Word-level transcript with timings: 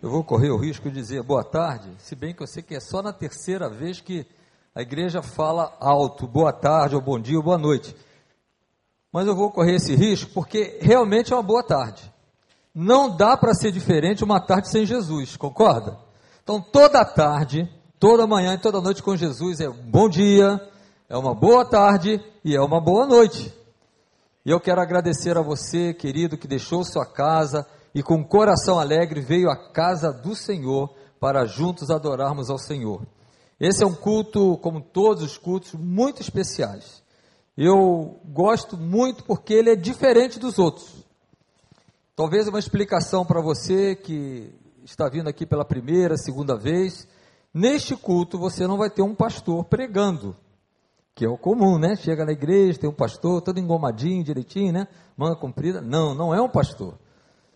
Eu 0.00 0.10
vou 0.10 0.22
correr 0.22 0.50
o 0.50 0.56
risco 0.56 0.88
de 0.88 0.94
dizer 0.94 1.24
boa 1.24 1.42
tarde, 1.42 1.90
se 1.98 2.14
bem 2.14 2.32
que 2.32 2.40
eu 2.40 2.46
sei 2.46 2.62
que 2.62 2.76
é 2.76 2.78
só 2.78 3.02
na 3.02 3.12
terceira 3.12 3.68
vez 3.68 4.00
que 4.00 4.24
a 4.72 4.80
igreja 4.80 5.22
fala 5.22 5.76
alto, 5.80 6.24
boa 6.24 6.52
tarde, 6.52 6.94
ou 6.94 7.00
bom 7.00 7.18
dia, 7.18 7.36
ou 7.36 7.42
boa 7.42 7.58
noite. 7.58 7.96
Mas 9.12 9.26
eu 9.26 9.34
vou 9.34 9.50
correr 9.50 9.74
esse 9.74 9.96
risco 9.96 10.30
porque 10.32 10.78
realmente 10.80 11.32
é 11.32 11.36
uma 11.36 11.42
boa 11.42 11.64
tarde. 11.64 12.08
Não 12.72 13.16
dá 13.16 13.36
para 13.36 13.54
ser 13.54 13.72
diferente 13.72 14.22
uma 14.22 14.38
tarde 14.38 14.70
sem 14.70 14.86
Jesus, 14.86 15.36
concorda? 15.36 15.98
Então 16.44 16.60
toda 16.60 17.04
tarde, 17.04 17.68
toda 17.98 18.24
manhã 18.24 18.54
e 18.54 18.58
toda 18.58 18.80
noite 18.80 19.02
com 19.02 19.16
Jesus 19.16 19.58
é 19.58 19.68
um 19.68 19.90
bom 19.90 20.08
dia, 20.08 20.60
é 21.08 21.16
uma 21.16 21.34
boa 21.34 21.64
tarde 21.64 22.24
e 22.44 22.54
é 22.54 22.60
uma 22.60 22.80
boa 22.80 23.04
noite. 23.04 23.52
E 24.46 24.50
eu 24.50 24.60
quero 24.60 24.80
agradecer 24.80 25.36
a 25.36 25.42
você, 25.42 25.92
querido, 25.92 26.38
que 26.38 26.46
deixou 26.46 26.84
sua 26.84 27.04
casa 27.04 27.66
e 27.94 28.02
com 28.02 28.24
coração 28.24 28.78
alegre 28.78 29.20
veio 29.20 29.50
à 29.50 29.56
casa 29.56 30.12
do 30.12 30.34
Senhor 30.34 30.94
para 31.18 31.46
juntos 31.46 31.90
adorarmos 31.90 32.50
ao 32.50 32.58
Senhor. 32.58 33.06
Esse 33.58 33.82
é 33.82 33.86
um 33.86 33.94
culto, 33.94 34.56
como 34.58 34.80
todos 34.80 35.22
os 35.22 35.36
cultos, 35.36 35.74
muito 35.74 36.22
especiais. 36.22 37.02
Eu 37.56 38.20
gosto 38.24 38.76
muito 38.76 39.24
porque 39.24 39.52
ele 39.52 39.70
é 39.70 39.76
diferente 39.76 40.38
dos 40.38 40.58
outros. 40.58 41.04
Talvez 42.14 42.46
uma 42.46 42.58
explicação 42.58 43.24
para 43.24 43.40
você 43.40 43.96
que 43.96 44.52
está 44.84 45.08
vindo 45.08 45.28
aqui 45.28 45.44
pela 45.44 45.64
primeira, 45.64 46.16
segunda 46.16 46.56
vez. 46.56 47.08
Neste 47.52 47.96
culto 47.96 48.38
você 48.38 48.66
não 48.66 48.76
vai 48.76 48.90
ter 48.90 49.02
um 49.02 49.14
pastor 49.14 49.64
pregando, 49.64 50.36
que 51.14 51.24
é 51.24 51.28
o 51.28 51.36
comum, 51.36 51.78
né? 51.78 51.96
Chega 51.96 52.24
na 52.24 52.32
igreja, 52.32 52.78
tem 52.78 52.90
um 52.90 52.94
pastor 52.94 53.42
todo 53.42 53.58
engomadinho, 53.58 54.22
direitinho, 54.22 54.72
né? 54.72 54.86
Manga 55.16 55.34
comprida. 55.34 55.80
Não, 55.80 56.14
não 56.14 56.32
é 56.32 56.40
um 56.40 56.48
pastor 56.48 56.94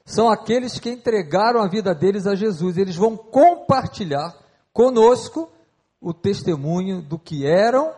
são 0.04 0.28
aqueles 0.28 0.78
que 0.78 0.90
entregaram 0.90 1.62
a 1.62 1.68
vida 1.68 1.94
deles 1.94 2.26
a 2.26 2.34
Jesus. 2.34 2.76
Eles 2.76 2.96
vão 2.96 3.16
compartilhar 3.16 4.34
conosco 4.72 5.48
o 6.00 6.12
testemunho 6.12 7.00
do 7.00 7.18
que 7.18 7.46
eram 7.46 7.92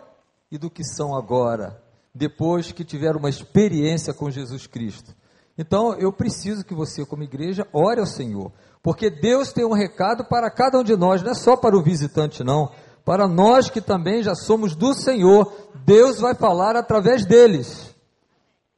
e 0.51 0.59
do 0.59 0.71
que 0.71 0.85
são 0.85 1.17
agora, 1.17 1.83
depois 2.15 2.71
que 2.71 2.85
tiveram 2.85 3.19
uma 3.19 3.31
experiência 3.31 4.13
com 4.13 4.31
Jesus 4.31 4.67
Cristo. 4.67 5.15
Então, 5.57 5.95
eu 5.95 6.13
preciso 6.13 6.65
que 6.65 6.75
você, 6.75 7.07
como 7.07 7.23
igreja, 7.23 7.67
ore 7.73 8.01
ao 8.01 8.07
Senhor, 8.07 8.53
porque 8.83 9.09
Deus 9.09 9.53
tem 9.53 9.65
um 9.65 9.73
recado 9.73 10.25
para 10.25 10.51
cada 10.51 10.79
um 10.79 10.85
de 10.85 10.97
nós, 10.97 11.23
não 11.23 11.31
é 11.31 11.35
só 11.35 11.57
para 11.57 11.77
o 11.77 11.83
visitante, 11.83 12.45
não. 12.45 12.71
Para 13.05 13.27
nós 13.27 13.71
que 13.71 13.81
também 13.81 14.23
já 14.23 14.35
somos 14.35 14.75
do 14.75 14.93
Senhor, 14.95 15.53
Deus 15.85 16.21
vai 16.21 16.35
falar 16.35 16.77
através 16.77 17.25
deles. 17.25 17.95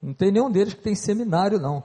Não 0.00 0.12
tem 0.12 0.30
nenhum 0.30 0.50
deles 0.50 0.74
que 0.74 0.82
tem 0.82 0.94
seminário, 0.94 1.58
não 1.58 1.82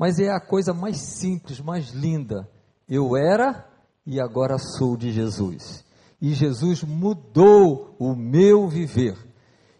mas 0.00 0.18
é 0.18 0.30
a 0.30 0.40
coisa 0.40 0.72
mais 0.72 0.96
simples, 0.96 1.60
mais 1.60 1.90
linda. 1.90 2.48
Eu 2.88 3.18
era 3.18 3.68
e 4.06 4.18
agora 4.18 4.56
sou 4.56 4.96
de 4.96 5.12
Jesus. 5.12 5.84
E 6.18 6.32
Jesus 6.32 6.82
mudou 6.82 7.94
o 7.98 8.16
meu 8.16 8.66
viver. 8.66 9.14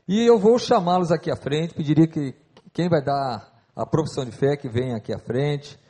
E 0.07 0.21
eu 0.21 0.39
vou 0.39 0.59
chamá-los 0.59 1.11
aqui 1.11 1.31
à 1.31 1.37
frente, 1.37 1.73
pediria 1.73 2.07
que 2.07 2.35
quem 2.71 2.87
vai 2.87 3.03
dar 3.03 3.65
a 3.75 3.87
profissão 3.87 4.23
de 4.27 4.33
fé 4.33 4.59
que 4.59 4.69
venha 4.69 4.99
aqui 4.99 5.11
à 5.11 5.19
frente. 5.19 5.81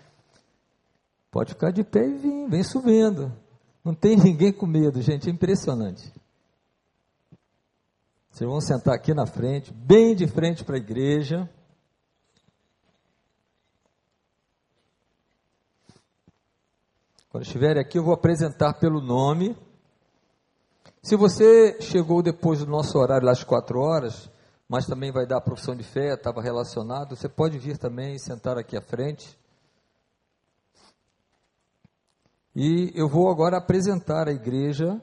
Pode 1.29 1.55
ficar 1.55 1.73
de 1.73 1.83
pé 1.83 2.07
e 2.07 2.17
vir, 2.17 2.49
vem 2.49 2.63
subindo. 2.63 3.33
Não 3.85 3.97
tem 3.97 4.15
ninguém 4.23 4.53
com 4.53 4.65
medo, 4.65 5.03
gente, 5.03 5.29
é 5.29 5.33
impressionante. 5.33 6.09
Vocês 8.31 8.49
vão 8.49 8.61
sentar 8.61 8.95
aqui 8.95 9.13
na 9.13 9.27
frente, 9.27 9.73
bem 9.75 10.15
de 10.15 10.29
frente 10.29 10.63
para 10.63 10.77
a 10.77 10.79
igreja. 10.79 11.51
Quando 17.31 17.45
estiverem 17.45 17.81
aqui, 17.81 17.97
eu 17.97 18.03
vou 18.03 18.13
apresentar 18.13 18.75
pelo 18.75 19.01
nome. 19.01 19.57
Se 21.01 21.15
você 21.15 21.81
chegou 21.81 22.25
depois 22.25 22.59
do 22.59 22.67
nosso 22.67 22.99
horário, 22.99 23.29
às 23.29 23.45
quatro 23.45 23.79
horas, 23.79 24.29
mas 24.69 24.85
também 24.85 25.13
vai 25.13 25.25
dar 25.29 25.37
a 25.37 25.41
profissão 25.41 25.77
de 25.77 25.85
fé, 25.85 26.13
estava 26.13 26.43
relacionado, 26.43 27.15
você 27.15 27.29
pode 27.29 27.57
vir 27.57 27.79
também 27.79 28.17
e 28.17 28.19
sentar 28.19 28.59
aqui 28.59 28.77
à 28.77 28.83
frente. 28.83 29.39
E 32.53 32.91
eu 32.97 33.09
vou 33.09 33.31
agora 33.31 33.59
apresentar 33.59 34.27
à 34.27 34.33
igreja 34.33 35.01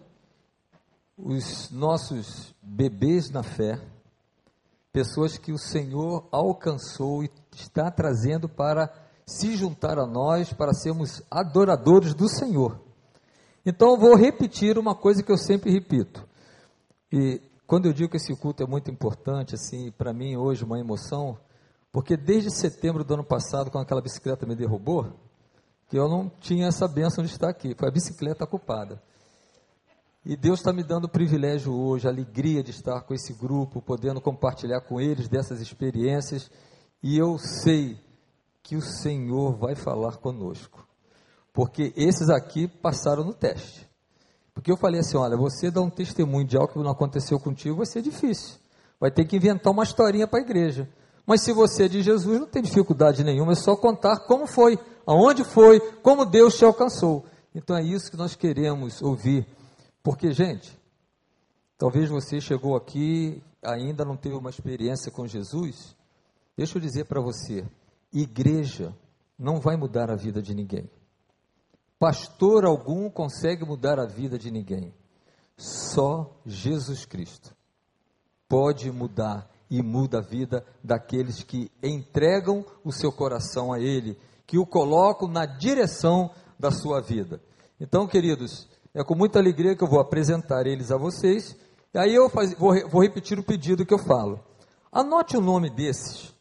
os 1.17 1.71
nossos 1.71 2.53
bebês 2.61 3.29
na 3.29 3.41
fé, 3.41 3.79
pessoas 4.91 5.37
que 5.37 5.53
o 5.53 5.57
Senhor 5.57 6.27
alcançou 6.29 7.23
e 7.23 7.31
está 7.55 7.89
trazendo 7.89 8.49
para 8.49 9.06
se 9.27 9.57
juntar 9.57 9.99
a 9.99 10.07
nós 10.07 10.53
para 10.53 10.73
sermos 10.73 11.21
adoradores 11.29 12.13
do 12.13 12.29
Senhor. 12.29 12.79
Então 13.65 13.91
eu 13.91 13.97
vou 13.97 14.15
repetir 14.15 14.77
uma 14.77 14.95
coisa 14.95 15.21
que 15.21 15.31
eu 15.31 15.37
sempre 15.37 15.69
repito. 15.69 16.25
E 17.11 17.41
quando 17.67 17.87
eu 17.87 17.93
digo 17.93 18.09
que 18.09 18.15
esse 18.15 18.33
culto 18.37 18.63
é 18.63 18.65
muito 18.65 18.89
importante, 18.89 19.53
assim, 19.53 19.91
para 19.91 20.13
mim 20.13 20.37
hoje 20.37 20.63
uma 20.63 20.79
emoção, 20.79 21.37
porque 21.91 22.15
desde 22.15 22.49
setembro 22.49 23.03
do 23.03 23.13
ano 23.15 23.23
passado, 23.25 23.69
quando 23.69 23.83
aquela 23.83 24.01
bicicleta 24.01 24.45
me 24.45 24.55
derrubou, 24.55 25.11
que 25.89 25.99
eu 25.99 26.07
não 26.07 26.31
tinha 26.39 26.67
essa 26.67 26.87
bênção 26.87 27.23
de 27.23 27.29
estar 27.29 27.49
aqui, 27.49 27.75
foi 27.77 27.89
a 27.89 27.91
bicicleta 27.91 28.47
culpada. 28.47 29.01
E 30.25 30.37
Deus 30.37 30.59
está 30.59 30.71
me 30.71 30.83
dando 30.83 31.05
o 31.05 31.09
privilégio 31.09 31.73
hoje, 31.73 32.07
a 32.07 32.11
alegria 32.11 32.63
de 32.63 32.71
estar 32.71 33.01
com 33.01 33.13
esse 33.13 33.33
grupo, 33.33 33.81
podendo 33.81 34.21
compartilhar 34.21 34.81
com 34.81 34.99
eles 34.99 35.27
dessas 35.27 35.59
experiências. 35.59 36.49
E 37.03 37.17
eu 37.17 37.37
sei 37.37 37.97
que 38.67 38.75
o 38.75 38.81
Senhor 38.81 39.55
vai 39.55 39.75
falar 39.75 40.17
conosco. 40.17 40.85
Porque 41.53 41.93
esses 41.95 42.29
aqui 42.29 42.67
passaram 42.67 43.23
no 43.23 43.33
teste. 43.33 43.89
Porque 44.53 44.69
eu 44.69 44.75
falei 44.75 44.99
assim: 44.99 45.15
olha, 45.15 45.37
você 45.37 45.71
dá 45.71 45.81
um 45.81 45.89
testemunho 45.89 46.45
de 46.45 46.57
algo 46.57 46.73
que 46.73 46.79
não 46.79 46.91
aconteceu 46.91 47.39
contigo, 47.39 47.77
vai 47.77 47.85
ser 47.85 48.01
difícil. 48.01 48.57
Vai 48.99 49.09
ter 49.09 49.23
que 49.23 49.37
inventar 49.37 49.71
uma 49.71 49.83
historinha 49.83 50.27
para 50.27 50.39
a 50.39 50.41
igreja. 50.41 50.89
Mas 51.25 51.43
se 51.43 51.53
você 51.53 51.85
é 51.85 51.87
de 51.87 52.01
Jesus, 52.01 52.39
não 52.41 52.47
tem 52.47 52.61
dificuldade 52.61 53.23
nenhuma, 53.23 53.53
é 53.53 53.55
só 53.55 53.73
contar 53.75 54.19
como 54.27 54.45
foi, 54.45 54.77
aonde 55.05 55.45
foi, 55.45 55.79
como 56.01 56.25
Deus 56.25 56.57
te 56.57 56.65
alcançou. 56.65 57.25
Então 57.55 57.75
é 57.75 57.83
isso 57.83 58.11
que 58.11 58.17
nós 58.17 58.35
queremos 58.35 59.01
ouvir. 59.01 59.47
Porque, 60.03 60.33
gente, 60.33 60.77
talvez 61.77 62.09
você 62.09 62.41
chegou 62.41 62.75
aqui, 62.75 63.41
ainda 63.63 64.03
não 64.03 64.17
teve 64.17 64.35
uma 64.35 64.49
experiência 64.49 65.09
com 65.09 65.25
Jesus. 65.25 65.95
Deixa 66.57 66.77
eu 66.77 66.81
dizer 66.81 67.05
para 67.05 67.21
você, 67.21 67.65
Igreja 68.11 68.95
não 69.37 69.59
vai 69.59 69.75
mudar 69.75 70.09
a 70.09 70.15
vida 70.15 70.41
de 70.41 70.53
ninguém. 70.53 70.89
Pastor 71.99 72.65
algum 72.65 73.09
consegue 73.09 73.65
mudar 73.65 73.99
a 73.99 74.05
vida 74.05 74.37
de 74.37 74.51
ninguém. 74.51 74.93
Só 75.57 76.39
Jesus 76.45 77.05
Cristo 77.05 77.55
pode 78.47 78.91
mudar 78.91 79.49
e 79.69 79.81
muda 79.81 80.19
a 80.19 80.21
vida 80.21 80.65
daqueles 80.83 81.43
que 81.43 81.69
entregam 81.83 82.63
o 82.83 82.91
seu 82.91 83.11
coração 83.11 83.73
a 83.73 83.79
Ele, 83.79 84.17
que 84.45 84.57
o 84.57 84.65
colocam 84.65 85.27
na 85.27 85.45
direção 85.45 86.31
da 86.57 86.71
sua 86.71 87.01
vida. 87.01 87.41
Então, 87.79 88.07
queridos, 88.07 88.69
é 88.93 89.03
com 89.03 89.15
muita 89.15 89.39
alegria 89.39 89.75
que 89.75 89.83
eu 89.83 89.89
vou 89.89 89.99
apresentar 89.99 90.65
eles 90.65 90.91
a 90.91 90.97
vocês. 90.97 91.55
E 91.93 91.97
aí 91.99 92.15
eu 92.15 92.29
faz, 92.29 92.53
vou, 92.57 92.73
vou 92.89 93.01
repetir 93.01 93.37
o 93.37 93.43
pedido 93.43 93.85
que 93.85 93.93
eu 93.93 93.99
falo. 93.99 94.39
Anote 94.91 95.35
o 95.35 95.41
nome 95.41 95.69
desses 95.69 96.36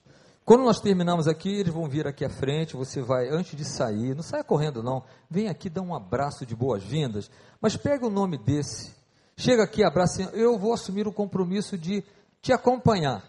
quando 0.47 0.63
nós 0.63 0.79
terminamos 0.79 1.27
aqui, 1.27 1.59
eles 1.59 1.75
vão 1.75 1.89
vir 1.89 2.07
aqui 2.07 2.25
à 2.25 2.31
frente, 2.31 2.77
você 2.77 3.03
vai, 3.03 3.29
antes 3.29 3.57
de 3.57 3.65
sair, 3.65 4.15
não 4.15 4.23
saia 4.23 4.45
correndo 4.45 4.81
não, 4.81 5.03
vem 5.29 5.49
aqui, 5.49 5.69
dá 5.69 5.83
um 5.83 5.93
abraço 5.93 6.47
de 6.47 6.55
boas-vindas, 6.55 7.29
mas 7.61 7.77
pega 7.77 8.07
o 8.07 8.11
nome 8.11 8.39
desse, 8.39 8.95
chega 9.37 9.65
aqui, 9.65 9.83
abraça, 9.83 10.23
eu 10.35 10.57
vou 10.57 10.73
assumir 10.73 11.09
o 11.09 11.13
compromisso 11.13 11.77
de 11.77 12.05
te 12.41 12.53
acompanhar, 12.53 13.25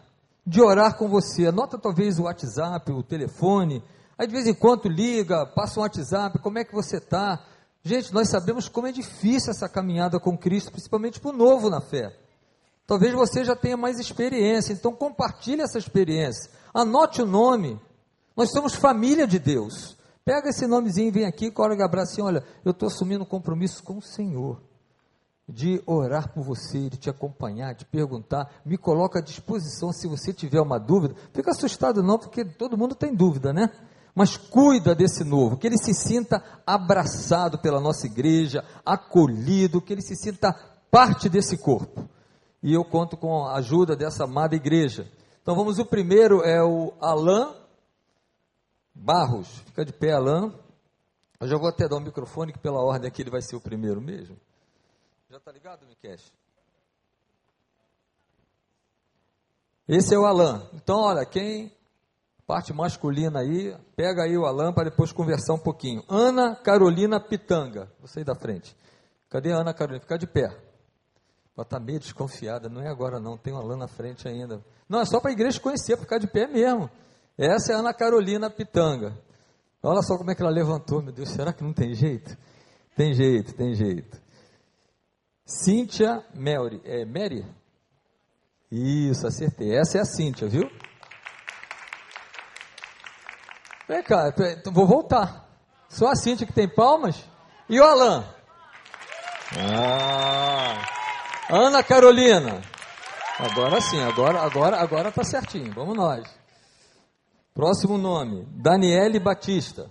de 0.46 0.62
orar 0.62 0.96
com 0.96 1.08
você, 1.08 1.48
anota 1.48 1.80
talvez 1.80 2.20
o 2.20 2.26
WhatsApp, 2.26 2.92
o 2.92 3.02
telefone, 3.02 3.84
aí 4.16 4.28
de 4.28 4.34
vez 4.34 4.46
em 4.46 4.54
quando 4.54 4.88
liga, 4.88 5.44
passa 5.48 5.80
um 5.80 5.84
WhatsApp, 5.84 6.38
como 6.38 6.60
é 6.60 6.64
que 6.64 6.76
você 6.76 6.98
está? 6.98 7.44
Gente, 7.82 8.14
nós 8.14 8.30
sabemos 8.30 8.70
como 8.70 8.86
é 8.86 8.92
difícil 8.92 9.50
essa 9.50 9.68
caminhada 9.68 10.20
com 10.20 10.38
Cristo, 10.38 10.72
principalmente 10.72 11.20
para 11.20 11.32
o 11.32 11.36
novo 11.36 11.68
na 11.68 11.82
fé. 11.82 12.16
Talvez 12.86 13.12
você 13.14 13.44
já 13.44 13.56
tenha 13.56 13.76
mais 13.76 14.00
experiência, 14.00 14.72
então 14.72 14.94
compartilhe 14.94 15.62
essa 15.62 15.80
experiência. 15.80 16.52
Anote 16.78 17.24
o 17.24 17.26
nome. 17.26 17.82
Nós 18.36 18.52
somos 18.52 18.76
família 18.76 19.26
de 19.26 19.40
Deus. 19.40 19.98
Pega 20.24 20.50
esse 20.50 20.68
nomezinho 20.68 21.08
e 21.08 21.12
vem 21.12 21.26
aqui, 21.26 21.50
corre 21.50 21.82
abraço 21.82 22.12
assim, 22.12 22.22
olha, 22.22 22.44
eu 22.64 22.70
estou 22.70 22.86
assumindo 22.86 23.24
um 23.24 23.28
compromisso 23.28 23.82
com 23.82 23.98
o 23.98 24.02
Senhor. 24.02 24.62
De 25.50 25.82
orar 25.88 26.32
por 26.32 26.44
você, 26.44 26.88
de 26.88 26.98
te 26.98 27.10
acompanhar, 27.10 27.74
de 27.74 27.84
perguntar, 27.84 28.62
me 28.64 28.78
coloca 28.78 29.18
à 29.18 29.22
disposição 29.24 29.92
se 29.92 30.08
você 30.08 30.32
tiver 30.32 30.62
uma 30.62 30.78
dúvida. 30.78 31.16
Fica 31.34 31.50
assustado 31.50 32.04
não, 32.04 32.20
porque 32.20 32.46
todo 32.46 32.78
mundo 32.78 32.94
tem 32.94 33.16
dúvida, 33.16 33.52
né? 33.52 33.72
Mas 34.14 34.38
cuida 34.38 34.94
desse 34.94 35.24
novo, 35.24 35.58
que 35.58 35.66
ele 35.66 35.80
se 35.80 35.96
sinta 35.96 36.44
abraçado 36.64 37.58
pela 37.58 37.82
nossa 37.82 38.06
igreja, 38.06 38.64
acolhido, 38.86 39.82
que 39.82 39.94
ele 39.94 40.04
se 40.04 40.16
sinta 40.16 40.54
parte 40.92 41.28
desse 41.28 41.58
corpo. 41.58 42.08
E 42.62 42.72
eu 42.72 42.86
conto 42.86 43.18
com 43.18 43.48
a 43.48 43.56
ajuda 43.56 43.96
dessa 43.96 44.26
amada 44.26 44.56
igreja 44.56 45.08
então 45.48 45.56
vamos, 45.56 45.80
o 45.80 45.86
primeiro 45.86 46.44
é 46.44 46.62
o 46.62 46.94
Alain 47.00 47.56
Barros. 48.94 49.48
Fica 49.60 49.86
de 49.86 49.94
pé, 49.94 50.12
Alain. 50.12 50.54
Eu 51.40 51.48
já 51.48 51.58
vou 51.58 51.70
até 51.70 51.88
dar 51.88 51.96
um 51.96 52.02
microfone, 52.02 52.52
que 52.52 52.60
pela 52.60 52.84
ordem 52.84 53.08
aqui 53.08 53.22
ele 53.22 53.30
vai 53.30 53.42
ser 53.42 53.56
o 53.56 53.62
primeiro 53.62 54.02
mesmo. 54.02 54.36
Já 55.30 55.40
tá 55.40 55.50
ligado, 55.50 55.86
Miquel? 55.88 56.18
Esse 59.88 60.14
é 60.14 60.20
o 60.20 60.26
Alan. 60.26 60.68
Então, 60.74 61.00
olha, 61.00 61.26
quem 61.26 61.72
parte 62.46 62.74
masculina 62.74 63.40
aí, 63.40 63.74
pega 63.96 64.24
aí 64.24 64.38
o 64.38 64.46
Alan 64.46 64.74
para 64.74 64.90
depois 64.90 65.14
conversar 65.14 65.54
um 65.54 65.64
pouquinho. 65.64 66.04
Ana 66.10 66.58
Carolina 66.58 67.22
Pitanga. 67.22 67.90
Você 68.02 68.20
aí 68.20 68.26
da 68.26 68.36
frente. 68.36 68.76
Cadê 69.30 69.54
a 69.54 69.60
Ana 69.60 69.74
Carolina? 69.74 70.02
Fica 70.02 70.18
de 70.18 70.28
pé. 70.28 70.67
Ela 71.58 71.64
está 71.64 71.80
meio 71.80 72.00
desconfiada. 72.00 72.70
Não 72.70 72.82
é 72.82 72.88
agora 72.88 73.20
não, 73.20 73.36
tem 73.36 73.52
o 73.52 73.58
Alan 73.58 73.78
na 73.78 73.88
frente 73.88 74.28
ainda. 74.28 74.64
Não, 74.88 75.02
é 75.02 75.06
só 75.06 75.20
para 75.20 75.32
a 75.32 75.34
igreja 75.34 75.60
conhecer, 75.60 75.96
para 75.96 76.04
ficar 76.04 76.18
de 76.20 76.28
pé 76.28 76.46
mesmo. 76.46 76.88
Essa 77.36 77.72
é 77.72 77.76
a 77.76 77.80
Ana 77.80 77.94
Carolina 77.96 78.48
Pitanga. 78.48 79.18
Olha 79.82 80.02
só 80.04 80.18
como 80.18 80.30
é 80.30 80.36
que 80.36 80.42
ela 80.42 80.52
levantou, 80.52 81.02
meu 81.02 81.12
Deus, 81.12 81.30
será 81.30 81.52
que 81.52 81.64
não 81.64 81.74
tem 81.74 81.96
jeito? 81.96 82.38
Tem 82.96 83.14
jeito, 83.14 83.54
tem 83.54 83.74
jeito. 83.74 84.22
Cíntia 85.46 86.24
Mary, 86.36 86.82
é 86.84 87.06
Mary? 87.06 87.46
Isso, 88.72 89.26
acertei. 89.26 89.76
Essa 89.76 89.98
é 89.98 90.02
a 90.02 90.06
Cíntia, 90.06 90.48
viu? 90.48 90.70
Vem 93.88 94.04
cá, 94.04 94.30
então 94.30 94.74
vou 94.74 94.86
voltar. 94.86 95.48
Só 95.90 96.08
a 96.10 96.16
Cíntia 96.16 96.46
que 96.46 96.54
tem 96.54 96.68
palmas? 96.68 97.24
E 97.70 97.80
o 97.80 97.84
Alan? 97.84 98.26
Ah, 99.56 100.47
Ana 101.50 101.84
Carolina. 101.84 102.62
Agora 103.40 103.80
sim, 103.80 104.02
agora, 104.02 104.42
agora, 104.42 104.82
agora 104.82 105.12
tá 105.12 105.24
certinho. 105.24 105.72
Vamos 105.74 105.96
nós. 105.96 106.28
Próximo 107.54 107.98
nome, 107.98 108.46
Daniele 108.52 109.20
Batista. 109.20 109.90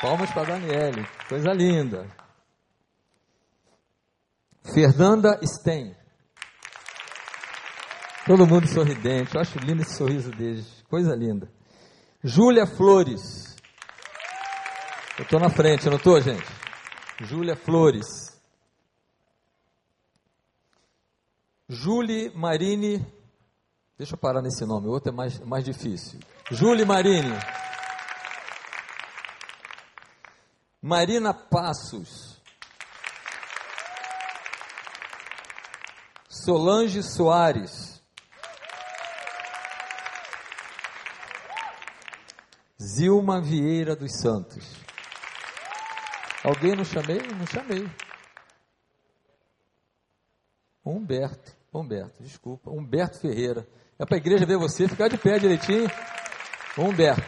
Palmas 0.00 0.30
para 0.32 0.58
Daniele, 0.58 1.06
coisa 1.28 1.52
linda. 1.52 2.06
Fernanda 4.72 5.38
Sten. 5.44 5.94
Todo 8.26 8.46
mundo 8.46 8.66
sorridente. 8.66 9.34
Eu 9.34 9.40
acho 9.40 9.58
lindo 9.58 9.82
esse 9.82 9.96
sorriso 9.96 10.30
deles. 10.30 10.82
Coisa 10.88 11.14
linda. 11.14 11.50
Júlia 12.22 12.66
Flores. 12.66 13.54
Eu 15.18 15.24
estou 15.24 15.38
na 15.38 15.50
frente, 15.50 15.88
não 15.88 15.96
estou, 15.96 16.20
gente? 16.20 16.46
Júlia 17.20 17.54
Flores. 17.54 18.23
Julie 21.68 22.30
Marini. 22.34 23.04
Deixa 23.96 24.14
eu 24.14 24.18
parar 24.18 24.42
nesse 24.42 24.64
nome, 24.64 24.88
o 24.88 24.90
outro 24.90 25.10
é 25.10 25.12
mais, 25.12 25.38
mais 25.40 25.64
difícil. 25.64 26.18
Julie 26.50 26.84
Marini. 26.84 27.32
Marina 30.82 31.32
Passos. 31.32 32.40
Solange 36.28 37.02
Soares. 37.02 38.02
Zilma 42.78 43.40
Vieira 43.40 43.96
dos 43.96 44.20
Santos. 44.20 44.66
Alguém 46.42 46.76
não 46.76 46.84
chamei? 46.84 47.18
Não 47.18 47.46
chamei. 47.46 47.88
Humberto. 50.84 51.56
Humberto, 51.72 52.22
desculpa. 52.22 52.70
Humberto 52.70 53.20
Ferreira. 53.20 53.66
É 53.98 54.04
para 54.04 54.16
a 54.16 54.20
igreja 54.20 54.44
ver 54.44 54.58
você, 54.58 54.86
ficar 54.88 55.08
de 55.08 55.16
pé 55.16 55.38
direitinho. 55.38 55.88
Humberto. 56.76 57.22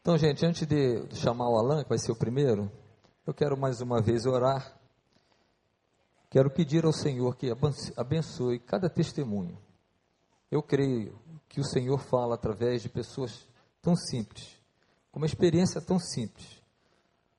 Então, 0.00 0.16
gente, 0.16 0.44
antes 0.44 0.66
de 0.66 1.16
chamar 1.16 1.48
o 1.48 1.58
Alan, 1.58 1.82
que 1.82 1.88
vai 1.88 1.98
ser 1.98 2.12
o 2.12 2.16
primeiro, 2.16 2.70
eu 3.26 3.34
quero 3.34 3.58
mais 3.58 3.80
uma 3.80 4.00
vez 4.00 4.24
orar. 4.24 4.78
Quero 6.30 6.50
pedir 6.50 6.84
ao 6.84 6.92
Senhor 6.92 7.36
que 7.36 7.52
abençoe 7.96 8.60
cada 8.60 8.88
testemunho. 8.88 9.58
Eu 10.50 10.62
creio 10.62 11.18
que 11.48 11.60
o 11.60 11.64
Senhor 11.64 11.98
fala 11.98 12.34
através 12.34 12.82
de 12.82 12.88
pessoas 12.88 13.48
tão 13.82 13.96
simples, 13.96 14.56
com 15.10 15.18
uma 15.18 15.26
experiência 15.26 15.80
tão 15.80 15.98
simples, 15.98 16.62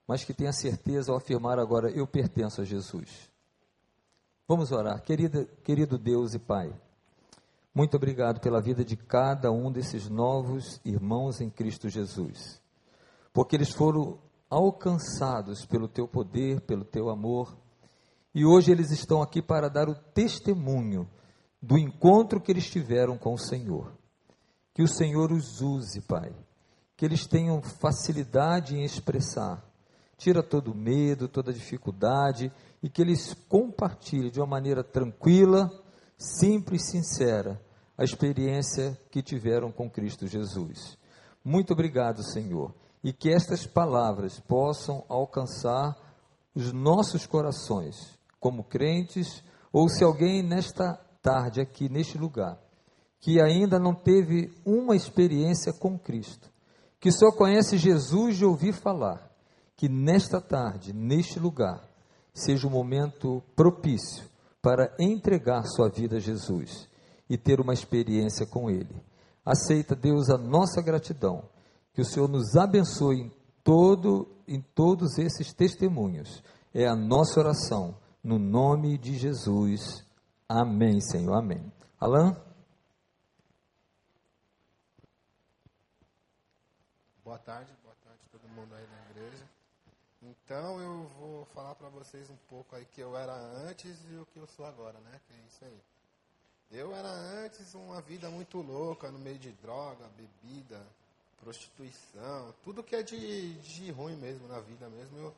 mas 0.08 0.24
que 0.24 0.34
tem 0.34 0.48
a 0.48 0.54
certeza 0.54 1.12
ao 1.12 1.18
afirmar 1.18 1.60
agora: 1.60 1.90
Eu 1.92 2.08
pertenço 2.08 2.62
a 2.62 2.66
Jesus. 2.66 3.30
Vamos 4.50 4.72
orar. 4.72 5.02
Querida, 5.02 5.44
querido 5.62 5.98
Deus 5.98 6.34
e 6.34 6.40
Pai, 6.40 6.74
muito 7.76 7.98
obrigado 7.98 8.40
pela 8.40 8.62
vida 8.62 8.82
de 8.82 8.96
cada 8.96 9.52
um 9.52 9.70
desses 9.70 10.10
novos 10.10 10.80
irmãos 10.86 11.42
em 11.42 11.50
Cristo 11.50 11.90
Jesus, 11.90 12.62
porque 13.34 13.58
eles 13.58 13.74
foram 13.74 14.18
alcançados 14.50 15.66
pelo 15.66 15.90
Teu 15.90 16.08
poder, 16.08 16.62
pelo 16.62 16.86
Teu 16.86 17.10
amor, 17.10 17.58
e 18.34 18.46
hoje 18.46 18.72
eles 18.72 18.90
estão 18.90 19.22
aqui 19.22 19.42
para 19.42 19.70
dar 19.70 19.90
o 19.90 19.96
testemunho 19.96 21.10
do 21.62 21.78
encontro 21.78 22.40
que 22.40 22.50
eles 22.50 22.70
tiveram 22.70 23.18
com 23.18 23.34
o 23.34 23.38
Senhor. 23.38 23.98
Que 24.74 24.82
o 24.82 24.88
Senhor 24.88 25.30
os 25.34 25.60
use, 25.60 26.00
Pai. 26.08 26.34
Que 26.96 27.04
eles 27.04 27.28
tenham 27.28 27.62
facilidade 27.62 28.78
em 28.78 28.86
expressar. 28.86 29.67
Tira 30.18 30.42
todo 30.42 30.74
medo, 30.74 31.28
toda 31.28 31.54
dificuldade 31.54 32.52
e 32.82 32.90
que 32.90 33.02
eles 33.02 33.34
compartilhem 33.48 34.32
de 34.32 34.40
uma 34.40 34.48
maneira 34.48 34.84
tranquila, 34.84 35.70
simples 36.18 36.84
e 36.84 36.92
sincera 36.92 37.62
a 37.98 38.04
experiência 38.04 38.98
que 39.10 39.22
tiveram 39.22 39.72
com 39.72 39.90
Cristo 39.90 40.28
Jesus. 40.28 40.98
Muito 41.44 41.74
obrigado, 41.74 42.24
Senhor. 42.24 42.74
E 43.04 43.14
que 43.14 43.30
estas 43.30 43.66
palavras 43.66 44.40
possam 44.40 45.04
alcançar 45.08 45.96
os 46.54 46.74
nossos 46.74 47.26
corações, 47.26 48.18
como 48.40 48.64
crentes, 48.64 49.44
ou 49.72 49.88
se 49.88 50.04
alguém 50.04 50.44
nesta 50.44 50.94
tarde 51.22 51.62
aqui 51.62 51.90
neste 51.90 52.18
lugar, 52.18 52.60
que 53.20 53.42
ainda 53.42 53.80
não 53.80 53.94
teve 53.94 54.52
uma 54.66 54.96
experiência 54.96 55.74
com 55.74 55.98
Cristo, 55.98 56.50
que 57.00 57.12
só 57.12 57.32
conhece 57.32 57.78
Jesus 57.78 58.38
de 58.38 58.46
ouvir 58.46 58.74
falar, 58.74 59.27
que 59.78 59.88
nesta 59.88 60.42
tarde, 60.42 60.92
neste 60.92 61.40
lugar, 61.40 61.88
seja 62.34 62.68
um 62.68 62.72
momento 62.72 63.44
propício 63.56 64.28
para 64.62 64.94
entregar 65.00 65.64
sua 65.68 65.88
vida 65.88 66.18
a 66.18 66.20
Jesus 66.20 66.90
e 67.30 67.38
ter 67.38 67.62
uma 67.62 67.74
experiência 67.74 68.46
com 68.48 68.70
Ele. 68.72 69.00
Aceita, 69.46 69.96
Deus, 69.96 70.30
a 70.30 70.38
nossa 70.38 70.82
gratidão, 70.82 71.48
que 71.94 72.02
o 72.02 72.06
Senhor 72.06 72.28
nos 72.28 72.56
abençoe 72.56 73.22
em, 73.22 73.32
todo, 73.64 74.28
em 74.48 74.62
todos 74.62 75.20
esses 75.20 75.54
testemunhos. 75.54 76.44
É 76.74 76.88
a 76.88 76.96
nossa 76.96 77.40
oração, 77.40 77.96
no 78.24 78.40
nome 78.40 78.98
de 78.98 79.16
Jesus. 79.16 80.04
Amém, 80.50 81.00
Senhor. 81.00 81.36
Amém. 81.36 81.72
Alan? 82.00 82.36
Boa 87.24 87.40
tarde, 87.40 87.72
boa 87.84 87.96
tarde 88.04 88.20
a 88.26 88.38
todo 88.38 88.48
mundo 88.50 88.74
aí 88.74 88.86
na 88.88 89.12
igreja. 89.12 89.48
Então 90.48 90.80
eu 90.82 91.12
vou 91.20 91.46
falar 91.48 91.76
para 91.76 91.90
vocês 91.90 92.30
um 92.30 92.38
pouco 92.50 92.74
aí 92.74 92.86
que 92.86 93.02
eu 93.02 93.18
era 93.18 93.34
antes 93.34 93.98
e 94.10 94.16
o 94.16 94.26
que 94.28 94.40
eu 94.40 94.48
sou 94.48 94.66
agora, 94.66 94.98
né? 95.00 95.20
Que 95.28 95.34
é 95.34 95.38
isso 95.46 95.66
aí. 95.66 95.82
Eu 96.72 96.96
era 96.96 97.10
antes 97.10 97.74
uma 97.74 98.00
vida 98.00 98.30
muito 98.30 98.62
louca, 98.62 99.12
no 99.12 99.20
meio 99.20 99.38
de 99.38 99.52
droga, 99.52 100.06
bebida, 100.16 100.82
prostituição, 101.42 102.56
tudo 102.64 102.82
que 102.82 102.96
é 102.96 103.04
de, 103.04 103.56
de 103.56 103.92
ruim 103.92 104.16
mesmo 104.16 104.48
na 104.48 104.62
vida 104.62 104.88
mesmo, 104.88 105.18
eu, 105.18 105.36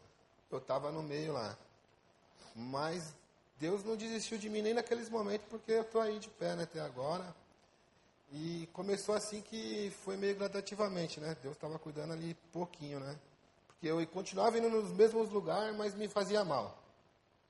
eu 0.51 0.62
tava 0.62 0.92
no 0.92 1.01
meio 1.01 1.34
lá. 1.34 1.58
Mas 2.56 3.16
Deus 3.60 3.84
não 3.84 3.98
desistiu 3.98 4.38
de 4.38 4.48
mim 4.48 4.62
nem 4.62 4.75
naqueles 4.75 5.10
momentos, 5.10 5.48
porque 5.50 5.72
eu 5.72 5.82
estou 5.82 6.01
aí 6.01 6.20
de 6.20 6.30
pé 6.30 6.56
né, 6.56 6.63
até 6.66 6.82
agora. 6.82 7.36
E 8.32 8.70
começou 8.74 9.16
assim 9.16 9.42
que 9.42 9.92
foi 10.04 10.16
meio 10.18 10.36
gradativamente, 10.36 11.20
né? 11.20 11.36
Deus 11.42 11.56
estava 11.56 11.80
cuidando 11.80 12.13
ali 12.13 12.36
pouquinho, 12.54 13.00
né? 13.00 13.18
Porque 13.79 13.88
eu 13.88 14.05
continuava 14.07 14.57
indo 14.57 14.69
nos 14.69 14.91
mesmos 14.91 15.29
lugares, 15.29 15.74
mas 15.77 15.95
me 15.95 16.09
fazia 16.09 16.43
mal. 16.43 16.77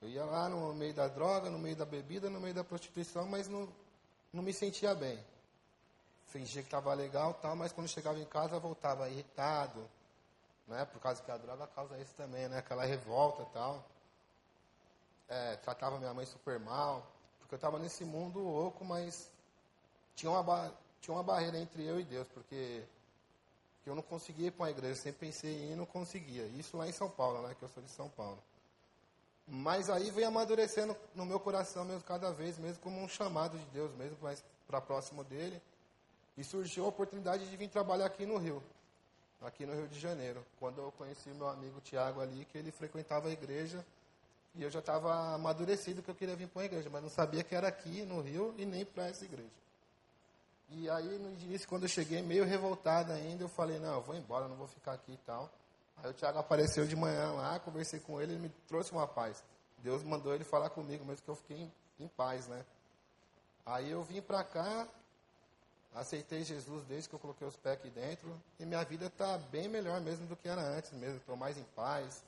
Eu 0.00 0.08
ia 0.08 0.24
lá 0.24 0.48
no 0.48 0.72
meio 0.72 0.94
da 0.94 1.08
droga, 1.08 1.50
no 1.50 1.58
meio 1.58 1.74
da 1.74 1.84
bebida, 1.84 2.30
no 2.30 2.40
meio 2.40 2.54
da 2.54 2.62
prostituição, 2.62 3.26
mas 3.26 3.48
não, 3.48 3.68
não 4.32 4.40
me 4.40 4.52
sentia 4.52 4.94
bem. 4.94 5.18
Fingia 6.28 6.62
que 6.62 6.68
estava 6.68 6.94
legal 6.94 7.34
tal, 7.34 7.56
mas 7.56 7.72
quando 7.72 7.88
chegava 7.88 8.16
em 8.20 8.24
casa 8.24 8.60
voltava 8.60 9.10
irritado, 9.10 9.84
né? 10.68 10.84
Por 10.84 11.00
causa 11.00 11.20
que 11.20 11.30
a 11.32 11.36
droga 11.36 11.66
causa 11.66 11.98
isso 11.98 12.14
também, 12.14 12.48
né? 12.48 12.58
Aquela 12.58 12.84
revolta 12.84 13.44
tal 13.46 13.84
é, 15.28 15.56
tratava 15.56 15.98
minha 15.98 16.14
mãe 16.14 16.26
super 16.26 16.60
mal, 16.60 17.04
porque 17.40 17.54
eu 17.54 17.56
estava 17.56 17.76
nesse 17.76 18.04
mundo 18.04 18.38
louco, 18.38 18.84
mas 18.84 19.28
tinha 20.14 20.30
uma, 20.30 20.72
tinha 21.00 21.12
uma 21.12 21.24
barreira 21.24 21.58
entre 21.58 21.84
eu 21.84 21.98
e 21.98 22.04
Deus, 22.04 22.28
porque 22.28 22.84
eu 23.90 23.94
não 23.96 24.02
conseguia 24.02 24.46
ir 24.46 24.50
para 24.52 24.64
uma 24.64 24.70
igreja, 24.70 24.94
sempre 24.94 25.26
pensei 25.26 25.50
em 25.50 25.70
ir 25.70 25.72
e 25.72 25.74
não 25.74 25.84
conseguia. 25.84 26.44
Isso 26.46 26.76
lá 26.76 26.88
em 26.88 26.92
São 26.92 27.10
Paulo, 27.10 27.42
né, 27.42 27.54
que 27.58 27.64
eu 27.64 27.68
sou 27.68 27.82
de 27.82 27.90
São 27.90 28.08
Paulo. 28.08 28.38
Mas 29.46 29.90
aí 29.90 30.10
veio 30.12 30.28
amadurecendo 30.28 30.96
no 31.12 31.26
meu 31.26 31.40
coração 31.40 31.84
mesmo, 31.84 32.02
cada 32.02 32.30
vez, 32.30 32.56
mesmo 32.56 32.80
como 32.80 33.02
um 33.02 33.08
chamado 33.08 33.58
de 33.58 33.64
Deus 33.66 33.92
mesmo, 33.96 34.16
para 34.66 34.80
próximo 34.80 35.24
dele. 35.24 35.60
E 36.38 36.44
surgiu 36.44 36.84
a 36.84 36.88
oportunidade 36.88 37.50
de 37.50 37.56
vir 37.56 37.68
trabalhar 37.68 38.06
aqui 38.06 38.24
no 38.24 38.38
Rio. 38.38 38.62
aqui 39.42 39.66
no 39.66 39.74
Rio 39.74 39.88
de 39.88 39.98
Janeiro. 39.98 40.46
Quando 40.58 40.80
eu 40.80 40.92
conheci 40.92 41.30
meu 41.30 41.48
amigo 41.48 41.80
Tiago 41.80 42.20
ali, 42.20 42.44
que 42.44 42.58
ele 42.58 42.70
frequentava 42.70 43.28
a 43.28 43.32
igreja 43.32 43.84
e 44.54 44.62
eu 44.62 44.70
já 44.70 44.78
estava 44.78 45.34
amadurecido 45.34 46.02
que 46.02 46.10
eu 46.10 46.14
queria 46.14 46.36
vir 46.36 46.46
para 46.48 46.62
a 46.62 46.64
igreja, 46.66 46.88
mas 46.90 47.02
não 47.02 47.10
sabia 47.10 47.42
que 47.42 47.54
era 47.54 47.66
aqui 47.66 48.02
no 48.02 48.20
Rio 48.20 48.54
e 48.58 48.64
nem 48.64 48.84
para 48.84 49.08
essa 49.08 49.24
igreja. 49.24 49.50
E 50.72 50.88
aí, 50.88 51.18
no 51.18 51.32
início, 51.32 51.68
quando 51.68 51.82
eu 51.82 51.88
cheguei, 51.88 52.22
meio 52.22 52.44
revoltado 52.44 53.12
ainda, 53.12 53.42
eu 53.42 53.48
falei, 53.48 53.78
não, 53.78 53.94
eu 53.94 54.02
vou 54.02 54.14
embora, 54.14 54.46
não 54.46 54.56
vou 54.56 54.68
ficar 54.68 54.92
aqui 54.92 55.12
e 55.12 55.16
tal. 55.18 55.50
Aí 55.96 56.10
o 56.10 56.14
Tiago 56.14 56.38
apareceu 56.38 56.86
de 56.86 56.94
manhã 56.94 57.32
lá, 57.32 57.58
conversei 57.58 57.98
com 57.98 58.20
ele, 58.20 58.32
ele 58.32 58.42
me 58.42 58.48
trouxe 58.68 58.92
uma 58.92 59.06
paz. 59.06 59.42
Deus 59.78 60.02
mandou 60.02 60.34
ele 60.34 60.44
falar 60.44 60.70
comigo, 60.70 61.04
mesmo 61.04 61.24
que 61.24 61.28
eu 61.28 61.34
fiquei 61.34 61.58
em, 61.58 61.72
em 61.98 62.08
paz, 62.08 62.46
né? 62.46 62.64
Aí 63.66 63.90
eu 63.90 64.02
vim 64.02 64.22
para 64.22 64.44
cá, 64.44 64.86
aceitei 65.94 66.44
Jesus 66.44 66.84
desde 66.84 67.08
que 67.08 67.14
eu 67.14 67.18
coloquei 67.18 67.46
os 67.46 67.56
pés 67.56 67.74
aqui 67.74 67.90
dentro, 67.90 68.40
e 68.58 68.64
minha 68.64 68.84
vida 68.84 69.06
está 69.06 69.38
bem 69.38 69.68
melhor 69.68 70.00
mesmo 70.00 70.26
do 70.26 70.36
que 70.36 70.48
era 70.48 70.62
antes 70.62 70.92
mesmo. 70.92 71.16
Estou 71.16 71.36
mais 71.36 71.58
em 71.58 71.64
paz, 71.74 72.22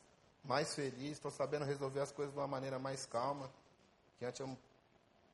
mais 0.45 0.75
feliz, 0.75 1.13
estou 1.13 1.31
sabendo 1.31 1.65
resolver 1.65 2.01
as 2.01 2.11
coisas 2.11 2.35
de 2.35 2.41
uma 2.41 2.49
maneira 2.49 2.79
mais 2.79 3.07
calma. 3.07 3.49
Que 4.19 4.25
antes 4.25 4.41
eu 4.41 4.59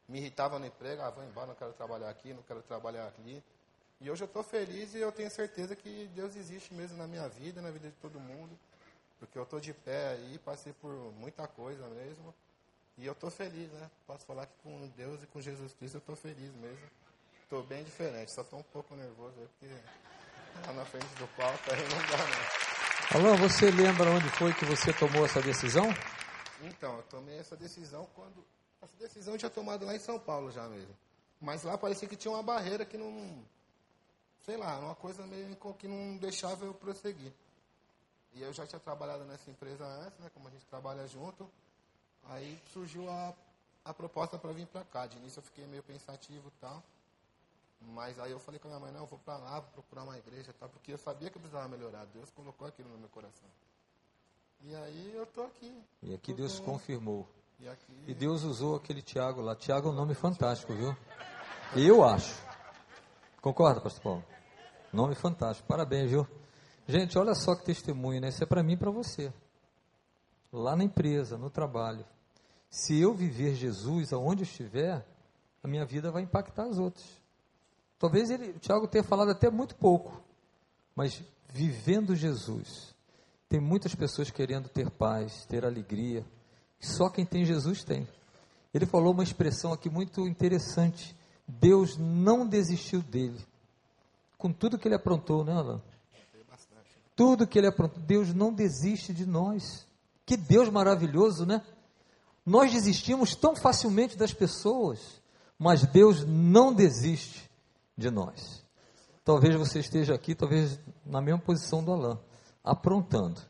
me 0.09 0.19
irritava 0.19 0.59
no 0.59 0.67
emprego, 0.67 1.03
ah, 1.03 1.11
vou 1.11 1.23
embora, 1.25 1.49
não 1.49 1.55
quero 1.55 1.73
trabalhar 1.75 2.09
aqui, 2.09 2.33
não 2.33 2.43
quero 2.43 2.63
trabalhar 2.63 3.07
aqui. 3.07 3.43
E 4.01 4.11
hoje 4.11 4.23
eu 4.23 4.27
estou 4.27 4.43
feliz 4.43 4.95
e 4.95 4.99
eu 4.99 5.13
tenho 5.13 5.31
certeza 5.31 5.77
que 5.77 6.09
Deus 6.15 6.35
existe 6.37 6.73
mesmo 6.73 6.97
na 6.97 7.07
minha 7.07 7.29
vida, 7.29 7.61
na 7.61 7.71
vida 7.71 7.89
de 7.89 7.97
todo 7.97 8.19
mundo. 8.19 8.59
Porque 9.19 9.37
eu 9.37 9.43
estou 9.43 9.61
de 9.61 9.75
pé 9.75 10.13
aí, 10.13 10.39
passei 10.39 10.73
por 10.73 10.93
muita 11.15 11.47
coisa 11.49 11.87
mesmo. 11.89 12.33
E 12.97 13.05
eu 13.07 13.13
estou 13.13 13.31
feliz, 13.31 13.71
né? 13.73 13.91
Posso 14.07 14.25
falar 14.25 14.47
que 14.47 14.53
com 14.63 14.89
Deus 14.97 15.23
e 15.23 15.27
com 15.27 15.41
Jesus 15.41 15.73
Cristo 15.75 15.97
eu 15.97 16.01
estou 16.01 16.17
feliz 16.17 16.55
mesmo. 16.55 16.87
Estou 17.43 17.63
bem 17.63 17.83
diferente, 17.83 18.31
só 18.31 18.43
estou 18.43 18.61
um 18.61 18.65
pouco 18.65 18.95
nervoso 18.95 19.35
aí, 19.39 19.49
porque 19.59 19.75
lá 20.67 20.73
na 20.73 20.85
frente 20.85 21.07
do 21.15 21.27
palco 21.37 21.73
aí 21.73 21.81
não 21.83 21.99
dá 22.07 22.19
não. 22.27 23.31
Alô, 23.31 23.37
você 23.37 23.71
lembra 23.71 24.11
onde 24.11 24.29
foi 24.31 24.53
que 24.53 24.65
você 24.65 24.93
tomou 24.93 25.25
essa 25.25 25.41
decisão? 25.41 25.87
Então, 26.63 26.97
eu 26.97 27.03
tomei 27.05 27.39
essa 27.39 27.57
decisão 27.57 28.07
quando 28.15 28.45
essa 28.81 28.97
decisão 28.97 29.35
eu 29.35 29.39
tinha 29.39 29.51
tomado 29.51 29.85
lá 29.85 29.95
em 29.95 29.99
São 29.99 30.19
Paulo 30.19 30.51
já 30.51 30.69
mesmo. 30.69 30.95
Mas 31.41 31.63
lá 31.63 31.79
parecia 31.79 32.09
que 32.09 32.17
tinha 32.17 32.33
uma 32.33 32.43
barreira 32.43 32.85
que 32.85 32.97
não. 32.97 33.45
Sei 34.45 34.57
lá, 34.57 34.79
uma 34.79 34.95
coisa 34.95 35.27
meio 35.27 35.57
que 35.79 35.87
não 35.87 36.17
deixava 36.17 36.65
eu 36.65 36.75
prosseguir. 36.75 37.33
E 38.35 38.43
eu 38.43 38.53
já 38.53 38.67
tinha 38.67 38.81
trabalhado 38.81 39.25
nessa 39.25 39.51
empresa 39.51 39.85
antes, 39.85 40.19
né? 40.21 40.31
Como 40.33 40.49
a 40.49 40.51
gente 40.51 40.65
trabalha 40.67 41.07
junto. 41.07 41.49
Aí 42.25 42.59
surgiu 42.73 43.09
a, 43.11 43.35
a 43.85 43.95
proposta 43.95 44.39
para 44.39 44.53
vir 44.53 44.67
para 44.67 44.85
cá. 44.85 45.07
De 45.07 45.17
início 45.19 45.39
eu 45.39 45.43
fiquei 45.43 45.67
meio 45.67 45.83
pensativo 45.83 46.49
e 46.49 46.61
tal. 46.61 46.83
Mas 47.81 48.19
aí 48.19 48.33
eu 48.33 48.41
falei 48.41 48.59
com 48.59 48.69
a 48.69 48.71
minha 48.71 48.81
mãe, 48.81 48.93
não, 48.93 49.03
eu 49.03 49.07
vou 49.07 49.19
para 49.21 49.37
lá, 49.37 49.61
vou 49.61 49.71
procurar 49.71 50.03
uma 50.03 50.19
igreja, 50.19 50.53
tal, 50.59 50.69
porque 50.69 50.93
eu 50.93 50.99
sabia 50.99 51.31
que 51.31 51.37
eu 51.37 51.41
precisava 51.41 51.69
melhorar. 51.69 52.05
Deus 52.07 52.29
colocou 52.31 52.67
aquilo 52.67 52.89
no 52.89 52.99
meu 52.99 53.09
coração. 53.09 53.49
E 54.63 54.75
aí 54.75 55.13
eu 55.15 55.25
tô 55.27 55.43
aqui. 55.43 55.73
E 56.03 56.15
aqui 56.15 56.33
Deus 56.33 56.59
com... 56.59 56.73
confirmou. 56.73 57.29
E, 57.61 57.69
aqui... 57.69 57.93
e 58.07 58.15
Deus 58.15 58.45
usou 58.45 58.77
aquele 58.77 59.03
Tiago 59.03 59.41
lá. 59.41 59.57
Tiago 59.57 59.89
é 59.89 59.91
um 59.91 59.95
nome 59.95 60.15
fantástico, 60.15 60.73
viu? 60.73 60.97
Eu 61.75 62.05
acho. 62.05 62.41
Concorda, 63.43 63.81
pastor 63.81 64.03
Paulo? 64.03 64.25
Nome 64.93 65.17
fantástico. 65.17 65.67
Parabéns, 65.67 66.11
viu? 66.11 66.27
Gente, 66.87 67.19
olha 67.19 67.35
só 67.35 67.57
que 67.57 67.65
testemunho, 67.65 68.21
né? 68.21 68.29
Isso 68.29 68.43
é 68.43 68.47
para 68.47 68.63
mim 68.63 68.75
e 68.75 68.77
para 68.77 68.91
você. 68.91 69.33
Lá 70.53 70.77
na 70.77 70.85
empresa, 70.85 71.37
no 71.37 71.51
trabalho. 71.51 72.07
Se 72.71 72.99
eu 73.01 73.13
viver 73.13 73.55
Jesus 73.55 74.13
aonde 74.13 74.43
eu 74.43 74.47
estiver, 74.47 75.05
a 75.63 75.67
minha 75.67 75.85
vida 75.85 76.13
vai 76.13 76.23
impactar 76.23 76.67
os 76.67 76.79
outros. 76.79 77.05
Talvez 77.99 78.31
ele, 78.31 78.51
o 78.51 78.59
Tiago 78.61 78.87
tenha 78.87 79.03
falado 79.03 79.31
até 79.31 79.51
muito 79.51 79.75
pouco, 79.75 80.23
mas 80.95 81.23
vivendo 81.49 82.15
Jesus, 82.15 82.95
tem 83.49 83.61
muitas 83.61 83.95
pessoas 83.95 84.31
querendo 84.31 84.69
ter 84.69 84.89
paz, 84.91 85.45
ter 85.47 85.65
alegria, 85.65 86.25
só 86.81 87.09
quem 87.09 87.25
tem 87.25 87.45
Jesus 87.45 87.83
tem. 87.85 88.07
Ele 88.73 88.87
falou 88.87 89.13
uma 89.13 89.23
expressão 89.23 89.73
aqui 89.73 89.89
muito 89.89 90.27
interessante. 90.27 91.17
Deus 91.47 91.97
não 91.97 92.47
desistiu 92.47 93.03
dele. 93.03 93.41
Com 94.37 94.53
tudo 94.53 94.79
que 94.79 94.87
ele 94.87 94.95
aprontou, 94.95 95.45
né, 95.45 95.53
Alan? 95.53 95.83
Tudo 97.17 97.47
que 97.47 97.59
ele 97.59 97.67
aprontou. 97.67 98.01
Deus 98.03 98.33
não 98.33 98.53
desiste 98.53 99.13
de 99.13 99.27
nós. 99.27 99.87
Que 100.25 100.37
Deus 100.37 100.69
maravilhoso, 100.69 101.45
né? 101.45 101.63
Nós 102.45 102.73
desistimos 102.73 103.35
tão 103.35 103.57
facilmente 103.57 104.17
das 104.17 104.33
pessoas, 104.33 105.21
mas 105.59 105.85
Deus 105.85 106.25
não 106.25 106.73
desiste 106.73 107.51
de 107.97 108.11
nós. 108.11 108.65
Talvez 109.25 109.55
você 109.57 109.81
esteja 109.81 110.15
aqui, 110.15 110.35
talvez 110.35 110.79
na 111.05 111.21
mesma 111.21 111.41
posição 111.41 111.85
do 111.85 111.93
Alain, 111.93 112.19
aprontando, 112.65 113.41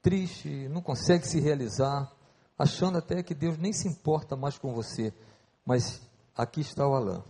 triste, 0.00 0.48
não 0.68 0.80
consegue 0.80 1.26
se 1.26 1.40
realizar, 1.40 2.10
achando 2.58 2.98
até 2.98 3.22
que 3.22 3.34
Deus 3.34 3.58
nem 3.58 3.72
se 3.72 3.88
importa 3.88 4.36
mais 4.36 4.58
com 4.58 4.72
você. 4.72 5.12
Mas 5.64 6.00
aqui 6.36 6.60
está 6.60 6.86
o 6.86 6.94
Alain. 6.94 7.22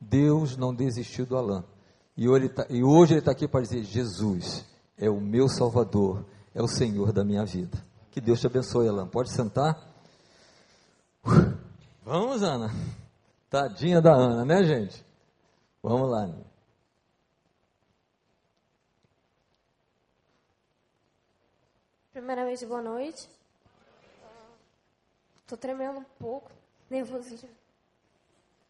Deus 0.00 0.56
não 0.56 0.74
desistiu 0.74 1.26
do 1.26 1.36
Alain. 1.36 1.64
E 2.16 2.28
hoje 2.28 2.46
ele 3.12 3.18
está 3.18 3.26
tá 3.26 3.32
aqui 3.32 3.46
para 3.46 3.60
dizer: 3.60 3.82
Jesus 3.84 4.64
é 4.96 5.08
o 5.08 5.20
meu 5.20 5.48
Salvador, 5.48 6.24
é 6.54 6.62
o 6.62 6.68
Senhor 6.68 7.12
da 7.12 7.24
minha 7.24 7.44
vida. 7.44 7.78
Que 8.10 8.20
Deus 8.20 8.40
te 8.40 8.46
abençoe, 8.46 8.88
Alain. 8.88 9.06
Pode 9.06 9.30
sentar? 9.30 9.76
Vamos, 12.04 12.42
Ana. 12.42 12.70
Tadinha 13.50 14.00
da 14.00 14.12
Ana, 14.12 14.44
né, 14.44 14.64
gente? 14.64 15.04
Vamos 15.82 16.10
lá. 16.10 16.26
Né? 16.26 16.44
Primeiramente, 22.12 22.66
boa 22.66 22.82
noite. 22.82 23.37
Tô 25.48 25.56
tremendo 25.56 26.00
um 26.00 26.04
pouco, 26.04 26.52
nervosismo. 26.90 27.48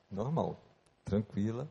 Normal, 0.09 0.57
tranquila. 1.05 1.69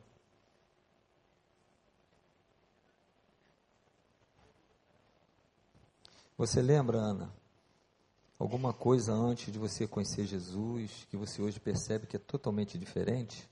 Você 6.37 6.61
lembra, 6.61 6.97
Ana, 6.97 7.33
alguma 8.37 8.73
coisa 8.73 9.13
antes 9.13 9.51
de 9.51 9.57
você 9.57 9.87
conhecer 9.87 10.25
Jesus 10.25 11.07
que 11.09 11.15
você 11.15 11.41
hoje 11.41 11.57
percebe 11.57 12.05
que 12.05 12.17
é 12.17 12.19
totalmente 12.19 12.77
diferente? 12.77 13.49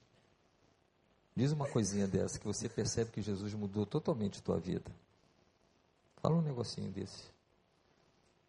Diz 1.34 1.54
uma 1.54 1.70
coisinha 1.70 2.06
dessa 2.06 2.38
que 2.38 2.46
você 2.46 2.68
percebe 2.68 3.12
que 3.12 3.22
Jesus 3.22 3.54
mudou 3.54 3.86
totalmente 3.86 4.40
a 4.40 4.44
tua 4.44 4.60
vida. 4.60 4.92
Fala 6.18 6.36
um 6.36 6.42
negocinho 6.42 6.92
desse. 6.92 7.34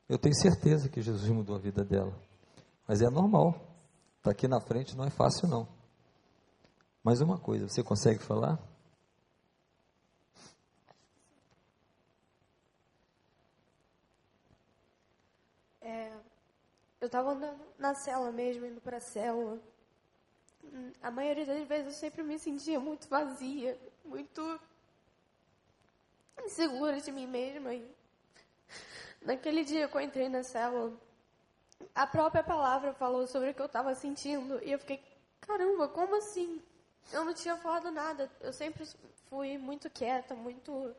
Eu 0.08 0.18
tenho 0.18 0.34
certeza 0.34 0.88
que 0.88 1.00
Jesus 1.00 1.30
mudou 1.30 1.54
a 1.54 1.58
vida 1.60 1.84
dela. 1.84 2.25
Mas 2.86 3.02
é 3.02 3.10
normal. 3.10 3.60
Está 4.18 4.30
aqui 4.30 4.46
na 4.46 4.60
frente 4.60 4.96
não 4.96 5.04
é 5.04 5.10
fácil, 5.10 5.48
não. 5.48 5.68
Mais 7.02 7.20
uma 7.20 7.38
coisa, 7.38 7.68
você 7.68 7.82
consegue 7.82 8.18
falar? 8.18 8.58
É, 15.80 16.12
eu 17.00 17.06
estava 17.06 17.56
na 17.78 17.94
cela 17.94 18.32
mesmo, 18.32 18.66
indo 18.66 18.80
para 18.80 18.96
a 18.96 19.00
cela. 19.00 19.60
A 21.00 21.10
maioria 21.10 21.46
das 21.46 21.66
vezes 21.68 21.86
eu 21.86 21.92
sempre 21.92 22.24
me 22.24 22.38
sentia 22.38 22.80
muito 22.80 23.08
vazia, 23.08 23.78
muito 24.04 24.60
insegura 26.44 27.00
de 27.00 27.12
mim 27.12 27.26
mesma. 27.26 27.72
E 27.72 27.88
naquele 29.22 29.64
dia 29.64 29.86
que 29.86 29.96
eu 29.96 30.00
entrei 30.00 30.28
na 30.28 30.42
cela, 30.42 30.92
a 31.94 32.06
própria 32.06 32.42
palavra 32.42 32.92
falou 32.92 33.26
sobre 33.26 33.50
o 33.50 33.54
que 33.54 33.60
eu 33.60 33.66
estava 33.66 33.94
sentindo 33.94 34.62
e 34.62 34.72
eu 34.72 34.78
fiquei, 34.78 35.02
caramba, 35.40 35.88
como 35.88 36.16
assim? 36.16 36.62
Eu 37.12 37.24
não 37.24 37.32
tinha 37.32 37.56
falado 37.56 37.90
nada. 37.90 38.30
Eu 38.40 38.52
sempre 38.52 38.84
fui 39.28 39.58
muito 39.58 39.88
quieta, 39.90 40.34
muito 40.34 40.94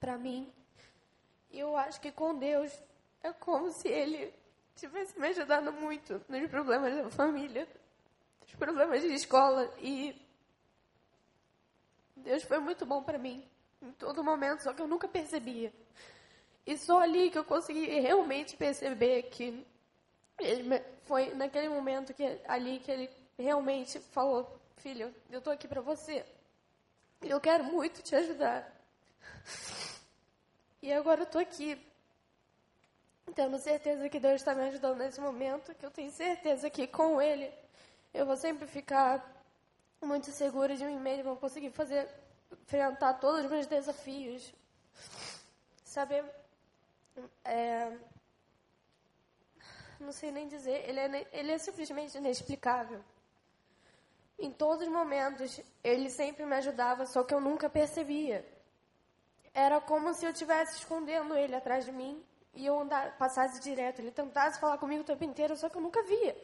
para 0.00 0.16
mim. 0.16 0.52
E 1.50 1.58
eu 1.58 1.76
acho 1.76 2.00
que 2.00 2.12
com 2.12 2.34
Deus 2.34 2.72
é 3.22 3.32
como 3.32 3.70
se 3.70 3.88
Ele 3.88 4.32
tivesse 4.76 5.18
me 5.18 5.28
ajudado 5.28 5.72
muito 5.72 6.20
nos 6.28 6.50
problemas 6.50 6.94
da 6.94 7.10
família, 7.10 7.68
nos 8.42 8.54
problemas 8.54 9.02
de 9.02 9.12
escola 9.12 9.68
e 9.78 10.14
Deus 12.16 12.42
foi 12.42 12.58
muito 12.58 12.86
bom 12.86 13.02
para 13.02 13.18
mim 13.18 13.44
em 13.80 13.92
todo 13.92 14.24
momento, 14.24 14.62
só 14.62 14.72
que 14.72 14.82
eu 14.82 14.88
nunca 14.88 15.08
percebia. 15.08 15.72
E 16.66 16.76
só 16.76 17.00
ali 17.00 17.30
que 17.30 17.38
eu 17.38 17.44
consegui 17.44 17.86
realmente 18.00 18.56
perceber 18.56 19.22
que 19.24 19.66
ele 20.38 20.82
foi 21.04 21.34
naquele 21.34 21.68
momento 21.68 22.14
que 22.14 22.40
ali 22.46 22.78
que 22.80 22.90
ele 22.90 23.10
realmente 23.38 23.98
falou, 23.98 24.60
filho, 24.76 25.14
eu 25.30 25.38
estou 25.38 25.52
aqui 25.52 25.66
para 25.66 25.80
você. 25.80 26.24
Eu 27.22 27.40
quero 27.40 27.64
muito 27.64 28.02
te 28.02 28.14
ajudar. 28.14 28.70
E 30.80 30.92
agora 30.92 31.22
eu 31.22 31.24
estou 31.24 31.40
aqui, 31.40 31.76
tendo 33.34 33.58
certeza 33.58 34.08
que 34.08 34.20
Deus 34.20 34.36
está 34.36 34.54
me 34.54 34.62
ajudando 34.68 34.98
nesse 34.98 35.20
momento, 35.20 35.74
que 35.74 35.84
eu 35.84 35.90
tenho 35.90 36.10
certeza 36.12 36.70
que 36.70 36.86
com 36.86 37.20
Ele 37.20 37.52
eu 38.14 38.24
vou 38.24 38.36
sempre 38.36 38.64
ficar 38.64 39.44
muito 40.00 40.30
segura 40.30 40.76
de 40.76 40.84
mim 40.84 41.00
mesma, 41.00 41.24
vou 41.24 41.36
conseguir 41.36 41.70
fazer, 41.70 42.08
enfrentar 42.62 43.14
todos 43.14 43.44
os 43.44 43.50
meus 43.50 43.66
desafios. 43.66 44.54
Sabe, 45.84 46.22
é, 47.44 47.92
não 50.00 50.12
sei 50.12 50.30
nem 50.30 50.48
dizer, 50.48 50.88
ele 50.88 51.00
é, 51.00 51.26
ele 51.32 51.52
é 51.52 51.58
simplesmente 51.58 52.16
inexplicável. 52.16 53.02
Em 54.38 54.52
todos 54.52 54.86
os 54.86 54.92
momentos, 54.92 55.60
ele 55.82 56.08
sempre 56.10 56.44
me 56.44 56.54
ajudava, 56.56 57.06
só 57.06 57.24
que 57.24 57.34
eu 57.34 57.40
nunca 57.40 57.68
percebia. 57.68 58.46
Era 59.52 59.80
como 59.80 60.14
se 60.14 60.24
eu 60.24 60.30
estivesse 60.30 60.76
escondendo 60.76 61.34
ele 61.36 61.56
atrás 61.56 61.84
de 61.84 61.90
mim 61.90 62.22
e 62.54 62.64
eu 62.64 62.78
andar, 62.78 63.16
passasse 63.18 63.60
direto. 63.60 64.00
Ele 64.00 64.12
tentasse 64.12 64.60
falar 64.60 64.78
comigo 64.78 65.02
o 65.02 65.04
tempo 65.04 65.24
inteiro, 65.24 65.56
só 65.56 65.68
que 65.68 65.76
eu 65.76 65.82
nunca 65.82 66.02
via. 66.04 66.36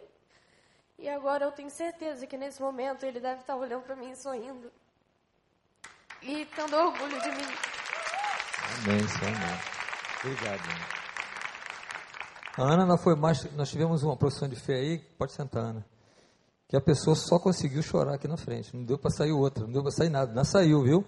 E 0.98 1.08
agora 1.08 1.44
eu 1.44 1.52
tenho 1.52 1.70
certeza 1.70 2.26
que 2.26 2.36
nesse 2.36 2.60
momento 2.60 3.04
ele 3.04 3.20
deve 3.20 3.40
estar 3.40 3.56
olhando 3.56 3.82
para 3.82 3.96
mim 3.96 4.14
sorrindo 4.14 4.72
e 6.22 6.46
tendo 6.46 6.76
orgulho 6.76 7.20
de 7.20 7.28
mim. 7.28 7.54
Amém, 8.82 9.08
Senhor. 9.08 9.74
Obrigado. 10.24 11.03
A 12.56 12.62
Ana, 12.62 12.86
nós, 12.86 13.02
foi 13.02 13.16
mais, 13.16 13.44
nós 13.54 13.68
tivemos 13.68 14.04
uma 14.04 14.16
profissão 14.16 14.48
de 14.48 14.54
fé 14.54 14.74
aí, 14.74 14.98
pode 15.18 15.32
sentar, 15.32 15.64
Ana, 15.64 15.84
que 16.68 16.76
a 16.76 16.80
pessoa 16.80 17.16
só 17.16 17.38
conseguiu 17.38 17.82
chorar 17.82 18.14
aqui 18.14 18.28
na 18.28 18.36
frente, 18.36 18.76
não 18.76 18.84
deu 18.84 18.96
para 18.96 19.10
sair 19.10 19.32
outra, 19.32 19.64
não 19.64 19.72
deu 19.72 19.82
para 19.82 19.90
sair 19.90 20.08
nada, 20.08 20.32
não 20.32 20.44
saiu, 20.44 20.82
viu? 20.82 21.04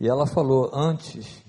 E 0.00 0.08
ela 0.08 0.26
falou, 0.26 0.70
antes 0.72 1.42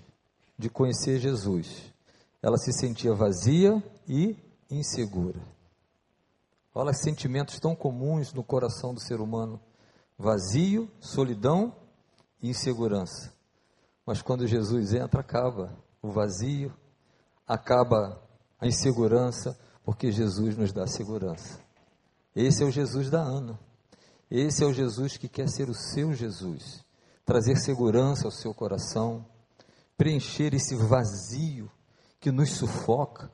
de 0.58 0.70
conhecer 0.70 1.18
Jesus, 1.18 1.94
ela 2.42 2.58
se 2.58 2.74
sentia 2.74 3.14
vazia 3.14 3.82
e 4.06 4.36
insegura. 4.70 5.40
Olha, 6.76 6.94
sentimentos 6.94 7.58
tão 7.60 7.76
comuns 7.76 8.34
no 8.34 8.44
coração 8.44 8.94
do 8.94 9.00
ser 9.00 9.22
humano: 9.22 9.60
vazio, 10.18 10.90
solidão 11.00 11.74
e 12.42 12.50
insegurança. 12.50 13.34
Mas 14.06 14.22
quando 14.22 14.48
Jesus 14.48 14.94
entra, 14.94 15.22
acaba 15.22 15.74
o 16.02 16.10
vazio, 16.10 16.74
acaba 17.48 18.22
a 18.60 18.68
insegurança, 18.68 19.58
porque 19.84 20.12
Jesus 20.12 20.58
nos 20.58 20.74
dá 20.74 20.86
segurança. 20.86 21.60
Esse 22.36 22.64
é 22.64 22.66
o 22.66 22.72
Jesus 22.72 23.10
da 23.10 23.22
Ana. 23.22 23.60
Esse 24.30 24.64
é 24.64 24.68
o 24.68 24.74
Jesus 24.74 25.18
que 25.18 25.28
quer 25.28 25.50
ser 25.50 25.70
o 25.70 25.74
seu 25.74 26.14
Jesus, 26.14 26.86
trazer 27.26 27.56
segurança 27.58 28.26
ao 28.26 28.32
seu 28.32 28.54
coração, 28.54 29.26
preencher 29.98 30.54
esse 30.54 30.76
vazio 30.76 31.70
que 32.20 32.32
nos 32.32 32.52
sufoca, 32.52 33.32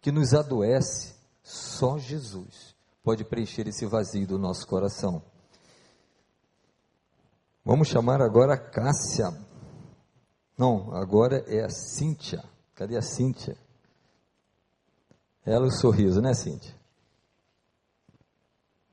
que 0.00 0.12
nos 0.12 0.32
adoece. 0.32 1.14
Só 1.42 1.98
Jesus 1.98 2.74
pode 3.02 3.24
preencher 3.24 3.66
esse 3.66 3.84
vazio 3.84 4.26
do 4.26 4.38
nosso 4.38 4.66
coração. 4.66 5.22
Vamos 7.64 7.88
chamar 7.88 8.20
agora 8.20 8.54
a 8.54 8.58
Cássia. 8.58 9.32
Não, 10.56 10.94
agora 10.94 11.44
é 11.48 11.64
a 11.64 11.68
Cíntia. 11.68 12.44
Cadê 12.74 12.96
a 12.96 13.02
Cíntia? 13.02 13.56
Ela 15.46 15.66
o 15.66 15.70
sorriso, 15.70 16.22
né, 16.22 16.32
Cíntia? 16.32 16.74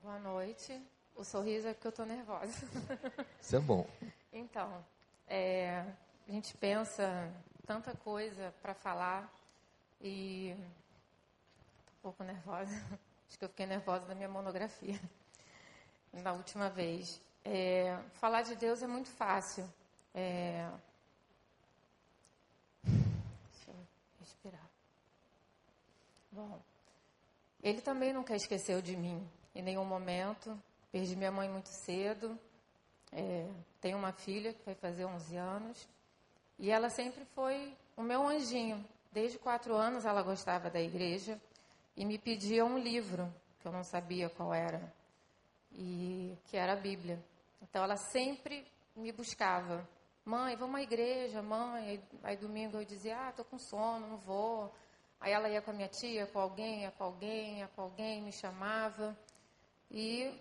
Boa 0.03 0.19
noite. 0.19 0.85
O 1.15 1.23
sorriso 1.23 1.69
é 1.69 1.73
porque 1.73 1.87
eu 1.87 1.91
estou 1.91 2.05
nervosa. 2.05 2.51
Isso 3.39 3.55
é 3.55 3.59
bom. 3.61 3.87
Então, 4.33 4.83
é, 5.29 5.79
a 6.27 6.31
gente 6.31 6.57
pensa 6.57 7.31
tanta 7.65 7.95
coisa 7.95 8.53
para 8.61 8.73
falar 8.73 9.31
e 10.01 10.53
um 10.53 12.01
pouco 12.01 12.21
nervosa. 12.21 12.75
Acho 13.29 13.39
que 13.39 13.45
eu 13.45 13.49
fiquei 13.49 13.65
nervosa 13.65 14.05
da 14.05 14.13
minha 14.13 14.27
monografia 14.27 14.99
na 16.11 16.33
última 16.33 16.69
vez. 16.69 17.21
É, 17.45 17.97
falar 18.15 18.41
de 18.41 18.57
Deus 18.57 18.83
é 18.83 18.87
muito 18.87 19.09
fácil. 19.09 19.63
É, 20.13 20.69
deixa 22.83 23.69
eu 23.69 23.87
respirar. 24.19 24.69
Bom, 26.31 26.61
ele 27.61 27.81
também 27.81 28.13
nunca 28.13 28.33
esqueceu 28.35 28.81
de 28.81 28.95
mim 28.95 29.27
em 29.53 29.61
nenhum 29.61 29.83
momento. 29.83 30.57
Perdi 30.91 31.15
minha 31.15 31.31
mãe 31.31 31.49
muito 31.49 31.69
cedo. 31.85 32.39
É, 33.11 33.49
tenho 33.81 33.97
uma 33.97 34.13
filha 34.13 34.53
que 34.53 34.63
vai 34.65 34.75
fazer 34.75 35.05
11 35.05 35.35
anos. 35.35 35.87
E 36.57 36.71
ela 36.71 36.89
sempre 36.89 37.25
foi 37.35 37.75
o 37.97 38.01
meu 38.01 38.25
anjinho. 38.25 38.83
Desde 39.11 39.37
quatro 39.37 39.75
anos 39.75 40.05
ela 40.05 40.21
gostava 40.21 40.69
da 40.69 40.79
igreja 40.79 41.39
e 41.97 42.05
me 42.05 42.17
pedia 42.17 42.63
um 42.63 42.77
livro 42.77 43.33
que 43.59 43.67
eu 43.67 43.71
não 43.71 43.83
sabia 43.83 44.29
qual 44.29 44.53
era 44.53 44.81
e 45.73 46.37
que 46.45 46.55
era 46.55 46.73
a 46.73 46.77
Bíblia. 46.77 47.21
Então 47.61 47.83
ela 47.83 47.97
sempre 47.97 48.65
me 48.95 49.11
buscava. 49.11 49.85
Mãe, 50.23 50.55
vamos 50.55 50.75
à 50.79 50.81
igreja, 50.81 51.41
mãe. 51.41 51.89
Aí, 51.89 52.03
aí 52.23 52.37
domingo 52.37 52.77
eu 52.77 52.85
dizia, 52.85 53.17
ah, 53.17 53.31
tô 53.33 53.43
com 53.43 53.57
sono, 53.59 54.07
não 54.07 54.17
vou. 54.17 54.73
Aí 55.21 55.31
ela 55.31 55.47
ia 55.47 55.61
com 55.61 55.69
a 55.69 55.73
minha 55.73 55.87
tia, 55.87 56.25
com 56.25 56.39
alguém, 56.39 56.81
ia 56.81 56.91
com 56.91 57.03
alguém, 57.03 57.59
ia 57.59 57.67
com 57.67 57.81
alguém, 57.83 58.23
me 58.23 58.31
chamava. 58.31 59.15
E, 59.91 60.33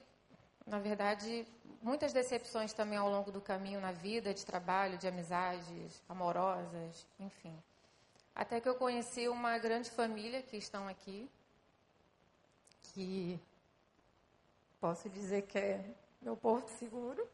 na 0.67 0.79
verdade, 0.79 1.47
muitas 1.83 2.15
decepções 2.15 2.73
também 2.73 2.97
ao 2.97 3.11
longo 3.11 3.31
do 3.31 3.43
caminho 3.43 3.79
na 3.79 3.93
vida, 3.93 4.33
de 4.33 4.45
trabalho, 4.45 4.97
de 4.97 5.07
amizades 5.07 6.03
amorosas, 6.09 7.07
enfim. 7.19 7.55
Até 8.35 8.59
que 8.59 8.69
eu 8.69 8.75
conheci 8.75 9.29
uma 9.29 9.59
grande 9.59 9.91
família 9.91 10.43
que 10.43 10.57
estão 10.57 10.89
aqui, 10.89 11.31
que 12.83 13.39
posso 14.81 15.11
dizer 15.11 15.43
que 15.43 15.59
é 15.59 15.85
meu 16.23 16.37
porto 16.39 16.69
seguro. 16.69 17.29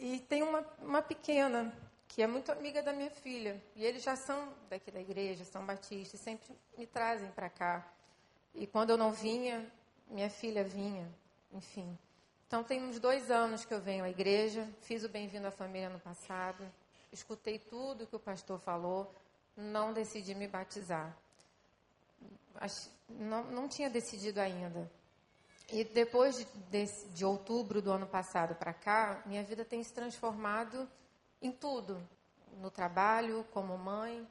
E 0.00 0.18
tem 0.18 0.42
uma, 0.42 0.66
uma 0.80 1.00
pequena, 1.00 1.72
que 2.14 2.22
é 2.22 2.26
muito 2.26 2.52
amiga 2.52 2.82
da 2.82 2.92
minha 2.92 3.10
filha. 3.10 3.60
E 3.74 3.84
eles 3.84 4.02
já 4.02 4.14
são 4.16 4.52
daqui 4.68 4.90
da 4.90 5.00
igreja, 5.00 5.44
são 5.44 5.64
batistas, 5.64 6.20
sempre 6.20 6.54
me 6.76 6.86
trazem 6.86 7.30
para 7.32 7.48
cá. 7.48 7.90
E 8.54 8.66
quando 8.66 8.90
eu 8.90 8.96
não 8.96 9.12
vinha, 9.12 9.66
minha 10.08 10.28
filha 10.28 10.62
vinha, 10.62 11.10
enfim. 11.52 11.98
Então, 12.46 12.62
tem 12.62 12.82
uns 12.82 13.00
dois 13.00 13.30
anos 13.30 13.64
que 13.64 13.72
eu 13.72 13.80
venho 13.80 14.04
à 14.04 14.10
igreja, 14.10 14.68
fiz 14.82 15.02
o 15.04 15.08
Bem-vindo 15.08 15.46
à 15.46 15.50
Família 15.50 15.88
no 15.88 15.98
passado, 15.98 16.70
escutei 17.10 17.58
tudo 17.58 18.06
que 18.06 18.14
o 18.14 18.20
pastor 18.20 18.58
falou, 18.60 19.10
não 19.56 19.92
decidi 19.94 20.34
me 20.34 20.46
batizar 20.46 21.16
não, 23.08 23.44
não 23.44 23.68
tinha 23.68 23.88
decidido 23.88 24.40
ainda. 24.40 24.90
E 25.70 25.84
depois 25.84 26.36
de, 26.36 26.44
de, 26.70 26.86
de 27.14 27.24
outubro 27.24 27.80
do 27.80 27.90
ano 27.90 28.06
passado 28.06 28.54
para 28.54 28.74
cá, 28.74 29.22
minha 29.24 29.42
vida 29.42 29.64
tem 29.64 29.82
se 29.82 29.92
transformado 29.92 30.88
em 31.42 31.52
tudo. 31.52 32.00
No 32.60 32.70
trabalho, 32.70 33.44
como 33.52 33.76
mãe, 33.76 34.26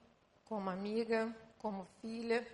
como 0.45 0.69
amiga, 0.69 1.35
como 1.57 1.85
filha. 2.01 2.47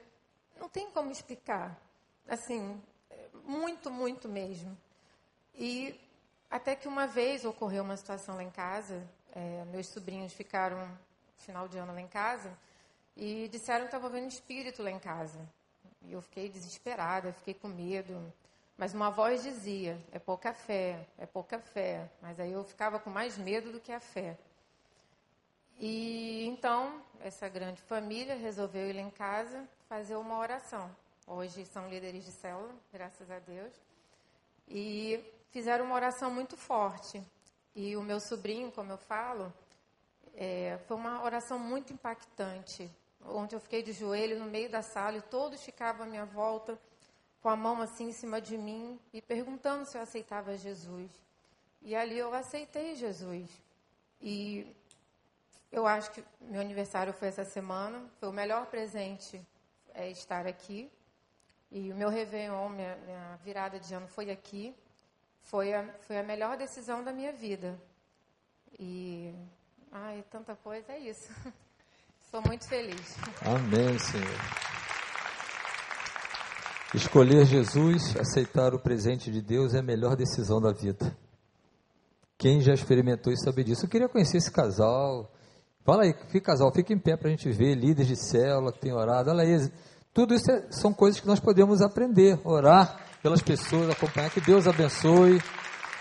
Não 0.59 0.67
tem 0.67 0.89
como 0.91 1.11
explicar. 1.11 1.79
Assim, 2.27 2.81
muito, 3.45 3.89
muito 3.89 4.27
mesmo. 4.27 4.77
E 5.53 5.99
até 6.49 6.75
que 6.75 6.87
uma 6.87 7.07
vez 7.07 7.45
ocorreu 7.45 7.83
uma 7.83 7.95
situação 7.95 8.35
lá 8.35 8.43
em 8.43 8.51
casa, 8.51 9.07
é, 9.33 9.65
meus 9.65 9.87
sobrinhos 9.87 10.33
ficaram 10.33 10.89
final 11.37 11.67
de 11.67 11.77
ano 11.77 11.93
lá 11.93 12.01
em 12.01 12.07
casa 12.07 12.51
e 13.15 13.47
disseram 13.49 13.81
que 13.81 13.87
estava 13.87 14.09
vendo 14.09 14.27
espírito 14.27 14.83
lá 14.83 14.91
em 14.91 14.99
casa. 14.99 15.39
E 16.01 16.13
eu 16.13 16.21
fiquei 16.21 16.49
desesperada, 16.49 17.33
fiquei 17.33 17.53
com 17.53 17.67
medo. 17.67 18.33
Mas 18.77 18.93
uma 18.93 19.09
voz 19.09 19.43
dizia: 19.43 19.99
é 20.11 20.19
pouca 20.19 20.53
fé, 20.53 21.05
é 21.17 21.25
pouca 21.25 21.59
fé. 21.59 22.09
Mas 22.21 22.39
aí 22.39 22.51
eu 22.51 22.63
ficava 22.63 22.99
com 22.99 23.09
mais 23.09 23.37
medo 23.37 23.71
do 23.71 23.79
que 23.79 23.91
a 23.91 23.99
fé. 23.99 24.37
E 25.79 26.45
então, 26.47 27.01
essa 27.19 27.47
grande 27.47 27.81
família 27.83 28.35
resolveu 28.35 28.89
ir 28.89 28.93
lá 28.93 29.01
em 29.01 29.09
casa 29.09 29.67
fazer 29.87 30.15
uma 30.15 30.37
oração. 30.39 30.89
Hoje 31.25 31.65
são 31.65 31.89
líderes 31.89 32.25
de 32.25 32.31
célula, 32.31 32.73
graças 32.91 33.29
a 33.29 33.39
Deus. 33.39 33.73
E 34.67 35.23
fizeram 35.51 35.85
uma 35.85 35.95
oração 35.95 36.31
muito 36.31 36.57
forte. 36.57 37.21
E 37.75 37.95
o 37.95 38.01
meu 38.01 38.19
sobrinho, 38.19 38.71
como 38.71 38.91
eu 38.91 38.97
falo, 38.97 39.53
é, 40.35 40.79
foi 40.87 40.97
uma 40.97 41.23
oração 41.23 41.59
muito 41.59 41.93
impactante 41.93 42.89
onde 43.25 43.55
eu 43.55 43.59
fiquei 43.59 43.83
de 43.83 43.91
joelho 43.91 44.39
no 44.39 44.45
meio 44.45 44.69
da 44.69 44.81
sala 44.81 45.17
e 45.17 45.21
todos 45.21 45.63
ficavam 45.63 46.05
à 46.05 46.09
minha 46.09 46.25
volta 46.25 46.79
com 47.41 47.49
a 47.49 47.55
mão 47.55 47.81
assim 47.81 48.09
em 48.09 48.13
cima 48.13 48.41
de 48.41 48.57
mim 48.57 48.99
e 49.13 49.21
perguntando 49.21 49.85
se 49.85 49.97
eu 49.97 50.01
aceitava 50.01 50.57
Jesus. 50.57 51.11
E 51.81 51.95
ali 51.95 52.17
eu 52.17 52.33
aceitei 52.33 52.95
Jesus. 52.95 53.49
E 54.21 54.75
eu 55.71 55.85
acho 55.85 56.11
que 56.11 56.23
meu 56.41 56.61
aniversário 56.61 57.13
foi 57.13 57.27
essa 57.27 57.43
semana, 57.43 58.03
foi 58.19 58.29
o 58.29 58.33
melhor 58.33 58.67
presente 58.67 59.41
é, 59.93 60.09
estar 60.09 60.47
aqui. 60.47 60.91
E 61.69 61.91
o 61.91 61.95
meu 61.95 62.09
Réveillon, 62.09 62.69
minha, 62.69 62.95
minha 63.05 63.35
virada 63.43 63.79
de 63.79 63.93
ano 63.93 64.07
foi 64.07 64.31
aqui. 64.31 64.73
Foi 65.41 65.73
a, 65.73 65.83
foi 66.01 66.17
a 66.17 66.23
melhor 66.23 66.57
decisão 66.57 67.03
da 67.03 67.11
minha 67.11 67.33
vida. 67.33 67.77
E, 68.79 69.33
ai, 69.91 70.23
tanta 70.29 70.55
coisa, 70.55 70.93
é 70.93 70.99
isso. 70.99 71.29
Sou 72.31 72.41
muito 72.41 72.67
feliz. 72.67 73.17
Amém, 73.41 73.97
Senhor. 73.99 74.67
Escolher 76.93 77.45
Jesus, 77.45 78.15
aceitar 78.17 78.73
o 78.73 78.79
presente 78.79 79.31
de 79.31 79.41
Deus 79.41 79.73
é 79.73 79.79
a 79.79 79.83
melhor 79.83 80.15
decisão 80.15 80.61
da 80.61 80.71
vida. 80.71 81.15
Quem 82.37 82.61
já 82.61 82.73
experimentou 82.73 83.31
e 83.33 83.37
sabe 83.37 83.63
disso? 83.63 83.85
Eu 83.85 83.89
queria 83.89 84.07
conhecer 84.07 84.37
esse 84.37 84.51
casal, 84.51 85.31
Fala 85.87 86.03
aí, 86.03 86.13
fica 86.27 86.47
casal, 86.47 86.69
fica 86.69 86.91
em 86.91 86.99
pé 86.99 87.15
para 87.15 87.29
a 87.29 87.31
gente 87.31 87.49
ver, 87.49 87.73
líderes 87.73 88.09
de 88.09 88.17
célula 88.17 88.73
que 88.73 88.79
tem 88.79 88.91
orado, 88.91 89.29
olha 89.29 89.43
aí, 89.43 89.71
tudo 90.13 90.33
isso 90.33 90.51
é, 90.51 90.69
são 90.69 90.91
coisas 90.91 91.21
que 91.21 91.25
nós 91.25 91.39
podemos 91.39 91.81
aprender, 91.81 92.37
orar 92.43 92.99
pelas 93.23 93.41
pessoas, 93.41 93.89
acompanhar, 93.89 94.29
que 94.29 94.41
Deus 94.41 94.67
abençoe 94.67 95.41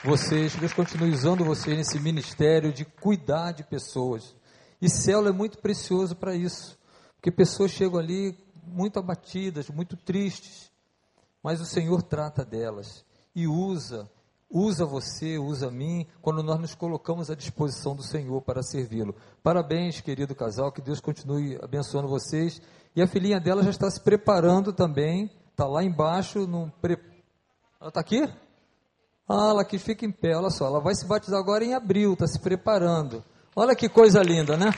vocês, 0.03 0.55
que 0.55 0.59
Deus 0.59 0.72
continue 0.72 1.12
usando 1.12 1.44
vocês 1.44 1.77
nesse 1.77 2.01
ministério 2.01 2.72
de 2.72 2.85
cuidar 2.85 3.53
de 3.53 3.62
pessoas, 3.62 4.35
e 4.83 4.90
célula 4.90 5.29
é 5.29 5.33
muito 5.33 5.59
precioso 5.59 6.16
para 6.16 6.35
isso, 6.35 6.77
porque 7.14 7.31
pessoas 7.31 7.70
chegam 7.70 8.01
ali 8.01 8.37
muito 8.66 8.99
abatidas, 8.99 9.70
muito 9.70 9.96
tristes, 9.96 10.68
mas 11.40 11.61
o 11.61 11.64
Senhor 11.64 12.03
trata 12.03 12.44
delas, 12.44 13.05
e 13.37 13.46
usa 13.46 14.11
usa 14.50 14.87
você, 14.87 15.38
usa 15.38 15.70
mim, 15.70 16.06
quando 16.22 16.42
nós 16.42 16.59
nos 16.59 16.74
colocamos 16.74 17.30
à 17.30 17.35
disposição 17.35 17.94
do 17.94 18.02
Senhor 18.02 18.40
para 18.42 18.62
servi-lo. 18.62 19.14
Parabéns, 19.42 20.00
querido 20.00 20.35
casal, 20.35 20.72
que 20.72 20.80
Deus 20.80 21.00
continue 21.00 21.59
abençoando 21.62 22.09
vocês. 22.09 22.61
E 22.94 23.02
a 23.02 23.06
filhinha 23.06 23.40
dela 23.40 23.62
já 23.62 23.70
está 23.70 23.90
se 23.90 24.00
preparando 24.00 24.72
também, 24.72 25.30
está 25.50 25.66
lá 25.66 25.82
embaixo. 25.82 26.46
Num 26.46 26.70
pre... 26.70 26.98
Ela 27.80 27.88
está 27.88 28.00
aqui? 28.00 28.22
Ah, 29.28 29.50
ela 29.50 29.62
aqui 29.62 29.78
fica 29.78 30.06
em 30.06 30.12
pé, 30.12 30.37
olha 30.37 30.50
só, 30.50 30.66
ela 30.66 30.80
vai 30.80 30.94
se 30.94 31.04
batizar 31.04 31.40
agora 31.40 31.64
em 31.64 31.74
abril, 31.74 32.12
está 32.12 32.28
se 32.28 32.38
preparando. 32.38 33.24
Olha 33.56 33.74
que 33.74 33.88
coisa 33.88 34.22
linda, 34.22 34.56
né? 34.56 34.70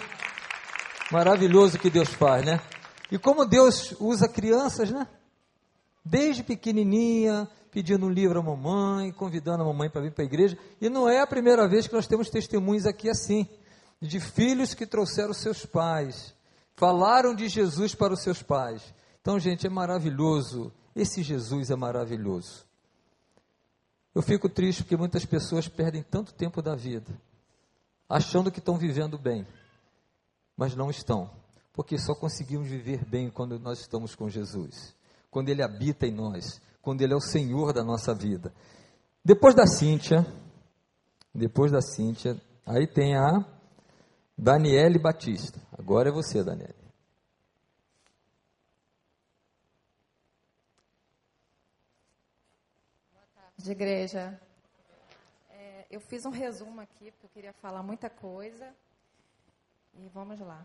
Maravilhoso 1.13 1.79
que 1.79 1.91
Deus 1.91 2.09
faz, 2.09 2.45
né? 2.45 2.61
E 3.11 3.19
como 3.19 3.45
Deus 3.45 3.95
usa 4.01 4.27
crianças, 4.29 4.91
né? 4.91 5.07
Desde 6.05 6.43
pequenininha, 6.43 7.49
pedindo 7.79 8.07
um 8.07 8.11
livro 8.11 8.41
à 8.41 8.43
mamãe, 8.43 9.13
convidando 9.13 9.63
a 9.63 9.67
mamãe 9.67 9.89
para 9.89 10.01
vir 10.01 10.11
para 10.11 10.25
a 10.25 10.27
igreja. 10.27 10.59
E 10.81 10.89
não 10.89 11.09
é 11.09 11.21
a 11.21 11.27
primeira 11.29 11.69
vez 11.69 11.87
que 11.87 11.95
nós 11.95 12.09
temos 12.09 12.29
testemunhos 12.29 12.87
aqui 12.87 13.09
assim, 13.09 13.49
de 14.01 14.19
filhos 14.19 14.75
que 14.75 14.85
trouxeram 14.85 15.33
seus 15.33 15.65
pais, 15.65 16.35
falaram 16.75 17.33
de 17.33 17.47
Jesus 17.47 17.95
para 17.95 18.13
os 18.13 18.21
seus 18.21 18.43
pais. 18.43 18.83
Então, 19.21 19.39
gente, 19.39 19.65
é 19.65 19.71
maravilhoso. 19.71 20.73
Esse 20.93 21.23
Jesus 21.23 21.71
é 21.71 21.77
maravilhoso. 21.77 22.67
Eu 24.13 24.23
fico 24.23 24.49
triste 24.49 24.83
porque 24.83 24.97
muitas 24.97 25.25
pessoas 25.25 25.69
perdem 25.69 26.03
tanto 26.03 26.35
tempo 26.35 26.61
da 26.61 26.75
vida, 26.75 27.17
achando 28.09 28.51
que 28.51 28.59
estão 28.59 28.77
vivendo 28.77 29.17
bem, 29.17 29.47
mas 30.57 30.75
não 30.75 30.91
estão, 30.91 31.31
porque 31.73 31.97
só 31.97 32.13
conseguimos 32.13 32.67
viver 32.67 33.05
bem 33.05 33.31
quando 33.31 33.57
nós 33.61 33.79
estamos 33.79 34.17
com 34.17 34.29
Jesus, 34.29 34.97
quando 35.31 35.49
Ele 35.49 35.63
habita 35.63 36.09
em 36.09 36.13
nós, 36.13 36.61
quando 36.83 37.03
Ele 37.03 37.13
é 37.13 37.17
o 37.17 37.21
Senhor 37.21 37.73
da 37.73 37.83
nossa 37.83 38.15
vida. 38.15 38.53
Depois 39.25 39.55
da 39.55 39.67
Cíntia, 39.67 40.25
depois 41.35 41.71
da 41.71 41.81
Cíntia, 41.81 42.41
aí 42.65 42.87
tem 42.87 43.17
a 43.17 43.45
Daniele 44.37 44.99
Batista. 44.99 45.61
Agora 45.77 46.09
é 46.09 46.13
você, 46.13 46.43
Daniele. 46.43 46.75
Boa 53.13 53.27
tarde, 53.35 53.71
igreja. 53.71 54.41
É, 55.51 55.87
eu 55.91 56.01
fiz 56.01 56.25
um 56.25 56.31
resumo 56.31 56.81
aqui, 56.81 57.11
porque 57.11 57.27
eu 57.27 57.31
queria 57.31 57.53
falar 57.53 57.83
muita 57.83 58.09
coisa. 58.09 58.75
E 59.95 60.09
vamos 60.09 60.39
lá. 60.41 60.65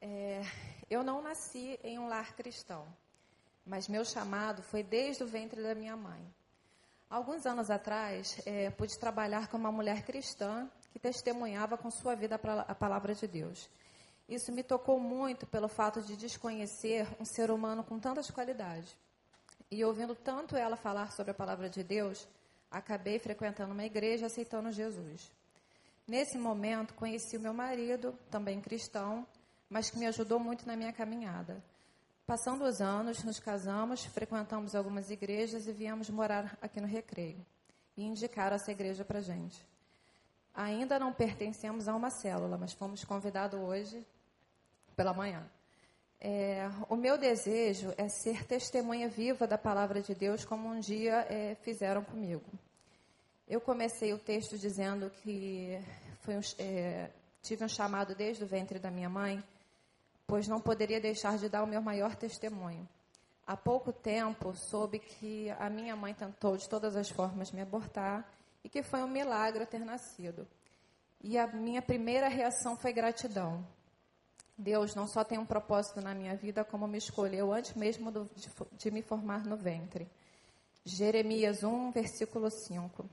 É, 0.00 0.42
eu 0.90 1.02
não 1.02 1.22
nasci 1.22 1.78
em 1.82 1.98
um 1.98 2.08
lar 2.08 2.34
cristão 2.34 2.86
mas 3.64 3.88
meu 3.88 4.04
chamado 4.04 4.62
foi 4.62 4.82
desde 4.82 5.22
o 5.22 5.26
ventre 5.26 5.62
da 5.62 5.74
minha 5.74 5.96
mãe. 5.96 6.22
Alguns 7.08 7.46
anos 7.46 7.70
atrás, 7.70 8.40
é, 8.44 8.70
pude 8.70 8.98
trabalhar 8.98 9.48
com 9.48 9.56
uma 9.56 9.70
mulher 9.70 10.02
cristã 10.04 10.68
que 10.92 10.98
testemunhava 10.98 11.76
com 11.76 11.90
sua 11.90 12.14
vida 12.14 12.40
a 12.66 12.74
palavra 12.74 13.14
de 13.14 13.26
Deus. 13.26 13.68
Isso 14.28 14.50
me 14.52 14.62
tocou 14.62 14.98
muito 14.98 15.46
pelo 15.46 15.68
fato 15.68 16.00
de 16.02 16.16
desconhecer 16.16 17.06
um 17.20 17.24
ser 17.24 17.50
humano 17.50 17.84
com 17.84 17.98
tantas 17.98 18.30
qualidades. 18.30 18.96
E 19.70 19.84
ouvindo 19.84 20.14
tanto 20.14 20.56
ela 20.56 20.76
falar 20.76 21.12
sobre 21.12 21.32
a 21.32 21.34
palavra 21.34 21.68
de 21.68 21.82
Deus, 21.82 22.26
acabei 22.70 23.18
frequentando 23.18 23.72
uma 23.72 23.84
igreja 23.84 24.26
aceitando 24.26 24.72
Jesus. 24.72 25.30
Nesse 26.06 26.38
momento, 26.38 26.94
conheci 26.94 27.36
o 27.36 27.40
meu 27.40 27.54
marido, 27.54 28.18
também 28.30 28.60
cristão, 28.60 29.26
mas 29.68 29.90
que 29.90 29.98
me 29.98 30.06
ajudou 30.06 30.38
muito 30.38 30.66
na 30.66 30.76
minha 30.76 30.92
caminhada. 30.92 31.62
Passando 32.26 32.64
os 32.64 32.80
anos, 32.80 33.22
nos 33.22 33.38
casamos, 33.38 34.06
frequentamos 34.06 34.74
algumas 34.74 35.10
igrejas 35.10 35.66
e 35.66 35.72
viemos 35.72 36.08
morar 36.08 36.56
aqui 36.62 36.80
no 36.80 36.86
Recreio. 36.86 37.44
E 37.94 38.02
indicaram 38.02 38.56
essa 38.56 38.72
igreja 38.72 39.04
para 39.04 39.20
gente. 39.20 39.62
Ainda 40.54 40.98
não 40.98 41.12
pertencemos 41.12 41.86
a 41.86 41.94
uma 41.94 42.08
célula, 42.08 42.56
mas 42.56 42.72
fomos 42.72 43.04
convidados 43.04 43.60
hoje 43.60 44.06
pela 44.96 45.12
manhã. 45.12 45.46
É, 46.18 46.66
o 46.88 46.96
meu 46.96 47.18
desejo 47.18 47.92
é 47.98 48.08
ser 48.08 48.46
testemunha 48.46 49.06
viva 49.06 49.46
da 49.46 49.58
palavra 49.58 50.00
de 50.00 50.14
Deus, 50.14 50.46
como 50.46 50.66
um 50.66 50.80
dia 50.80 51.26
é, 51.28 51.54
fizeram 51.56 52.02
comigo. 52.02 52.46
Eu 53.46 53.60
comecei 53.60 54.14
o 54.14 54.18
texto 54.18 54.56
dizendo 54.56 55.10
que 55.10 55.78
um, 56.26 56.40
é, 56.58 57.10
tive 57.42 57.62
um 57.62 57.68
chamado 57.68 58.14
desde 58.14 58.44
o 58.44 58.46
ventre 58.46 58.78
da 58.78 58.90
minha 58.90 59.10
mãe 59.10 59.44
pois 60.26 60.48
não 60.48 60.60
poderia 60.60 61.00
deixar 61.00 61.38
de 61.38 61.48
dar 61.48 61.62
o 61.62 61.66
meu 61.66 61.82
maior 61.82 62.14
testemunho. 62.16 62.88
Há 63.46 63.56
pouco 63.56 63.92
tempo 63.92 64.54
soube 64.54 64.98
que 64.98 65.50
a 65.58 65.68
minha 65.68 65.94
mãe 65.94 66.14
tentou 66.14 66.56
de 66.56 66.68
todas 66.68 66.96
as 66.96 67.10
formas 67.10 67.52
me 67.52 67.60
abortar 67.60 68.26
e 68.62 68.68
que 68.68 68.82
foi 68.82 69.02
um 69.02 69.08
milagre 69.08 69.66
ter 69.66 69.84
nascido. 69.84 70.48
E 71.22 71.38
a 71.38 71.46
minha 71.46 71.82
primeira 71.82 72.28
reação 72.28 72.76
foi 72.76 72.92
gratidão. 72.92 73.66
Deus 74.56 74.94
não 74.94 75.06
só 75.06 75.24
tem 75.24 75.38
um 75.38 75.44
propósito 75.44 76.00
na 76.00 76.14
minha 76.14 76.36
vida, 76.36 76.64
como 76.64 76.86
me 76.86 76.98
escolheu 76.98 77.52
antes 77.52 77.74
mesmo 77.74 78.10
do, 78.10 78.30
de, 78.34 78.48
de 78.72 78.90
me 78.90 79.02
formar 79.02 79.44
no 79.44 79.56
ventre. 79.56 80.08
Jeremias 80.84 81.62
1, 81.62 81.90
versículo 81.90 82.50
5. 82.50 83.08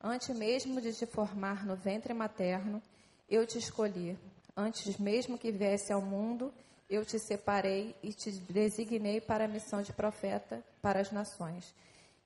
Antes 0.00 0.28
mesmo 0.36 0.80
de 0.80 0.92
te 0.92 1.04
formar 1.06 1.66
no 1.66 1.74
ventre 1.74 2.14
materno, 2.14 2.82
eu 3.28 3.46
te 3.46 3.58
escolhi 3.58 4.18
Antes 4.56 4.96
mesmo 4.98 5.36
que 5.36 5.50
viesse 5.50 5.92
ao 5.92 6.00
mundo, 6.00 6.52
eu 6.88 7.04
te 7.04 7.18
separei 7.18 7.94
e 8.02 8.12
te 8.12 8.30
designei 8.30 9.20
para 9.20 9.46
a 9.46 9.48
missão 9.48 9.82
de 9.82 9.92
profeta 9.92 10.62
para 10.80 11.00
as 11.00 11.10
nações. 11.10 11.74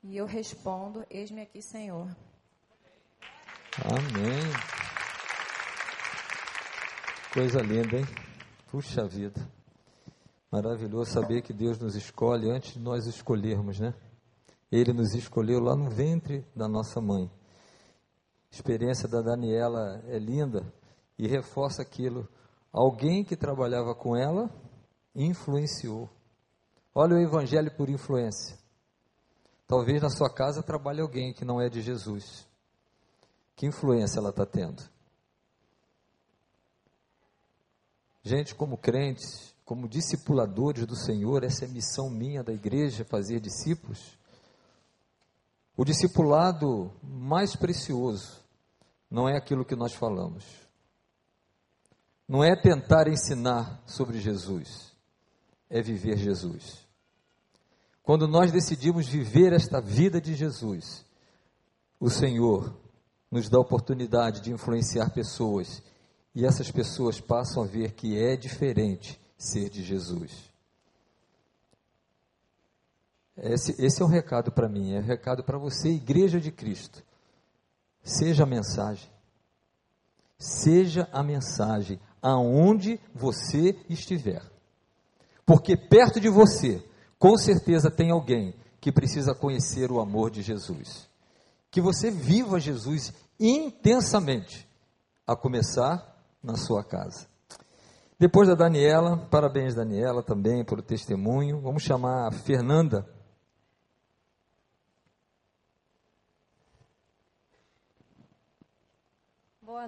E 0.03 0.17
eu 0.17 0.27
respondo: 0.27 1.07
Eis-me 1.11 1.41
aqui, 1.41 1.63
Senhor. 1.63 2.09
Amém. 3.85 4.43
Coisa 7.33 7.61
linda, 7.61 7.97
hein? 7.97 8.07
Puxa 8.71 9.07
vida. 9.07 9.41
Maravilhoso 10.51 11.13
saber 11.13 11.43
que 11.43 11.53
Deus 11.53 11.79
nos 11.79 11.95
escolhe 11.95 12.51
antes 12.51 12.75
de 12.75 12.81
nós 12.81 13.07
escolhermos, 13.07 13.79
né? 13.79 13.95
Ele 14.71 14.93
nos 14.93 15.15
escolheu 15.15 15.61
lá 15.61 15.77
no 15.77 15.89
ventre 15.89 16.45
da 16.55 16.67
nossa 16.67 17.01
mãe. 17.01 17.31
A 18.51 18.55
experiência 18.55 19.09
da 19.09 19.21
Daniela 19.21 20.03
é 20.09 20.19
linda, 20.19 20.73
e 21.19 21.27
reforça 21.27 21.83
aquilo. 21.83 22.29
Alguém 22.73 23.25
que 23.25 23.37
trabalhava 23.37 23.95
com 23.95 24.17
ela 24.17 24.49
influenciou. 25.15 26.09
Olha 26.95 27.17
o 27.17 27.21
evangelho 27.21 27.75
por 27.77 27.89
influência. 27.89 28.57
Talvez 29.67 30.01
na 30.01 30.11
sua 30.11 30.33
casa 30.33 30.63
trabalhe 30.63 31.01
alguém 31.01 31.33
que 31.33 31.45
não 31.45 31.61
é 31.61 31.69
de 31.69 31.83
Jesus. 31.83 32.47
Que 33.57 33.67
influência 33.67 34.21
ela 34.21 34.31
está 34.31 34.47
tendo? 34.47 34.83
Gente, 38.23 38.55
como 38.55 38.77
crentes, 38.77 39.55
como 39.65 39.89
discipuladores 39.89 40.87
do 40.87 40.97
Senhor, 40.97 41.43
essa 41.43 41.65
é 41.65 41.69
missão 41.69 42.09
minha 42.09 42.43
da 42.43 42.53
igreja, 42.53 43.05
fazer 43.05 43.41
discípulos. 43.41 44.17
O 45.77 45.85
discipulado 45.85 46.93
mais 47.03 47.57
precioso 47.57 48.43
não 49.11 49.29
é 49.29 49.37
aquilo 49.37 49.65
que 49.65 49.77
nós 49.77 49.93
falamos 49.95 50.68
não 52.29 52.45
é 52.45 52.55
tentar 52.55 53.09
ensinar 53.09 53.83
sobre 53.87 54.21
Jesus, 54.21 54.93
é 55.71 55.81
viver 55.81 56.19
Jesus. 56.19 56.87
Quando 58.03 58.29
nós 58.29 58.53
decidimos 58.53 59.09
viver 59.09 59.53
esta 59.53 59.81
vida 59.81 60.21
de 60.21 60.35
Jesus, 60.35 61.05
o 61.99 62.11
Senhor 62.11 62.77
nos 63.31 63.49
dá 63.49 63.57
a 63.57 63.63
oportunidade 63.63 64.43
de 64.43 64.53
influenciar 64.53 65.11
pessoas 65.11 65.83
e 66.35 66.45
essas 66.45 66.71
pessoas 66.71 67.21
passam 67.21 67.63
a 67.63 67.67
ver 67.67 67.93
que 67.93 68.19
é 68.19 68.37
diferente 68.37 69.19
ser 69.37 69.71
de 69.71 69.83
Jesus. 69.83 70.49
Esse, 73.37 73.75
esse 73.83 74.03
é 74.03 74.05
o 74.05 74.09
recado 74.09 74.51
para 74.51 74.69
mim, 74.69 74.95
é 74.95 74.99
o 74.99 75.03
recado 75.03 75.45
para 75.45 75.59
você, 75.59 75.89
Igreja 75.89 76.41
de 76.41 76.51
Cristo. 76.51 77.03
Seja 78.03 78.43
a 78.43 78.47
mensagem. 78.47 79.09
Seja 80.39 81.09
a 81.13 81.23
mensagem 81.23 82.01
aonde 82.23 83.01
você 83.15 83.77
estiver. 83.89 84.43
Porque 85.45 85.77
perto 85.77 86.21
de 86.21 86.29
você, 86.29 86.83
com 87.19 87.37
certeza 87.37 87.91
tem 87.91 88.11
alguém 88.11 88.55
que 88.81 88.93
precisa 88.93 89.35
conhecer 89.35 89.91
o 89.91 90.01
amor 90.01 90.31
de 90.31 90.43
Jesus. 90.43 91.09
Que 91.71 91.81
você 91.81 92.11
viva 92.11 92.61
Jesus 92.61 93.13
intensamente, 93.39 94.69
a 95.27 95.37
começar 95.37 96.17
na 96.43 96.57
sua 96.57 96.83
casa. 96.83 97.27
Depois 98.19 98.49
da 98.49 98.55
Daniela, 98.55 99.17
parabéns 99.31 99.75
Daniela 99.75 100.23
também 100.23 100.65
pelo 100.65 100.83
testemunho. 100.83 101.61
Vamos 101.61 101.83
chamar 101.83 102.27
a 102.27 102.33
Fernanda. 102.33 103.07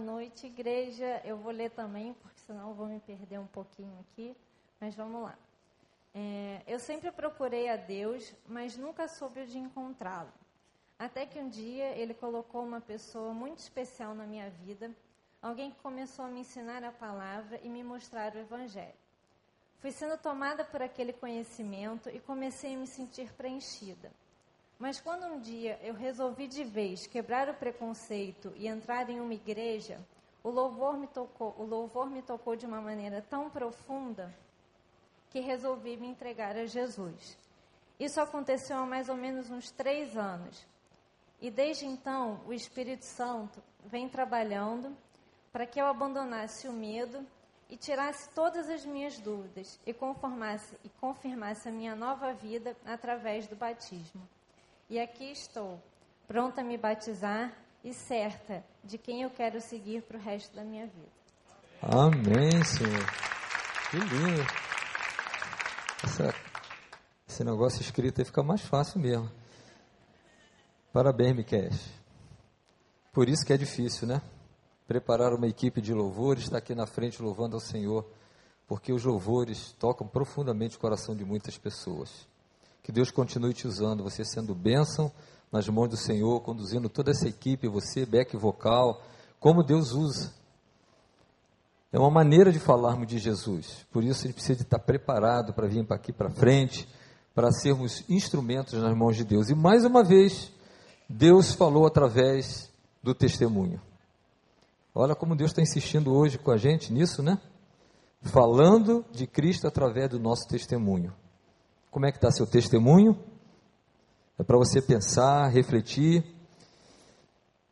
Noite, 0.00 0.46
igreja. 0.46 1.20
Eu 1.24 1.36
vou 1.36 1.52
ler 1.52 1.70
também, 1.70 2.14
porque 2.14 2.40
senão 2.40 2.70
eu 2.70 2.74
vou 2.74 2.86
me 2.86 3.00
perder 3.00 3.38
um 3.38 3.46
pouquinho 3.46 3.98
aqui. 4.00 4.36
Mas 4.80 4.94
vamos 4.94 5.22
lá. 5.22 5.38
É, 6.14 6.62
eu 6.66 6.78
sempre 6.78 7.12
procurei 7.12 7.68
a 7.68 7.76
Deus, 7.76 8.34
mas 8.48 8.76
nunca 8.76 9.06
soube 9.06 9.46
de 9.46 9.58
encontrá-lo. 9.58 10.32
Até 10.98 11.24
que 11.24 11.38
um 11.38 11.48
dia 11.48 11.90
ele 11.96 12.14
colocou 12.14 12.64
uma 12.64 12.80
pessoa 12.80 13.32
muito 13.32 13.58
especial 13.58 14.14
na 14.14 14.26
minha 14.26 14.50
vida 14.50 14.90
alguém 15.40 15.70
que 15.70 15.80
começou 15.80 16.24
a 16.24 16.28
me 16.28 16.40
ensinar 16.40 16.84
a 16.84 16.92
palavra 16.92 17.58
e 17.62 17.68
me 17.68 17.82
mostrar 17.82 18.34
o 18.34 18.38
Evangelho. 18.38 18.94
Fui 19.78 19.90
sendo 19.90 20.18
tomada 20.18 20.64
por 20.64 20.82
aquele 20.82 21.12
conhecimento 21.12 22.10
e 22.10 22.20
comecei 22.20 22.74
a 22.74 22.78
me 22.78 22.86
sentir 22.86 23.32
preenchida. 23.32 24.12
Mas 24.80 24.98
quando 24.98 25.26
um 25.26 25.38
dia 25.38 25.78
eu 25.82 25.92
resolvi 25.92 26.48
de 26.48 26.64
vez 26.64 27.06
quebrar 27.06 27.50
o 27.50 27.54
preconceito 27.54 28.50
e 28.56 28.66
entrar 28.66 29.10
em 29.10 29.20
uma 29.20 29.34
igreja, 29.34 30.00
o 30.42 30.48
louvor 30.48 30.96
me 30.96 31.06
tocou, 31.06 31.54
o 31.58 31.66
louvor 31.66 32.08
me 32.08 32.22
tocou 32.22 32.56
de 32.56 32.64
uma 32.64 32.80
maneira 32.80 33.20
tão 33.28 33.50
profunda 33.50 34.34
que 35.28 35.38
resolvi 35.38 35.98
me 35.98 36.08
entregar 36.08 36.56
a 36.56 36.64
Jesus. 36.64 37.36
Isso 37.98 38.22
aconteceu 38.22 38.78
há 38.78 38.86
mais 38.86 39.10
ou 39.10 39.16
menos 39.16 39.50
uns 39.50 39.70
três 39.70 40.16
anos. 40.16 40.66
E 41.42 41.50
desde 41.50 41.84
então, 41.84 42.40
o 42.46 42.52
Espírito 42.54 43.04
Santo 43.04 43.62
vem 43.84 44.08
trabalhando 44.08 44.96
para 45.52 45.66
que 45.66 45.78
eu 45.78 45.88
abandonasse 45.88 46.66
o 46.66 46.72
medo 46.72 47.26
e 47.68 47.76
tirasse 47.76 48.30
todas 48.30 48.70
as 48.70 48.86
minhas 48.86 49.18
dúvidas 49.18 49.78
e 49.84 49.92
conformasse 49.92 50.74
e 50.82 50.88
confirmasse 50.88 51.68
a 51.68 51.72
minha 51.72 51.94
nova 51.94 52.32
vida 52.32 52.74
através 52.86 53.46
do 53.46 53.54
batismo. 53.54 54.26
E 54.90 54.98
aqui 54.98 55.30
estou, 55.30 55.80
pronta 56.26 56.60
a 56.60 56.64
me 56.64 56.76
batizar 56.76 57.56
e 57.82 57.94
certa 57.94 58.62
de 58.84 58.98
quem 58.98 59.22
eu 59.22 59.30
quero 59.30 59.60
seguir 59.60 60.02
para 60.02 60.18
o 60.18 60.20
resto 60.20 60.54
da 60.54 60.64
minha 60.64 60.86
vida. 60.86 61.08
Amém, 61.80 62.62
Senhor. 62.64 63.06
Que 63.90 63.96
lindo. 63.96 64.42
Essa, 66.04 66.34
esse 67.26 67.44
negócio 67.44 67.80
escrito 67.80 68.20
aí 68.20 68.24
fica 68.24 68.42
mais 68.42 68.60
fácil 68.60 69.00
mesmo. 69.00 69.30
Parabéns, 70.92 71.36
Miquel. 71.36 71.70
Por 73.12 73.28
isso 73.28 73.46
que 73.46 73.52
é 73.52 73.56
difícil, 73.56 74.06
né? 74.06 74.20
preparar 74.90 75.32
uma 75.32 75.46
equipe 75.46 75.80
de 75.80 75.94
louvores, 75.94 76.42
está 76.42 76.58
aqui 76.58 76.74
na 76.74 76.84
frente 76.84 77.22
louvando 77.22 77.54
ao 77.54 77.60
Senhor, 77.60 78.04
porque 78.66 78.92
os 78.92 79.04
louvores 79.04 79.70
tocam 79.78 80.04
profundamente 80.04 80.76
o 80.76 80.80
coração 80.80 81.14
de 81.14 81.24
muitas 81.24 81.56
pessoas. 81.56 82.26
Que 82.82 82.92
Deus 82.92 83.10
continue 83.10 83.52
te 83.52 83.66
usando, 83.66 84.02
você 84.02 84.24
sendo 84.24 84.54
bênção 84.54 85.12
nas 85.52 85.68
mãos 85.68 85.88
do 85.88 85.96
Senhor, 85.96 86.40
conduzindo 86.40 86.88
toda 86.88 87.10
essa 87.10 87.28
equipe, 87.28 87.68
você, 87.68 88.06
back 88.06 88.36
vocal, 88.36 89.02
como 89.38 89.62
Deus 89.62 89.92
usa. 89.92 90.32
É 91.92 91.98
uma 91.98 92.10
maneira 92.10 92.52
de 92.52 92.60
falarmos 92.60 93.08
de 93.08 93.18
Jesus. 93.18 93.84
Por 93.90 94.04
isso 94.04 94.20
a 94.20 94.22
gente 94.26 94.34
precisa 94.34 94.62
estar 94.62 94.78
preparado 94.78 95.52
para 95.52 95.66
vir 95.66 95.84
para 95.84 95.96
aqui 95.96 96.12
para 96.12 96.30
frente, 96.30 96.88
para 97.34 97.50
sermos 97.50 98.04
instrumentos 98.08 98.74
nas 98.74 98.96
mãos 98.96 99.16
de 99.16 99.24
Deus. 99.24 99.48
E 99.48 99.54
mais 99.54 99.84
uma 99.84 100.04
vez, 100.04 100.52
Deus 101.08 101.52
falou 101.52 101.86
através 101.86 102.70
do 103.02 103.12
testemunho. 103.12 103.80
Olha 104.94 105.16
como 105.16 105.34
Deus 105.34 105.50
está 105.50 105.62
insistindo 105.62 106.12
hoje 106.12 106.38
com 106.38 106.50
a 106.50 106.56
gente 106.56 106.92
nisso, 106.92 107.22
né? 107.22 107.40
Falando 108.22 109.04
de 109.10 109.26
Cristo 109.26 109.66
através 109.66 110.10
do 110.10 110.20
nosso 110.20 110.46
testemunho. 110.46 111.12
Como 111.90 112.06
é 112.06 112.12
que 112.12 112.18
está 112.18 112.30
seu 112.30 112.46
testemunho? 112.46 113.18
É 114.38 114.44
para 114.44 114.56
você 114.56 114.80
pensar, 114.80 115.48
refletir. 115.48 116.24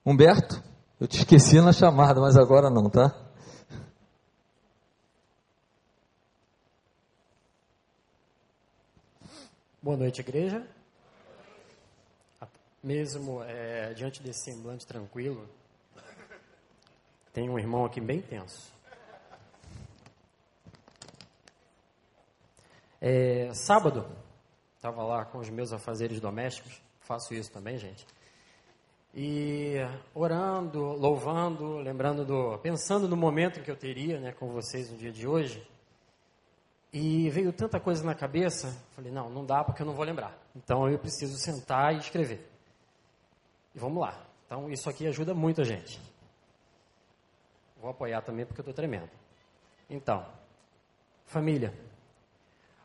Humberto, 0.05 0.63
eu 1.01 1.07
te 1.07 1.19
esqueci 1.19 1.61
na 1.61 1.73
chamada, 1.73 2.21
mas 2.21 2.37
agora 2.37 2.69
não, 2.69 2.91
tá? 2.91 3.15
Boa 9.81 9.97
noite, 9.97 10.21
igreja. 10.21 10.67
Mesmo 12.83 13.43
é, 13.45 13.95
diante 13.95 14.23
desse 14.23 14.51
semblante 14.53 14.87
tranquilo, 14.87 15.49
tem 17.33 17.49
um 17.49 17.59
irmão 17.59 17.85
aqui 17.85 18.01
bem 18.01 18.21
tenso. 18.21 18.73
É, 23.01 23.53
sábado, 23.55 24.07
estava 24.77 25.03
lá 25.03 25.25
com 25.25 25.39
os 25.39 25.49
meus 25.49 25.73
afazeres 25.73 26.21
domésticos, 26.21 26.83
faço 27.01 27.33
isso 27.35 27.53
também, 27.53 27.79
gente. 27.79 28.07
E 29.15 29.77
orando, 30.15 30.81
louvando, 30.81 31.79
lembrando 31.79 32.25
do, 32.25 32.59
pensando 32.59 33.09
no 33.09 33.17
momento 33.17 33.63
que 33.63 33.71
eu 33.71 33.77
teria, 33.77 34.21
né, 34.21 34.33
com 34.33 34.49
vocês 34.49 34.91
no 34.91 34.97
dia 34.97 35.11
de 35.11 35.27
hoje. 35.27 35.67
E 36.93 37.29
veio 37.31 37.53
tanta 37.53 37.79
coisa 37.79 38.05
na 38.05 38.15
cabeça, 38.15 38.75
falei, 38.95 39.13
não, 39.13 39.29
não 39.29 39.45
dá 39.45 39.63
porque 39.63 39.83
eu 39.83 39.87
não 39.87 39.95
vou 39.95 40.05
lembrar. 40.05 40.37
Então 40.57 40.89
eu 40.89 40.99
preciso 40.99 41.37
sentar 41.39 41.95
e 41.95 41.99
escrever. 41.99 42.49
E 43.75 43.79
vamos 43.79 44.01
lá. 44.01 44.19
Então 44.47 44.71
isso 44.71 44.89
aqui 44.89 45.07
ajuda 45.07 45.35
muito 45.35 45.61
a 45.61 45.65
gente. 45.65 46.01
Vou 47.81 47.91
apoiar 47.91 48.23
também 48.23 48.45
porque 48.45 48.61
eu 48.61 48.63
estou 48.63 48.75
tremendo. 48.75 49.11
Então, 49.89 50.27
família, 51.27 51.73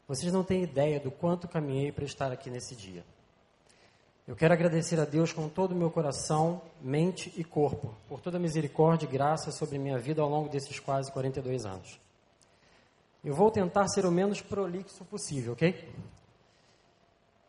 vocês 0.07 0.31
não 0.31 0.43
têm 0.43 0.63
ideia 0.63 0.99
do 0.99 1.11
quanto 1.11 1.47
caminhei 1.47 1.91
para 1.91 2.03
estar 2.05 2.31
aqui 2.31 2.49
nesse 2.49 2.75
dia. 2.75 3.03
Eu 4.27 4.35
quero 4.35 4.53
agradecer 4.53 4.99
a 4.99 5.05
Deus 5.05 5.33
com 5.33 5.49
todo 5.49 5.73
o 5.73 5.75
meu 5.75 5.91
coração, 5.91 6.61
mente 6.81 7.33
e 7.35 7.43
corpo, 7.43 7.93
por 8.07 8.21
toda 8.21 8.37
a 8.37 8.39
misericórdia 8.39 9.05
e 9.05 9.09
graça 9.09 9.51
sobre 9.51 9.77
minha 9.77 9.97
vida 9.97 10.21
ao 10.21 10.29
longo 10.29 10.49
desses 10.49 10.79
quase 10.79 11.11
42 11.11 11.65
anos. 11.65 11.99
Eu 13.23 13.33
vou 13.33 13.51
tentar 13.51 13.87
ser 13.87 14.05
o 14.05 14.11
menos 14.11 14.41
prolixo 14.41 15.03
possível, 15.05 15.53
ok? 15.53 15.89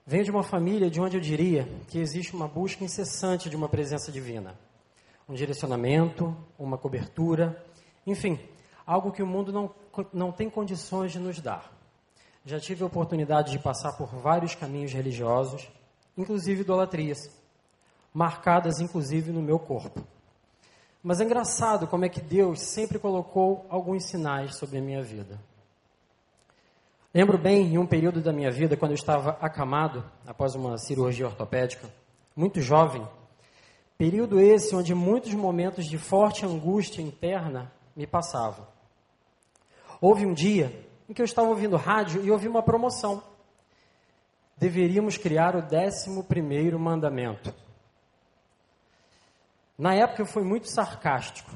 Venho 0.07 0.25
de 0.25 0.31
uma 0.31 0.43
família 0.43 0.90
de 0.90 1.01
onde 1.01 1.17
eu 1.17 1.21
diria 1.21 1.69
que 1.88 1.99
existe 1.99 2.35
uma 2.35 2.49
busca 2.49 2.85
incessante 2.85 3.49
de 3.49 3.57
uma 3.57 3.69
presença 3.69 4.11
divina 4.11 4.57
um 5.29 5.35
direcionamento, 5.35 6.37
uma 6.59 6.77
cobertura, 6.77 7.64
enfim, 8.07 8.38
algo 8.87 9.11
que 9.11 9.23
o 9.23 9.27
mundo 9.27 9.53
não, 9.53 9.75
não 10.12 10.33
tem 10.33 10.51
condições 10.51 11.12
de 11.12 11.19
nos 11.19 11.40
dar. 11.40 11.73
Já 12.44 12.61
tive 12.61 12.83
a 12.83 12.87
oportunidade 12.87 13.52
de 13.52 13.59
passar 13.59 13.92
por 13.92 14.09
vários 14.09 14.54
caminhos 14.54 14.92
religiosos, 14.92 15.68
inclusive 16.16 16.61
idolatrias, 16.61 17.18
marcadas 18.12 18.80
inclusive 18.80 19.33
no 19.33 19.42
meu 19.42 19.59
corpo. 19.59 20.07
Mas 21.02 21.20
é 21.20 21.24
engraçado 21.24 21.87
como 21.87 22.04
é 22.04 22.09
que 22.09 22.20
Deus 22.20 22.61
sempre 22.61 22.98
colocou 22.98 23.66
alguns 23.68 24.04
sinais 24.04 24.57
sobre 24.57 24.78
a 24.78 24.83
minha 24.83 25.02
vida. 25.02 25.40
Lembro 27.12 27.38
bem, 27.38 27.66
em 27.66 27.78
um 27.78 27.87
período 27.87 28.20
da 28.20 28.33
minha 28.33 28.50
vida, 28.50 28.76
quando 28.76 28.92
eu 28.92 28.96
estava 28.96 29.38
acamado, 29.40 30.04
após 30.26 30.54
uma 30.54 30.76
cirurgia 30.78 31.26
ortopédica, 31.26 31.88
muito 32.37 32.61
jovem, 32.61 33.07
Período 33.96 34.40
esse 34.40 34.74
onde 34.74 34.92
muitos 34.92 35.33
momentos 35.35 35.87
de 35.87 35.98
forte 35.98 36.44
angústia 36.44 37.00
interna 37.00 37.72
me 37.94 38.07
passavam. 38.07 38.66
Houve 40.00 40.26
um 40.26 40.35
dia 40.35 40.72
em 41.09 41.12
que 41.12 41.21
eu 41.21 41.25
estava 41.25 41.49
ouvindo 41.49 41.77
rádio 41.77 42.25
e 42.25 42.31
ouvi 42.31 42.49
uma 42.49 42.62
promoção. 42.62 43.23
Deveríamos 44.57 45.17
criar 45.17 45.57
o 45.57 45.62
décimo 45.62 46.25
primeiro 46.25 46.79
mandamento. 46.79 47.55
Na 49.77 49.95
época 49.95 50.23
eu 50.23 50.27
fui 50.27 50.45
muito 50.45 50.71
sarcástico. 50.71 51.51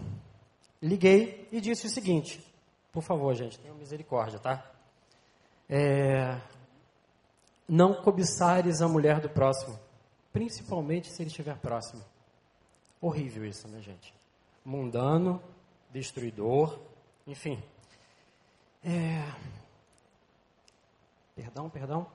Liguei 0.83 1.49
e 1.53 1.61
disse 1.61 1.87
o 1.87 1.91
seguinte: 1.91 2.45
por 2.93 3.03
favor, 3.03 3.35
gente, 3.35 3.59
tenham 3.59 3.77
misericórdia, 3.77 4.39
tá? 4.39 4.65
É, 5.69 6.41
não 7.69 7.95
cobiçares 8.03 8.81
a 8.81 8.89
mulher 8.89 9.21
do 9.21 9.29
próximo, 9.29 9.79
principalmente 10.33 11.09
se 11.13 11.23
ele 11.23 11.29
estiver 11.29 11.57
próximo. 11.59 12.03
Horrível 13.01 13.45
isso, 13.45 13.69
né, 13.69 13.81
gente? 13.81 14.13
Mundano, 14.65 15.41
destruidor, 15.91 16.79
enfim. 17.27 17.63
É... 18.85 19.23
Perdão, 21.35 21.69
perdão. 21.69 22.07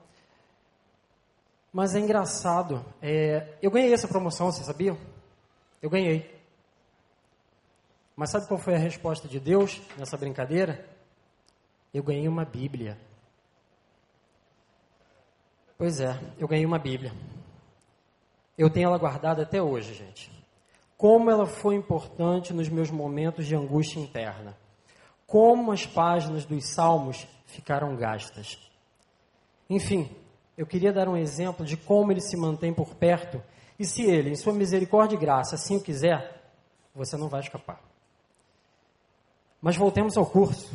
Mas 1.72 1.94
é 1.94 1.98
engraçado. 1.98 2.84
É... 3.00 3.56
Eu 3.62 3.70
ganhei 3.70 3.92
essa 3.92 4.08
promoção, 4.08 4.50
vocês 4.50 4.66
sabiam? 4.66 4.98
Eu 5.82 5.90
ganhei. 5.90 6.34
Mas 8.16 8.30
sabe 8.30 8.46
qual 8.46 8.58
foi 8.58 8.74
a 8.74 8.78
resposta 8.78 9.26
de 9.26 9.40
Deus 9.40 9.82
nessa 9.98 10.16
brincadeira? 10.16 10.88
Eu 11.92 12.02
ganhei 12.02 12.28
uma 12.28 12.44
Bíblia. 12.44 12.98
Pois 15.76 16.00
é, 16.00 16.18
eu 16.38 16.46
ganhei 16.46 16.64
uma 16.64 16.78
Bíblia. 16.78 17.12
Eu 18.56 18.70
tenho 18.70 18.86
ela 18.86 18.98
guardada 18.98 19.42
até 19.42 19.60
hoje, 19.60 19.92
gente 19.94 20.44
como 20.96 21.30
ela 21.30 21.46
foi 21.46 21.74
importante 21.74 22.52
nos 22.52 22.68
meus 22.68 22.90
momentos 22.90 23.46
de 23.46 23.54
angústia 23.54 24.00
interna. 24.00 24.56
Como 25.26 25.72
as 25.72 25.86
páginas 25.86 26.44
dos 26.44 26.74
salmos 26.74 27.26
ficaram 27.46 27.96
gastas. 27.96 28.58
Enfim, 29.68 30.10
eu 30.56 30.66
queria 30.66 30.92
dar 30.92 31.08
um 31.08 31.16
exemplo 31.16 31.64
de 31.64 31.76
como 31.76 32.12
ele 32.12 32.20
se 32.20 32.36
mantém 32.36 32.72
por 32.72 32.94
perto, 32.94 33.42
e 33.78 33.84
se 33.84 34.02
ele, 34.02 34.30
em 34.30 34.36
sua 34.36 34.52
misericórdia 34.52 35.16
e 35.16 35.18
graça, 35.18 35.56
assim 35.56 35.76
o 35.76 35.80
quiser, 35.80 36.42
você 36.94 37.16
não 37.16 37.28
vai 37.28 37.40
escapar. 37.40 37.80
Mas 39.60 39.76
voltemos 39.76 40.16
ao 40.16 40.26
curso 40.26 40.70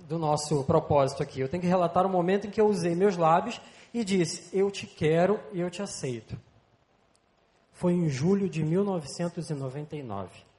do 0.00 0.18
nosso 0.18 0.64
propósito 0.64 1.22
aqui. 1.22 1.40
Eu 1.40 1.48
tenho 1.48 1.62
que 1.62 1.68
relatar 1.68 2.04
o 2.04 2.10
momento 2.10 2.46
em 2.46 2.50
que 2.50 2.60
eu 2.60 2.66
usei 2.66 2.94
meus 2.94 3.16
lábios 3.16 3.60
e 3.94 4.04
disse: 4.04 4.54
Eu 4.56 4.70
te 4.70 4.86
quero 4.86 5.40
e 5.52 5.60
eu 5.60 5.70
te 5.70 5.80
aceito. 5.80 6.36
Foi 7.72 7.92
em 7.92 8.08
julho 8.08 8.48
de 8.48 8.62
1999. 8.62 10.51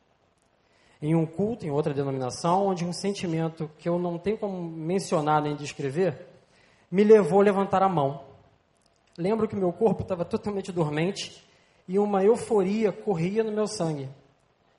Em 1.03 1.13
um 1.13 1.25
culto, 1.25 1.65
em 1.65 1.69
outra 1.69 1.93
denominação, 1.93 2.67
onde 2.67 2.85
um 2.85 2.93
sentimento 2.93 3.69
que 3.77 3.89
eu 3.89 3.99
não 3.99 4.17
tenho 4.17 4.37
como 4.37 4.63
mencionar 4.63 5.41
nem 5.41 5.53
descrever, 5.53 6.29
me 6.89 7.03
levou 7.03 7.41
a 7.41 7.43
levantar 7.43 7.83
a 7.83 7.89
mão. 7.89 8.23
Lembro 9.17 9.45
que 9.45 9.53
meu 9.53 9.73
corpo 9.73 10.03
estava 10.03 10.23
totalmente 10.23 10.71
dormente 10.71 11.45
e 11.89 11.99
uma 11.99 12.23
euforia 12.23 12.93
corria 12.93 13.43
no 13.43 13.51
meu 13.51 13.67
sangue. 13.67 14.09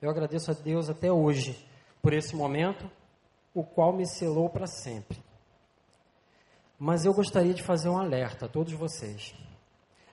Eu 0.00 0.08
agradeço 0.08 0.50
a 0.50 0.54
Deus 0.54 0.88
até 0.88 1.12
hoje 1.12 1.62
por 2.00 2.14
esse 2.14 2.34
momento, 2.34 2.90
o 3.52 3.62
qual 3.62 3.92
me 3.92 4.06
selou 4.06 4.48
para 4.48 4.66
sempre. 4.66 5.22
Mas 6.78 7.04
eu 7.04 7.12
gostaria 7.12 7.52
de 7.52 7.62
fazer 7.62 7.90
um 7.90 7.98
alerta 7.98 8.46
a 8.46 8.48
todos 8.48 8.72
vocês. 8.72 9.34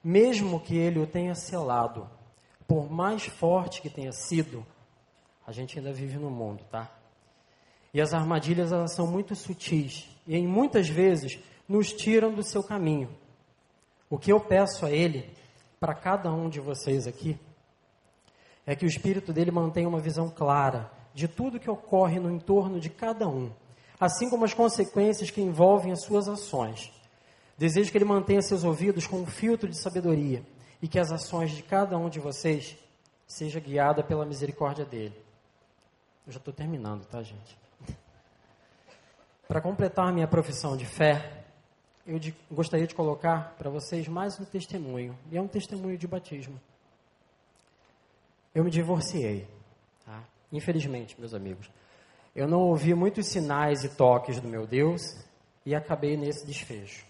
Mesmo 0.03 0.59
que 0.59 0.77
ele 0.77 0.99
o 0.99 1.07
tenha 1.07 1.35
selado, 1.35 2.09
por 2.67 2.91
mais 2.91 3.27
forte 3.27 3.81
que 3.81 3.89
tenha 3.89 4.11
sido, 4.11 4.65
a 5.51 5.53
gente 5.53 5.77
ainda 5.77 5.91
vive 5.91 6.17
no 6.17 6.31
mundo, 6.31 6.63
tá? 6.71 6.89
E 7.93 7.99
as 7.99 8.13
armadilhas 8.13 8.71
elas 8.71 8.95
são 8.95 9.05
muito 9.05 9.35
sutis 9.35 10.07
e 10.25 10.37
em 10.37 10.47
muitas 10.47 10.87
vezes 10.87 11.37
nos 11.67 11.91
tiram 11.91 12.33
do 12.33 12.41
seu 12.41 12.63
caminho. 12.63 13.09
O 14.09 14.17
que 14.17 14.31
eu 14.31 14.39
peço 14.39 14.85
a 14.85 14.91
ele 14.91 15.29
para 15.77 15.93
cada 15.93 16.31
um 16.33 16.47
de 16.47 16.61
vocês 16.61 17.05
aqui 17.05 17.37
é 18.65 18.77
que 18.77 18.85
o 18.85 18.87
espírito 18.87 19.33
dele 19.33 19.51
mantenha 19.51 19.89
uma 19.89 19.99
visão 19.99 20.29
clara 20.29 20.89
de 21.13 21.27
tudo 21.27 21.59
que 21.59 21.69
ocorre 21.69 22.17
no 22.17 22.31
entorno 22.31 22.79
de 22.79 22.89
cada 22.89 23.27
um, 23.27 23.51
assim 23.99 24.29
como 24.29 24.45
as 24.45 24.53
consequências 24.53 25.31
que 25.31 25.41
envolvem 25.41 25.91
as 25.91 26.03
suas 26.03 26.29
ações. 26.29 26.93
Desejo 27.57 27.91
que 27.91 27.97
ele 27.97 28.05
mantenha 28.05 28.41
seus 28.41 28.63
ouvidos 28.63 29.05
com 29.05 29.17
um 29.17 29.25
filtro 29.25 29.67
de 29.67 29.77
sabedoria 29.77 30.45
e 30.81 30.87
que 30.87 30.97
as 30.97 31.11
ações 31.11 31.51
de 31.51 31.61
cada 31.61 31.97
um 31.97 32.07
de 32.07 32.21
vocês 32.21 32.77
seja 33.27 33.59
guiada 33.59 34.01
pela 34.01 34.25
misericórdia 34.25 34.85
dele. 34.85 35.30
Eu 36.25 36.33
já 36.33 36.37
estou 36.37 36.53
terminando, 36.53 37.05
tá, 37.05 37.21
gente? 37.23 37.57
Para 39.47 39.61
completar 39.61 40.13
minha 40.13 40.27
profissão 40.27 40.77
de 40.77 40.85
fé, 40.85 41.43
eu 42.05 42.19
de, 42.19 42.35
gostaria 42.51 42.87
de 42.87 42.95
colocar 42.95 43.55
para 43.57 43.69
vocês 43.69 44.07
mais 44.07 44.39
um 44.39 44.45
testemunho, 44.45 45.17
e 45.31 45.37
é 45.37 45.41
um 45.41 45.47
testemunho 45.47 45.97
de 45.97 46.07
batismo. 46.07 46.59
Eu 48.53 48.63
me 48.63 48.71
divorciei. 48.71 49.47
Tá? 50.05 50.23
Infelizmente, 50.51 51.19
meus 51.19 51.33
amigos. 51.33 51.69
Eu 52.35 52.47
não 52.47 52.61
ouvi 52.61 52.93
muitos 52.93 53.27
sinais 53.27 53.83
e 53.83 53.89
toques 53.89 54.39
do 54.39 54.47
meu 54.47 54.65
Deus 54.65 55.01
e 55.65 55.75
acabei 55.75 56.17
nesse 56.17 56.45
desfecho. 56.45 57.05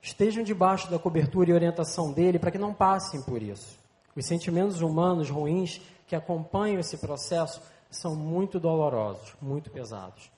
Estejam 0.00 0.42
debaixo 0.44 0.90
da 0.90 0.98
cobertura 0.98 1.50
e 1.50 1.54
orientação 1.54 2.12
dele 2.12 2.38
para 2.38 2.50
que 2.50 2.58
não 2.58 2.72
passem 2.72 3.22
por 3.22 3.42
isso. 3.42 3.78
Os 4.14 4.26
sentimentos 4.26 4.80
humanos 4.80 5.28
ruins 5.28 5.80
que 6.06 6.16
acompanham 6.16 6.80
esse 6.80 6.96
processo 6.98 7.60
são 7.90 8.14
muito 8.14 8.60
dolorosos, 8.60 9.34
muito 9.40 9.70
pesados. 9.70 10.30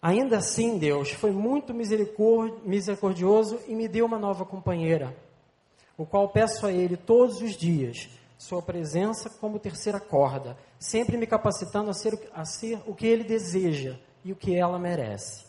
Ainda 0.00 0.38
assim, 0.38 0.78
Deus 0.78 1.10
foi 1.10 1.32
muito 1.32 1.74
misericordioso 1.74 3.58
e 3.66 3.74
me 3.74 3.88
deu 3.88 4.06
uma 4.06 4.18
nova 4.18 4.44
companheira, 4.44 5.16
o 5.96 6.06
qual 6.06 6.28
peço 6.28 6.66
a 6.66 6.72
Ele 6.72 6.96
todos 6.96 7.40
os 7.40 7.56
dias 7.56 8.08
sua 8.38 8.62
presença 8.62 9.28
como 9.28 9.58
terceira 9.58 9.98
corda, 9.98 10.56
sempre 10.78 11.16
me 11.16 11.26
capacitando 11.26 11.90
a 11.90 11.92
ser, 11.92 12.30
a 12.32 12.44
ser 12.44 12.80
o 12.86 12.94
que 12.94 13.06
ele 13.06 13.24
deseja 13.24 13.98
e 14.24 14.32
o 14.32 14.36
que 14.36 14.54
ela 14.54 14.78
merece. 14.78 15.48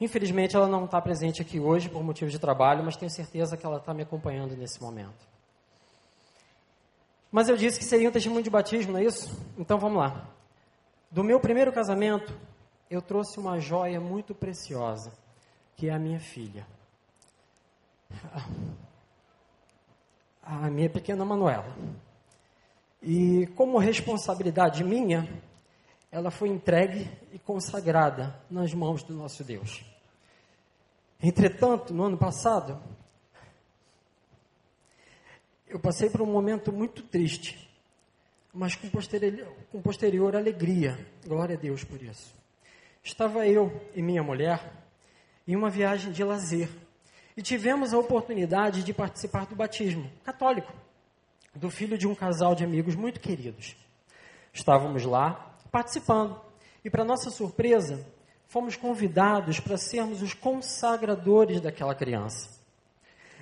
Infelizmente, 0.00 0.54
ela 0.54 0.68
não 0.68 0.84
está 0.84 1.00
presente 1.00 1.42
aqui 1.42 1.58
hoje 1.58 1.88
por 1.88 2.04
motivo 2.04 2.30
de 2.30 2.38
trabalho, 2.38 2.84
mas 2.84 2.96
tenho 2.96 3.10
certeza 3.10 3.56
que 3.56 3.66
ela 3.66 3.78
está 3.78 3.92
me 3.92 4.02
acompanhando 4.02 4.56
nesse 4.56 4.80
momento. 4.80 5.26
Mas 7.30 7.48
eu 7.48 7.56
disse 7.56 7.78
que 7.78 7.84
seria 7.84 8.08
um 8.08 8.12
testemunho 8.12 8.42
de 8.42 8.50
batismo, 8.50 8.92
não 8.92 9.00
é 9.00 9.04
isso? 9.04 9.36
Então 9.56 9.78
vamos 9.78 9.98
lá. 9.98 10.28
Do 11.10 11.22
meu 11.22 11.40
primeiro 11.40 11.72
casamento, 11.72 12.34
eu 12.90 13.02
trouxe 13.02 13.38
uma 13.38 13.58
joia 13.58 14.00
muito 14.00 14.34
preciosa, 14.34 15.12
que 15.76 15.88
é 15.88 15.92
a 15.92 15.98
minha 15.98 16.20
filha 16.20 16.66
a 20.42 20.70
minha 20.70 20.88
pequena 20.88 21.24
Manuela. 21.24 21.76
E 23.02 23.46
como 23.54 23.78
responsabilidade 23.78 24.82
minha, 24.82 25.28
ela 26.10 26.30
foi 26.30 26.48
entregue 26.48 27.10
e 27.32 27.38
consagrada 27.38 28.40
nas 28.50 28.72
mãos 28.72 29.02
do 29.02 29.14
nosso 29.14 29.44
Deus. 29.44 29.84
Entretanto, 31.22 31.92
no 31.92 32.04
ano 32.04 32.16
passado, 32.16 32.80
eu 35.68 35.78
passei 35.78 36.08
por 36.10 36.22
um 36.22 36.26
momento 36.26 36.72
muito 36.72 37.02
triste, 37.02 37.68
mas 38.52 38.74
com 38.74 38.88
posterior, 38.88 39.52
com 39.70 39.80
posterior 39.82 40.34
alegria. 40.34 40.98
Glória 41.26 41.56
a 41.56 41.58
Deus 41.58 41.84
por 41.84 42.02
isso. 42.02 42.34
Estava 43.02 43.46
eu 43.46 43.80
e 43.94 44.02
minha 44.02 44.22
mulher 44.22 44.72
em 45.46 45.56
uma 45.56 45.70
viagem 45.70 46.12
de 46.12 46.24
lazer 46.24 46.68
e 47.36 47.42
tivemos 47.42 47.94
a 47.94 47.98
oportunidade 47.98 48.82
de 48.82 48.92
participar 48.92 49.46
do 49.46 49.54
batismo 49.54 50.10
católico 50.24 50.72
do 51.54 51.70
filho 51.70 51.98
de 51.98 52.06
um 52.06 52.14
casal 52.14 52.54
de 52.54 52.64
amigos 52.64 52.94
muito 52.94 53.20
queridos. 53.20 53.76
Estávamos 54.52 55.04
lá 55.04 55.56
participando 55.70 56.40
e, 56.84 56.90
para 56.90 57.04
nossa 57.04 57.30
surpresa, 57.30 58.06
fomos 58.46 58.76
convidados 58.76 59.60
para 59.60 59.76
sermos 59.76 60.22
os 60.22 60.34
consagradores 60.34 61.60
daquela 61.60 61.94
criança. 61.94 62.58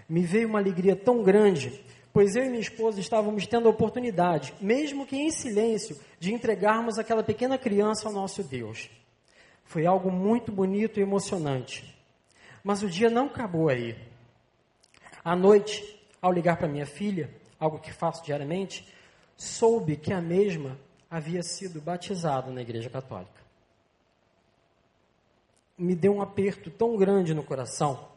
Me 0.08 0.22
veio 0.22 0.48
uma 0.48 0.58
alegria 0.58 0.96
tão 0.96 1.22
grande, 1.22 1.84
pois 2.16 2.34
eu 2.34 2.46
e 2.46 2.48
minha 2.48 2.62
esposa 2.62 2.98
estávamos 2.98 3.46
tendo 3.46 3.68
a 3.68 3.70
oportunidade, 3.70 4.54
mesmo 4.58 5.04
que 5.04 5.18
em 5.18 5.30
silêncio, 5.30 6.00
de 6.18 6.32
entregarmos 6.32 6.98
aquela 6.98 7.22
pequena 7.22 7.58
criança 7.58 8.08
ao 8.08 8.14
nosso 8.14 8.42
Deus. 8.42 8.88
Foi 9.66 9.84
algo 9.84 10.10
muito 10.10 10.50
bonito 10.50 10.98
e 10.98 11.02
emocionante. 11.02 11.94
Mas 12.64 12.82
o 12.82 12.88
dia 12.88 13.10
não 13.10 13.26
acabou 13.26 13.68
aí. 13.68 13.94
À 15.22 15.36
noite, 15.36 15.84
ao 16.22 16.32
ligar 16.32 16.56
para 16.56 16.66
minha 16.66 16.86
filha, 16.86 17.28
algo 17.60 17.78
que 17.78 17.92
faço 17.92 18.24
diariamente, 18.24 18.90
soube 19.36 19.94
que 19.94 20.10
a 20.10 20.22
mesma 20.22 20.78
havia 21.10 21.42
sido 21.42 21.82
batizada 21.82 22.50
na 22.50 22.62
Igreja 22.62 22.88
Católica. 22.88 23.42
Me 25.76 25.94
deu 25.94 26.14
um 26.14 26.22
aperto 26.22 26.70
tão 26.70 26.96
grande 26.96 27.34
no 27.34 27.44
coração, 27.44 28.08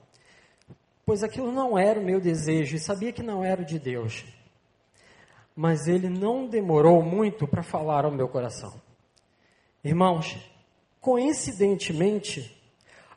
pois 1.09 1.23
aquilo 1.23 1.51
não 1.51 1.75
era 1.75 1.99
o 1.99 2.03
meu 2.03 2.21
desejo 2.21 2.75
e 2.75 2.79
sabia 2.79 3.11
que 3.11 3.23
não 3.23 3.43
era 3.43 3.63
o 3.63 3.65
de 3.65 3.79
Deus. 3.79 4.23
Mas 5.55 5.87
ele 5.87 6.07
não 6.07 6.45
demorou 6.45 7.01
muito 7.01 7.47
para 7.47 7.63
falar 7.63 8.05
ao 8.05 8.11
meu 8.11 8.27
coração. 8.27 8.79
Irmãos, 9.83 10.37
coincidentemente, 11.01 12.55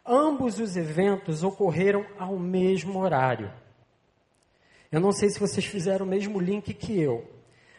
Ambos 0.06 0.58
os 0.58 0.74
eventos 0.74 1.44
ocorreram 1.44 2.04
ao 2.18 2.38
mesmo 2.38 2.98
horário. 2.98 3.52
Eu 4.90 4.98
não 4.98 5.12
sei 5.12 5.28
se 5.28 5.38
vocês 5.38 5.64
fizeram 5.64 6.04
o 6.04 6.08
mesmo 6.08 6.40
link 6.40 6.74
que 6.74 6.98
eu, 6.98 7.30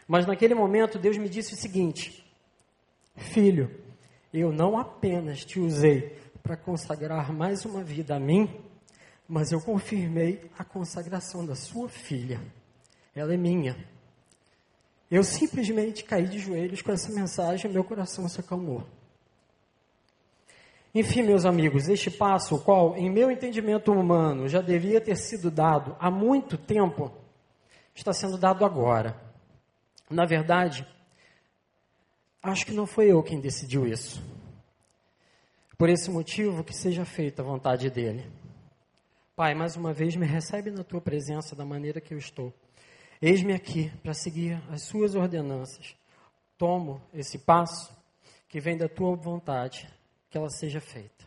mas 0.07 0.25
naquele 0.25 0.53
momento 0.53 0.99
Deus 0.99 1.17
me 1.17 1.27
disse 1.27 1.53
o 1.53 1.57
seguinte: 1.57 2.23
Filho, 3.15 3.69
eu 4.31 4.53
não 4.53 4.77
apenas 4.77 5.43
te 5.43 5.59
usei 5.59 6.15
para 6.41 6.55
consagrar 6.55 7.33
mais 7.33 7.65
uma 7.65 7.83
vida 7.83 8.15
a 8.15 8.19
mim, 8.19 8.47
mas 9.33 9.51
eu 9.51 9.59
confirmei 9.59 10.47
a 10.59 10.63
consagração 10.63 11.43
da 11.43 11.55
sua 11.55 11.89
filha. 11.89 12.39
Ela 13.15 13.33
é 13.33 13.37
minha. 13.37 13.75
Eu 15.09 15.23
simplesmente 15.23 16.03
caí 16.03 16.27
de 16.27 16.37
joelhos 16.37 16.83
com 16.83 16.91
essa 16.91 17.11
mensagem 17.11 17.71
meu 17.71 17.83
coração 17.83 18.29
se 18.29 18.39
acalmou. 18.39 18.83
Enfim, 20.93 21.23
meus 21.23 21.45
amigos, 21.45 21.89
este 21.89 22.11
passo, 22.11 22.57
o 22.57 22.61
qual, 22.61 22.95
em 22.95 23.09
meu 23.09 23.31
entendimento 23.31 23.91
humano, 23.91 24.47
já 24.47 24.61
devia 24.61 25.01
ter 25.01 25.15
sido 25.15 25.49
dado 25.49 25.97
há 25.99 26.11
muito 26.11 26.55
tempo, 26.55 27.11
está 27.95 28.13
sendo 28.13 28.37
dado 28.37 28.63
agora. 28.63 29.19
Na 30.11 30.25
verdade, 30.25 30.87
acho 32.39 32.67
que 32.67 32.71
não 32.71 32.85
foi 32.85 33.11
eu 33.11 33.23
quem 33.23 33.39
decidiu 33.39 33.87
isso. 33.87 34.23
Por 35.75 35.89
esse 35.89 36.11
motivo, 36.11 36.63
que 36.63 36.75
seja 36.75 37.03
feita 37.03 37.41
a 37.41 37.45
vontade 37.45 37.89
dele. 37.89 38.42
Pai, 39.35 39.55
mais 39.55 39.75
uma 39.75 39.91
vez 39.91 40.15
me 40.15 40.27
recebe 40.27 40.69
na 40.69 40.83
tua 40.83 41.01
presença 41.01 41.55
da 41.55 41.65
maneira 41.65 41.99
que 41.99 42.13
eu 42.13 42.19
estou. 42.19 42.53
Eis-me 43.19 43.51
aqui 43.51 43.89
para 44.03 44.13
seguir 44.13 44.61
as 44.69 44.83
suas 44.83 45.15
ordenanças. 45.15 45.95
Tomo 46.55 47.01
esse 47.11 47.39
passo 47.39 47.91
que 48.47 48.59
vem 48.59 48.77
da 48.77 48.87
tua 48.87 49.15
vontade, 49.15 49.91
que 50.29 50.37
ela 50.37 50.51
seja 50.51 50.79
feita. 50.79 51.25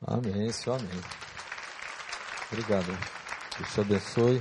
Amém, 0.00 0.52
Senhor, 0.52 0.78
amém. 0.78 1.00
Obrigado. 2.52 2.86
Deus 3.58 3.74
te 3.74 3.80
abençoe. 3.80 4.40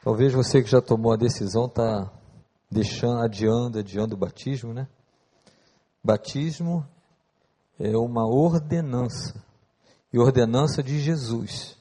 Talvez 0.00 0.32
você 0.32 0.62
que 0.62 0.70
já 0.70 0.80
tomou 0.80 1.12
a 1.12 1.16
decisão 1.16 1.66
está 1.66 2.08
deixando, 2.70 3.20
adiando, 3.20 3.80
adiando 3.80 4.14
o 4.14 4.18
batismo, 4.18 4.72
né? 4.72 4.86
Batismo 6.04 6.88
é 7.80 7.96
uma 7.96 8.28
ordenança. 8.28 9.44
E 10.12 10.18
ordenança 10.18 10.82
de 10.82 11.00
Jesus. 11.00 11.76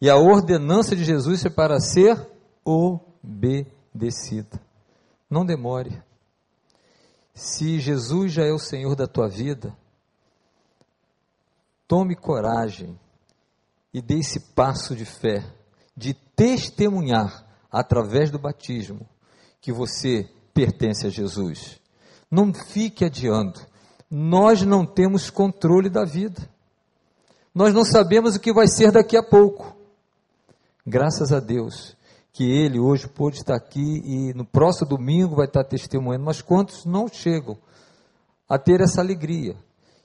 E 0.00 0.08
a 0.08 0.16
ordenança 0.16 0.94
de 0.94 1.04
Jesus 1.04 1.44
é 1.44 1.50
para 1.50 1.80
ser 1.80 2.28
obedecida. 2.64 4.60
Não 5.28 5.44
demore. 5.44 6.02
Se 7.34 7.78
Jesus 7.78 8.32
já 8.32 8.44
é 8.44 8.52
o 8.52 8.58
Senhor 8.58 8.94
da 8.94 9.06
tua 9.06 9.28
vida, 9.28 9.76
tome 11.86 12.14
coragem 12.14 12.98
e 13.92 14.02
dê 14.02 14.18
esse 14.18 14.40
passo 14.54 14.94
de 14.94 15.04
fé, 15.04 15.44
de 15.96 16.14
testemunhar 16.14 17.46
através 17.70 18.30
do 18.30 18.38
batismo 18.38 19.08
que 19.60 19.72
você 19.72 20.28
pertence 20.52 21.06
a 21.06 21.10
Jesus. 21.10 21.80
Não 22.30 22.52
fique 22.52 23.04
adiando. 23.04 23.60
Nós 24.10 24.62
não 24.62 24.84
temos 24.84 25.30
controle 25.30 25.88
da 25.88 26.04
vida. 26.04 26.48
Nós 27.58 27.74
não 27.74 27.84
sabemos 27.84 28.36
o 28.36 28.40
que 28.40 28.52
vai 28.52 28.68
ser 28.68 28.92
daqui 28.92 29.16
a 29.16 29.22
pouco. 29.22 29.76
Graças 30.86 31.32
a 31.32 31.40
Deus 31.40 31.96
que 32.32 32.44
ele 32.44 32.78
hoje 32.78 33.08
pôde 33.08 33.38
estar 33.38 33.56
aqui 33.56 34.00
e 34.04 34.32
no 34.32 34.44
próximo 34.44 34.90
domingo 34.90 35.34
vai 35.34 35.46
estar 35.46 35.64
testemunhando, 35.64 36.24
mas 36.24 36.40
quantos 36.40 36.84
não 36.84 37.08
chegam 37.08 37.58
a 38.48 38.60
ter 38.60 38.80
essa 38.80 39.00
alegria? 39.00 39.56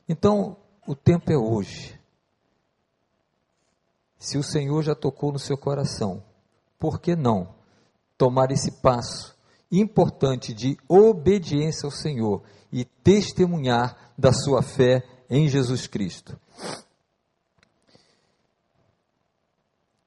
Então, 0.09 0.57
o 0.87 0.95
tempo 0.95 1.31
é 1.31 1.37
hoje. 1.37 1.93
Se 4.17 4.35
o 4.35 4.43
Senhor 4.43 4.81
já 4.81 4.95
tocou 4.95 5.31
no 5.31 5.37
seu 5.37 5.55
coração, 5.55 6.23
por 6.79 6.99
que 6.99 7.15
não 7.15 7.53
tomar 8.17 8.49
esse 8.49 8.71
passo 8.81 9.37
importante 9.71 10.55
de 10.55 10.75
obediência 10.89 11.85
ao 11.85 11.91
Senhor 11.91 12.41
e 12.71 12.83
testemunhar 12.83 14.11
da 14.17 14.33
sua 14.33 14.63
fé 14.63 15.03
em 15.29 15.47
Jesus 15.47 15.85
Cristo? 15.85 16.35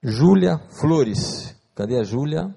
Júlia 0.09 0.59
Flores. 0.79 1.53
Cadê 1.75 1.99
a 1.99 2.05
Júlia? 2.05 2.55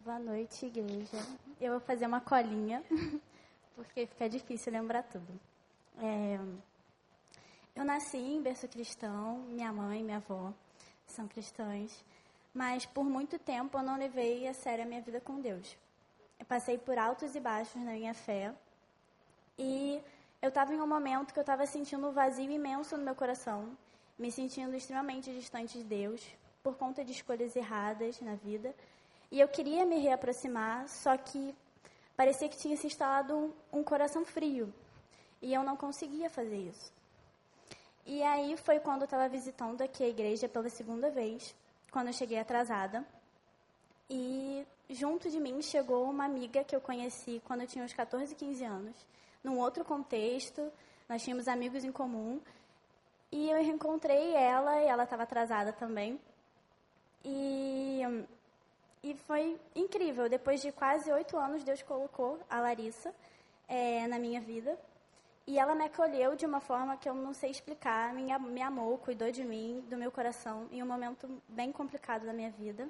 Boa 0.00 0.20
noite, 0.20 0.66
igreja. 0.66 1.16
Eu 1.60 1.72
vou 1.72 1.80
fazer 1.80 2.06
uma 2.06 2.20
colinha, 2.20 2.84
porque 3.74 4.06
fica 4.06 4.28
difícil 4.28 4.72
lembrar 4.72 5.02
tudo. 5.02 5.26
É, 6.00 6.38
eu 7.74 7.84
nasci 7.84 8.16
em 8.16 8.40
berço 8.40 8.68
cristão, 8.68 9.38
minha 9.48 9.72
mãe 9.72 9.98
e 9.98 10.04
minha 10.04 10.18
avó 10.18 10.54
são 11.04 11.26
cristãs, 11.26 12.04
mas 12.54 12.86
por 12.86 13.02
muito 13.02 13.40
tempo 13.40 13.76
eu 13.76 13.82
não 13.82 13.98
levei 13.98 14.46
a 14.46 14.54
sério 14.54 14.84
a 14.84 14.86
minha 14.86 15.02
vida 15.02 15.20
com 15.20 15.40
Deus. 15.40 15.76
Eu 16.38 16.46
passei 16.46 16.78
por 16.78 16.96
altos 16.96 17.34
e 17.34 17.40
baixos 17.40 17.82
na 17.82 17.90
minha 17.90 18.14
fé 18.14 18.54
e 19.58 20.00
eu 20.40 20.50
estava 20.50 20.72
em 20.72 20.80
um 20.80 20.86
momento 20.86 21.32
que 21.32 21.38
eu 21.38 21.42
estava 21.42 21.66
sentindo 21.66 22.06
um 22.06 22.12
vazio 22.12 22.50
imenso 22.50 22.96
no 22.96 23.04
meu 23.04 23.14
coração, 23.14 23.76
me 24.16 24.30
sentindo 24.30 24.74
extremamente 24.74 25.32
distante 25.32 25.78
de 25.78 25.84
Deus 25.84 26.24
por 26.62 26.76
conta 26.76 27.04
de 27.04 27.12
escolhas 27.12 27.56
erradas 27.56 28.20
na 28.20 28.36
vida. 28.36 28.72
E 29.30 29.40
eu 29.40 29.48
queria 29.48 29.84
me 29.84 29.98
reaproximar, 29.98 30.88
só 30.88 31.16
que 31.16 31.54
parecia 32.16 32.48
que 32.48 32.56
tinha 32.56 32.76
se 32.76 32.86
instalado 32.86 33.34
um, 33.34 33.78
um 33.80 33.82
coração 33.82 34.24
frio. 34.24 34.72
E 35.42 35.52
eu 35.52 35.62
não 35.64 35.76
conseguia 35.76 36.30
fazer 36.30 36.56
isso. 36.56 36.92
E 38.06 38.22
aí 38.22 38.56
foi 38.56 38.78
quando 38.78 39.02
eu 39.02 39.06
estava 39.06 39.28
visitando 39.28 39.82
aqui 39.82 40.04
a 40.04 40.08
igreja 40.08 40.48
pela 40.48 40.70
segunda 40.70 41.10
vez, 41.10 41.54
quando 41.90 42.06
eu 42.06 42.12
cheguei 42.12 42.38
atrasada. 42.38 43.04
E 44.08 44.64
junto 44.88 45.28
de 45.28 45.38
mim 45.38 45.60
chegou 45.60 46.08
uma 46.08 46.24
amiga 46.24 46.64
que 46.64 46.74
eu 46.74 46.80
conheci 46.80 47.42
quando 47.44 47.62
eu 47.62 47.66
tinha 47.66 47.84
uns 47.84 47.92
14, 47.92 48.34
15 48.34 48.64
anos 48.64 48.96
num 49.42 49.58
outro 49.58 49.84
contexto, 49.84 50.70
nós 51.08 51.22
tínhamos 51.22 51.48
amigos 51.48 51.84
em 51.84 51.92
comum. 51.92 52.40
E 53.30 53.50
eu 53.50 53.56
reencontrei 53.58 54.34
ela, 54.34 54.82
e 54.82 54.86
ela 54.86 55.04
estava 55.04 55.22
atrasada 55.22 55.72
também. 55.72 56.18
E, 57.24 58.00
e 59.02 59.14
foi 59.14 59.60
incrível. 59.74 60.28
Depois 60.28 60.60
de 60.62 60.72
quase 60.72 61.12
oito 61.12 61.36
anos, 61.36 61.62
Deus 61.62 61.82
colocou 61.82 62.38
a 62.48 62.60
Larissa 62.60 63.14
é, 63.68 64.06
na 64.06 64.18
minha 64.18 64.40
vida. 64.40 64.78
E 65.46 65.58
ela 65.58 65.74
me 65.74 65.84
acolheu 65.84 66.36
de 66.36 66.44
uma 66.44 66.60
forma 66.60 66.96
que 66.96 67.08
eu 67.08 67.14
não 67.14 67.32
sei 67.32 67.50
explicar. 67.50 68.12
Me, 68.12 68.22
me 68.38 68.62
amou, 68.62 68.98
cuidou 68.98 69.30
de 69.30 69.44
mim, 69.44 69.84
do 69.88 69.96
meu 69.96 70.10
coração, 70.10 70.68
em 70.70 70.82
um 70.82 70.86
momento 70.86 71.40
bem 71.48 71.72
complicado 71.72 72.24
da 72.26 72.32
minha 72.32 72.50
vida. 72.50 72.88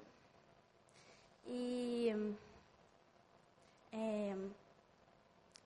E. 1.47 2.37
É, 3.93 4.37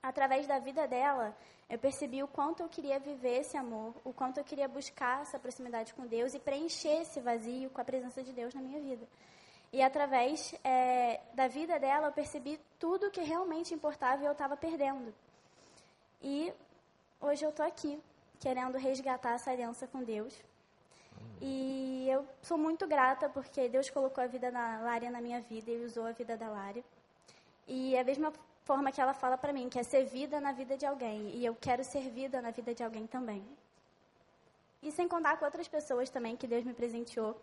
através 0.03 0.45
da 0.45 0.59
vida 0.59 0.85
dela, 0.85 1.35
eu 1.69 1.79
percebi 1.79 2.21
o 2.21 2.27
quanto 2.27 2.61
eu 2.61 2.67
queria 2.67 2.99
viver 2.99 3.39
esse 3.39 3.55
amor, 3.55 3.95
o 4.03 4.11
quanto 4.11 4.37
eu 4.37 4.43
queria 4.43 4.67
buscar 4.67 5.21
essa 5.21 5.39
proximidade 5.39 5.93
com 5.93 6.05
Deus 6.05 6.33
e 6.33 6.39
preencher 6.39 7.01
esse 7.01 7.21
vazio 7.21 7.69
com 7.69 7.79
a 7.79 7.85
presença 7.85 8.21
de 8.21 8.33
Deus 8.33 8.53
na 8.53 8.61
minha 8.61 8.81
vida. 8.81 9.07
E 9.71 9.81
através 9.81 10.53
é, 10.63 11.21
da 11.33 11.47
vida 11.47 11.79
dela, 11.79 12.09
eu 12.09 12.11
percebi 12.11 12.59
tudo 12.77 13.09
que 13.09 13.21
realmente 13.21 13.73
importava 13.73 14.21
e 14.21 14.25
eu 14.25 14.33
estava 14.33 14.57
perdendo. 14.57 15.11
E 16.21 16.53
hoje 17.19 17.43
eu 17.43 17.49
estou 17.49 17.65
aqui, 17.65 17.99
querendo 18.39 18.77
resgatar 18.77 19.33
essa 19.33 19.49
aliança 19.49 19.87
com 19.87 20.03
Deus. 20.03 20.39
E 21.41 22.07
eu 22.09 22.27
sou 22.41 22.57
muito 22.57 22.85
grata 22.85 23.29
porque 23.29 23.67
Deus 23.69 23.89
colocou 23.89 24.23
a 24.23 24.27
vida 24.27 24.51
da 24.51 24.79
Lária 24.79 25.09
na 25.09 25.21
minha 25.21 25.41
vida 25.41 25.71
e 25.71 25.83
usou 25.85 26.05
a 26.05 26.11
vida 26.11 26.37
da 26.37 26.49
Lária. 26.49 26.83
E 27.67 27.97
a 27.97 28.03
mesma 28.03 28.31
forma 28.63 28.91
que 28.91 29.01
ela 29.01 29.13
fala 29.13 29.37
para 29.37 29.53
mim, 29.53 29.69
que 29.69 29.79
é 29.79 29.83
ser 29.83 30.05
vida 30.05 30.39
na 30.39 30.51
vida 30.51 30.77
de 30.77 30.85
alguém. 30.85 31.29
E 31.35 31.45
eu 31.45 31.55
quero 31.55 31.83
ser 31.83 32.09
vida 32.09 32.41
na 32.41 32.51
vida 32.51 32.73
de 32.73 32.83
alguém 32.83 33.05
também. 33.05 33.43
E 34.81 34.91
sem 34.91 35.07
contar 35.07 35.37
com 35.37 35.45
outras 35.45 35.67
pessoas 35.67 36.09
também 36.09 36.35
que 36.35 36.47
Deus 36.47 36.63
me 36.63 36.73
presenteou, 36.73 37.39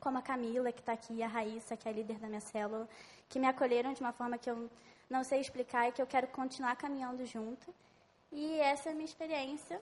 como 0.00 0.18
a 0.18 0.22
Camila, 0.22 0.72
que 0.72 0.80
está 0.80 0.92
aqui, 0.92 1.22
a 1.22 1.28
Raíssa, 1.28 1.76
que 1.76 1.88
é 1.88 1.92
líder 1.92 2.18
da 2.18 2.28
minha 2.28 2.40
célula, 2.40 2.88
que 3.28 3.38
me 3.38 3.46
acolheram 3.46 3.92
de 3.92 4.00
uma 4.00 4.12
forma 4.12 4.38
que 4.38 4.50
eu 4.50 4.68
não 5.08 5.22
sei 5.22 5.40
explicar 5.40 5.88
e 5.88 5.92
que 5.92 6.00
eu 6.00 6.06
quero 6.06 6.26
continuar 6.28 6.74
caminhando 6.76 7.24
junto. 7.26 7.72
E 8.32 8.58
essa 8.60 8.88
é 8.88 8.92
a 8.92 8.94
minha 8.94 9.04
experiência, 9.04 9.80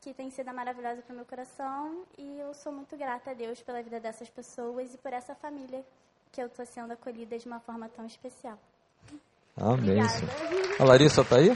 que 0.00 0.12
tem 0.12 0.30
sido 0.30 0.52
maravilhosa 0.52 1.02
para 1.02 1.12
o 1.12 1.16
meu 1.16 1.24
coração. 1.26 2.04
E 2.18 2.38
eu 2.38 2.52
sou 2.54 2.72
muito 2.72 2.96
grata 2.96 3.30
a 3.30 3.34
Deus 3.34 3.62
pela 3.62 3.82
vida 3.82 4.00
dessas 4.00 4.28
pessoas 4.28 4.94
e 4.94 4.98
por 4.98 5.12
essa 5.12 5.34
família 5.34 5.84
que 6.30 6.42
eu 6.42 6.46
estou 6.46 6.64
sendo 6.64 6.92
acolhida 6.92 7.38
de 7.38 7.46
uma 7.46 7.60
forma 7.60 7.88
tão 7.88 8.06
especial. 8.06 8.58
Amém. 9.56 10.00
A 10.78 10.84
Larissa 10.84 11.20
está 11.20 11.36
aí? 11.36 11.52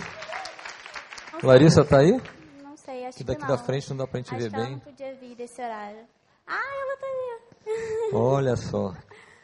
Larissa 1.42 1.80
está 1.80 1.98
aí? 1.98 2.20
Não 2.62 2.76
sei, 2.76 3.06
acho 3.06 3.18
que 3.18 3.24
daqui 3.24 3.42
que 3.42 3.48
da 3.48 3.58
frente 3.58 3.88
não 3.90 3.96
dá 3.96 4.06
para 4.06 4.18
a 4.18 4.22
gente 4.22 4.34
acho 4.34 4.42
ver 4.42 4.50
bem. 4.50 4.72
Não 4.72 4.78
podia 4.78 5.14
vir 5.14 5.34
desse 5.34 5.60
horário. 5.60 6.00
Ah, 6.46 6.54
ela 6.54 6.94
está 6.94 7.06
aí. 7.06 8.10
Olha 8.12 8.56
só, 8.56 8.94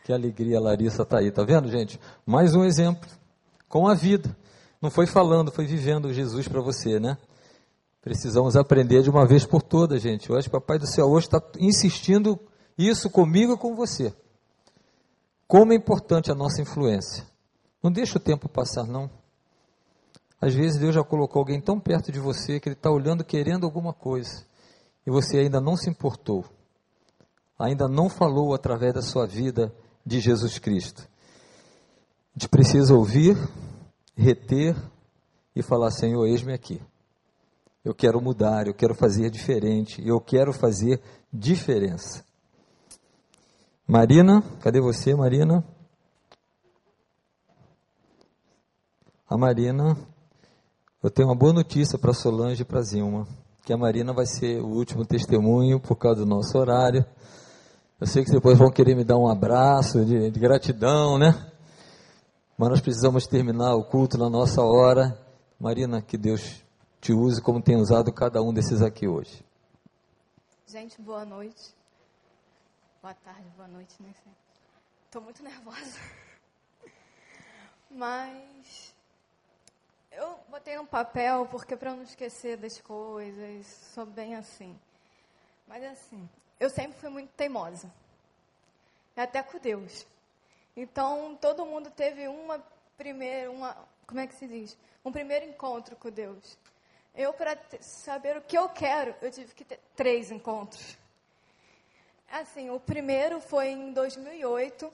que 0.05 0.13
alegria 0.13 0.59
a 0.59 0.61
Larissa 0.61 1.03
está 1.03 1.19
aí, 1.19 1.31
tá 1.31 1.43
vendo, 1.43 1.71
gente? 1.71 1.99
Mais 2.27 2.55
um 2.55 2.65
exemplo 2.65 3.09
com 3.69 3.89
a 3.89 3.95
vida. 3.95 4.37
Não 4.81 4.91
foi 4.91 5.07
falando, 5.07 5.51
foi 5.51 5.65
vivendo 5.65 6.13
Jesus 6.13 6.47
para 6.47 6.61
você, 6.61 7.01
né? 7.01 7.17
Precisamos 8.03 8.57
aprender 8.57 9.03
de 9.03 9.11
uma 9.11 9.25
vez 9.25 9.47
por 9.47 9.63
todas, 9.63 10.03
gente. 10.03 10.29
Eu 10.29 10.37
acho 10.37 10.51
que 10.51 10.57
o 10.57 10.61
Papai 10.61 10.79
do 10.79 10.87
Céu 10.87 11.07
hoje 11.07 11.27
está 11.27 11.41
insistindo 11.59 12.39
isso 12.77 13.09
comigo 13.09 13.55
e 13.55 13.57
com 13.57 13.75
você. 13.77 14.13
Como 15.47 15.73
é 15.73 15.77
importante 15.77 16.31
a 16.31 16.35
nossa 16.35 16.61
influência. 16.61 17.32
Não 17.83 17.91
deixa 17.91 18.19
o 18.19 18.21
tempo 18.21 18.49
passar, 18.49 18.87
não. 18.87 19.11
Às 20.41 20.55
vezes 20.55 20.79
Deus 20.79 20.95
já 20.95 21.03
colocou 21.03 21.41
alguém 21.41 21.61
tão 21.61 21.79
perto 21.79 22.11
de 22.11 22.19
você 22.19 22.59
que 22.59 22.69
ele 22.69 22.75
está 22.75 22.91
olhando 22.91 23.25
querendo 23.25 23.65
alguma 23.65 23.93
coisa 23.93 24.45
e 25.07 25.11
você 25.11 25.39
ainda 25.39 25.61
não 25.61 25.77
se 25.77 25.91
importou, 25.91 26.45
ainda 27.59 27.89
não 27.89 28.09
falou 28.09 28.55
através 28.55 28.95
da 28.95 29.03
sua 29.03 29.27
vida 29.27 29.73
de 30.05 30.21
Jesus 30.21 30.59
Cristo. 30.59 31.09
A 32.35 32.39
gente 32.39 32.49
precisa 32.49 32.95
ouvir, 32.95 33.37
reter 34.17 34.77
e 35.55 35.63
falar: 35.63 35.91
Senhor, 35.91 36.27
eis-me 36.27 36.53
aqui. 36.53 36.81
Eu 37.85 37.95
quero 37.95 38.21
mudar, 38.21 38.67
eu 38.67 38.75
quero 38.75 38.95
fazer 38.95 39.29
diferente, 39.29 40.01
eu 40.07 40.21
quero 40.21 40.53
fazer 40.53 41.01
diferença. 41.33 42.25
Marina, 43.87 44.43
cadê 44.61 44.81
você, 44.81 45.15
Marina? 45.15 45.65
A 49.29 49.37
Marina, 49.37 49.97
eu 51.03 51.11
tenho 51.11 51.29
uma 51.29 51.35
boa 51.35 51.53
notícia 51.53 51.99
para 51.99 52.13
Solange 52.13 52.63
e 52.63 52.65
para 52.65 52.83
Zilma, 52.83 53.27
que 53.65 53.73
a 53.73 53.77
Marina 53.77 54.13
vai 54.13 54.27
ser 54.27 54.61
o 54.61 54.67
último 54.67 55.05
testemunho 55.05 55.81
por 55.81 55.97
causa 55.97 56.21
do 56.21 56.27
nosso 56.27 56.59
horário. 56.59 57.05
Eu 58.01 58.07
sei 58.07 58.25
que 58.25 58.31
depois 58.31 58.59
vão 58.59 58.71
querer 58.71 58.95
me 58.95 59.05
dar 59.05 59.17
um 59.17 59.29
abraço 59.29 60.05
de, 60.05 60.31
de 60.31 60.41
gratidão, 60.41 61.19
né? 61.19 61.53
mas 62.63 62.69
nós 62.71 62.81
precisamos 62.81 63.27
terminar 63.27 63.75
o 63.75 63.85
culto 63.85 64.17
na 64.17 64.31
nossa 64.31 64.63
hora. 64.63 65.19
Marina, 65.59 66.01
que 66.01 66.17
Deus 66.17 66.63
te 67.01 67.13
use 67.13 67.43
como 67.43 67.61
tem 67.61 67.77
usado 67.77 68.13
cada 68.13 68.41
um 68.41 68.53
desses 68.53 68.83
aqui 68.83 69.09
hoje. 69.09 69.45
Gente, 70.67 71.01
boa 71.03 71.25
noite. 71.25 71.75
Boa 73.03 73.15
tarde, 73.15 73.49
boa 73.57 73.67
noite, 73.67 74.01
né? 74.01 74.15
Estou 75.07 75.23
muito 75.23 75.43
nervosa. 75.43 75.99
Mas 77.91 78.92
eu 80.13 80.39
botei 80.49 80.77
no 80.77 80.87
papel 80.87 81.47
porque 81.51 81.77
para 81.77 81.95
não 81.95 82.03
esquecer 82.03 82.57
das 82.57 82.81
coisas, 82.81 83.67
sou 83.95 84.07
bem 84.07 84.35
assim. 84.35 84.79
Mas 85.67 85.83
assim, 85.85 86.29
eu 86.61 86.69
sempre 86.69 86.99
fui 86.99 87.09
muito 87.09 87.31
teimosa. 87.31 87.93
Até 89.17 89.43
com 89.43 89.59
Deus. 89.59 90.07
Então, 90.77 91.37
todo 91.41 91.67
mundo 91.67 91.91
teve 91.91 92.29
uma 92.29 92.59
primeira, 92.97 93.51
uma, 93.51 93.77
como 94.07 94.21
é 94.21 94.27
que 94.27 94.35
se 94.35 94.47
diz? 94.47 94.77
Um 95.05 95.13
primeiro 95.13 95.45
encontro 95.45 95.97
com 95.97 96.11
Deus. 96.11 96.59
Eu, 97.15 97.33
para 97.35 97.59
saber 97.81 98.39
o 98.39 98.41
que 98.41 98.57
eu 98.57 98.69
quero, 98.71 99.15
eu 99.21 99.31
tive 99.31 99.55
que 99.55 99.65
ter 99.65 99.79
três 99.95 100.31
encontros. 100.31 100.97
Assim, 102.31 102.71
o 102.71 102.81
primeiro 102.81 103.39
foi 103.39 103.69
em 103.69 103.93
2008. 103.93 104.91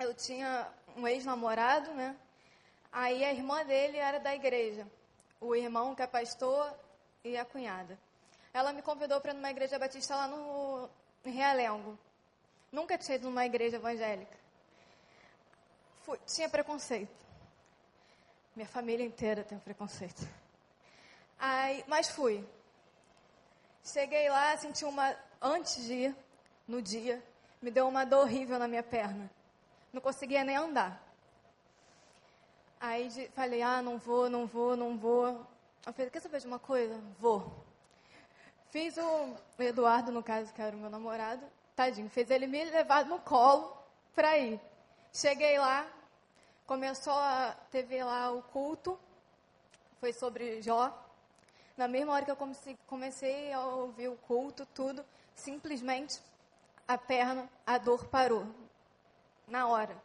Eu 0.00 0.12
tinha 0.14 0.66
um 0.96 1.06
ex-namorado, 1.06 1.92
né? 1.94 2.16
Aí 2.92 3.24
a 3.24 3.32
irmã 3.32 3.64
dele 3.64 3.96
era 3.96 4.20
da 4.20 4.34
igreja. 4.34 4.86
O 5.40 5.56
irmão 5.56 5.94
que 5.94 6.02
é 6.02 6.06
pastor 6.06 6.72
e 7.24 7.36
a 7.36 7.44
cunhada. 7.44 7.98
Ela 8.52 8.72
me 8.72 8.82
convidou 8.82 9.20
para 9.20 9.32
ir 9.32 9.34
numa 9.34 9.50
igreja 9.50 9.78
batista 9.78 10.14
lá 10.14 10.28
no 10.28 10.88
em 11.24 11.30
Realengo. 11.30 11.98
Nunca 12.70 12.98
tinha 12.98 13.16
ido 13.16 13.28
numa 13.28 13.46
igreja 13.46 13.76
evangélica. 13.76 14.36
Fui, 16.02 16.18
tinha 16.26 16.48
preconceito. 16.48 17.14
Minha 18.54 18.68
família 18.68 19.04
inteira 19.04 19.42
tem 19.42 19.58
preconceito. 19.58 20.28
Aí, 21.38 21.84
mas 21.86 22.10
fui. 22.10 22.46
Cheguei 23.82 24.28
lá, 24.28 24.56
senti 24.56 24.84
uma. 24.84 25.16
Antes 25.40 25.84
de 25.84 25.92
ir, 25.94 26.16
no 26.68 26.80
dia, 26.80 27.22
me 27.60 27.70
deu 27.70 27.88
uma 27.88 28.04
dor 28.04 28.20
horrível 28.20 28.58
na 28.58 28.68
minha 28.68 28.82
perna. 28.82 29.30
Não 29.92 30.00
conseguia 30.00 30.44
nem 30.44 30.56
andar. 30.56 31.02
Aí 32.82 33.08
de, 33.10 33.28
falei, 33.28 33.62
ah, 33.62 33.80
não 33.80 33.96
vou, 33.96 34.28
não 34.28 34.44
vou, 34.44 34.76
não 34.76 34.98
vou. 34.98 35.46
Eu 35.86 35.92
falei, 35.92 36.10
quer 36.10 36.18
saber 36.18 36.40
de 36.40 36.48
uma 36.48 36.58
coisa? 36.58 37.00
Vou. 37.20 37.64
Fiz 38.72 38.96
o, 38.96 39.36
Eduardo, 39.56 40.10
no 40.10 40.20
caso, 40.20 40.52
que 40.52 40.60
era 40.60 40.74
o 40.74 40.80
meu 40.80 40.90
namorado, 40.90 41.46
tadinho, 41.76 42.10
fez 42.10 42.28
ele 42.28 42.48
me 42.48 42.64
levar 42.64 43.04
no 43.04 43.20
colo 43.20 43.72
para 44.16 44.36
ir. 44.36 44.60
Cheguei 45.12 45.60
lá, 45.60 45.86
começou 46.66 47.12
a, 47.12 47.56
teve 47.70 48.02
lá 48.02 48.32
o 48.32 48.42
culto, 48.42 48.98
foi 50.00 50.12
sobre 50.12 50.60
Jó. 50.60 50.92
Na 51.76 51.86
mesma 51.86 52.14
hora 52.14 52.24
que 52.24 52.32
eu 52.32 52.38
comecei, 52.88 53.52
a 53.52 53.64
ouvir 53.64 54.08
o 54.08 54.16
culto, 54.16 54.66
tudo, 54.74 55.04
simplesmente 55.36 56.20
a 56.88 56.98
perna, 56.98 57.48
a 57.64 57.78
dor 57.78 58.06
parou. 58.06 58.44
Na 59.46 59.68
hora. 59.68 59.96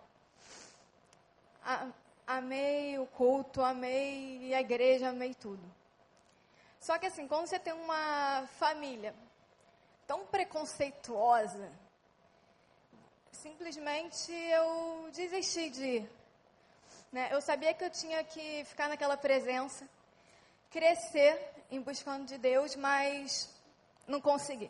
Amei 2.27 2.99
o 2.99 3.07
culto, 3.07 3.63
amei 3.63 4.53
a 4.53 4.59
igreja, 4.59 5.09
amei 5.09 5.33
tudo. 5.33 5.63
Só 6.79 6.97
que 6.99 7.05
assim, 7.05 7.27
quando 7.27 7.47
você 7.47 7.57
tem 7.57 7.73
uma 7.73 8.45
família 8.59 9.15
tão 10.05 10.25
preconceituosa, 10.25 11.71
simplesmente 13.31 14.31
eu 14.31 15.09
desisti 15.13 15.69
de 15.69 15.85
ir. 15.85 16.09
Né? 17.11 17.29
Eu 17.31 17.41
sabia 17.41 17.73
que 17.73 17.83
eu 17.83 17.89
tinha 17.89 18.23
que 18.23 18.65
ficar 18.65 18.89
naquela 18.89 19.15
presença, 19.15 19.87
crescer 20.69 21.39
em 21.71 21.81
buscando 21.81 22.25
de 22.25 22.37
Deus, 22.37 22.75
mas 22.75 23.49
não 24.05 24.19
consegui. 24.19 24.69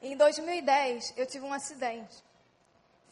Em 0.00 0.16
2010, 0.16 1.14
eu 1.16 1.26
tive 1.26 1.44
um 1.44 1.52
acidente. 1.52 2.22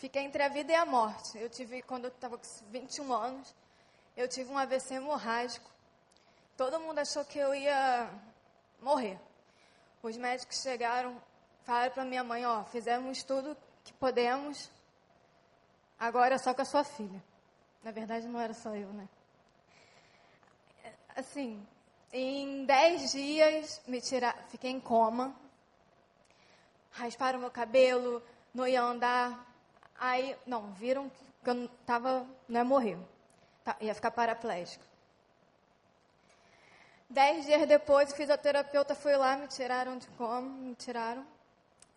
Fiquei 0.01 0.22
entre 0.22 0.42
a 0.42 0.48
vida 0.48 0.72
e 0.72 0.74
a 0.74 0.86
morte. 0.86 1.36
Eu 1.36 1.51
tive, 1.51 1.82
quando 1.82 2.07
eu 2.07 2.09
estava 2.09 2.38
com 2.38 2.44
21 2.70 3.12
anos, 3.12 3.55
eu 4.16 4.26
tive 4.26 4.51
um 4.51 4.57
AVC 4.57 4.94
hemorrágico. 4.94 5.70
Todo 6.57 6.80
mundo 6.80 7.01
achou 7.01 7.22
que 7.22 7.38
eu 7.38 7.55
ia 7.55 8.11
morrer. 8.80 9.20
Os 10.03 10.16
médicos 10.16 10.62
chegaram, 10.62 11.20
falaram 11.64 11.92
para 11.92 12.07
minha 12.07 12.24
mãe, 12.24 12.46
ó, 12.46 12.64
fizemos 12.64 13.22
tudo 13.22 13.55
que 13.84 13.92
podemos, 13.92 14.70
agora 15.98 16.36
é 16.36 16.38
só 16.38 16.55
com 16.55 16.62
a 16.62 16.64
sua 16.64 16.82
filha. 16.82 17.22
Na 17.84 17.90
verdade, 17.90 18.26
não 18.26 18.40
era 18.40 18.55
só 18.55 18.74
eu, 18.74 18.88
né? 18.94 19.07
Assim, 21.14 21.62
em 22.11 22.64
10 22.64 23.12
dias, 23.12 23.82
me 23.86 24.01
tirar, 24.01 24.34
fiquei 24.48 24.70
em 24.70 24.80
coma, 24.80 25.36
rasparam 26.90 27.38
meu 27.38 27.51
cabelo, 27.51 28.22
não 28.55 28.66
ia 28.66 28.80
andar. 28.80 29.49
Aí, 30.01 30.34
não, 30.46 30.72
viram 30.72 31.12
que 31.44 31.51
eu 31.51 31.55
não 31.55 31.66
tava, 31.84 32.26
não 32.48 32.61
ia 32.61 32.64
morrer. 32.64 32.98
Tá, 33.62 33.76
ia 33.82 33.94
ficar 33.94 34.11
paraplégico. 34.11 34.82
Dez 37.09 37.44
dias 37.44 37.68
depois, 37.68 38.11
o 38.11 38.16
fisioterapeuta 38.16 38.94
foi 38.94 39.14
lá, 39.18 39.36
me 39.36 39.46
tiraram 39.46 39.98
de 39.98 40.07
coma, 40.09 40.40
me 40.40 40.74
tiraram. 40.74 41.26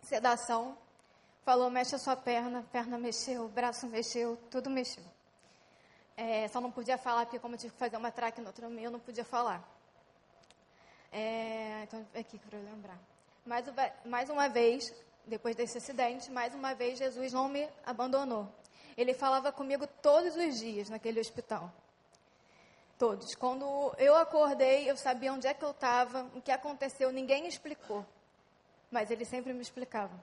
Sedação. 0.02 0.76
Falou, 1.46 1.70
mexe 1.70 1.94
a 1.94 1.98
sua 1.98 2.14
perna, 2.14 2.62
perna 2.70 2.98
mexeu, 2.98 3.48
braço 3.48 3.86
mexeu, 3.86 4.38
tudo 4.50 4.68
mexeu. 4.68 5.04
É, 6.14 6.46
só 6.48 6.60
não 6.60 6.70
podia 6.70 6.98
falar, 6.98 7.24
porque 7.24 7.38
como 7.38 7.54
eu 7.54 7.58
tive 7.58 7.72
que 7.72 7.78
fazer 7.78 7.96
uma 7.96 8.10
traqueotomia, 8.10 8.84
eu 8.84 8.90
não 8.90 9.00
podia 9.00 9.24
falar. 9.24 9.62
É, 11.10 11.84
então, 11.84 12.06
aqui 12.14 12.38
para 12.38 12.58
eu 12.58 12.64
lembrar. 12.64 12.98
Mais, 13.46 13.64
mais 14.04 14.28
uma 14.28 14.48
vez, 14.48 14.92
depois 15.26 15.56
desse 15.56 15.78
acidente, 15.78 16.30
mais 16.30 16.54
uma 16.54 16.74
vez 16.74 16.98
Jesus 16.98 17.32
não 17.32 17.48
me 17.48 17.68
abandonou. 17.84 18.48
Ele 18.96 19.14
falava 19.14 19.50
comigo 19.50 19.86
todos 19.86 20.36
os 20.36 20.58
dias 20.58 20.88
naquele 20.88 21.20
hospital. 21.20 21.72
Todos. 22.98 23.34
Quando 23.34 23.92
eu 23.98 24.14
acordei, 24.16 24.88
eu 24.88 24.96
sabia 24.96 25.32
onde 25.32 25.46
é 25.46 25.54
que 25.54 25.64
eu 25.64 25.72
estava, 25.72 26.30
o 26.34 26.40
que 26.40 26.52
aconteceu, 26.52 27.10
ninguém 27.10 27.46
explicou. 27.46 28.06
Mas 28.90 29.10
ele 29.10 29.24
sempre 29.24 29.52
me 29.52 29.62
explicava. 29.62 30.14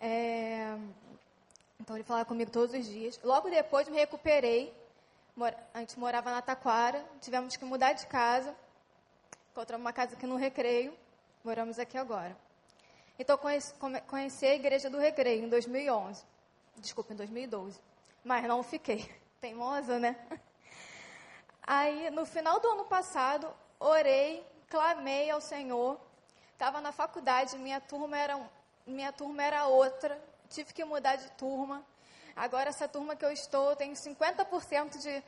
É... 0.00 0.76
Então 1.80 1.96
ele 1.96 2.04
falava 2.04 2.24
comigo 2.24 2.50
todos 2.50 2.74
os 2.74 2.86
dias. 2.86 3.18
Logo 3.24 3.50
depois 3.50 3.88
me 3.88 3.96
recuperei. 3.96 4.72
A 5.74 5.80
gente 5.80 5.98
morava 5.98 6.30
na 6.30 6.40
Taquara, 6.40 7.04
tivemos 7.20 7.56
que 7.56 7.64
mudar 7.64 7.92
de 7.92 8.06
casa. 8.06 8.54
Encontramos 9.50 9.84
uma 9.84 9.92
casa 9.92 10.14
aqui 10.14 10.26
no 10.26 10.36
Recreio. 10.36 10.96
Moramos 11.42 11.78
aqui 11.78 11.98
agora. 11.98 12.45
Então, 13.18 13.38
conheci, 13.38 13.72
conheci 14.06 14.46
a 14.46 14.54
Igreja 14.54 14.90
do 14.90 14.98
Recreio 14.98 15.44
em 15.44 15.48
2011. 15.48 16.22
Desculpa, 16.76 17.12
em 17.12 17.16
2012. 17.16 17.80
Mas 18.22 18.44
não 18.44 18.62
fiquei. 18.62 19.10
Teimosa, 19.40 19.98
né? 19.98 20.16
Aí, 21.62 22.10
no 22.10 22.26
final 22.26 22.60
do 22.60 22.68
ano 22.68 22.84
passado, 22.84 23.48
orei, 23.80 24.46
clamei 24.68 25.30
ao 25.30 25.40
Senhor. 25.40 25.98
Estava 26.52 26.80
na 26.80 26.92
faculdade, 26.92 27.56
minha 27.58 27.80
turma 27.80 28.18
era, 28.18 28.50
minha 28.86 29.12
turma 29.12 29.42
era 29.42 29.66
outra. 29.66 30.20
Tive 30.48 30.72
que 30.72 30.84
mudar 30.84 31.16
de 31.16 31.30
turma. 31.32 31.84
Agora, 32.34 32.68
essa 32.68 32.86
turma 32.86 33.16
que 33.16 33.24
eu 33.24 33.32
estou, 33.32 33.74
tem 33.74 33.94
50% 33.94 34.98
de 34.98 35.22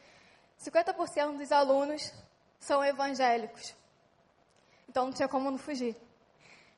50% 0.60 1.38
dos 1.38 1.52
alunos 1.52 2.12
são 2.60 2.84
evangélicos. 2.84 3.74
Então, 4.88 5.06
não 5.06 5.12
tinha 5.12 5.28
como 5.28 5.50
não 5.50 5.58
fugir. 5.58 5.96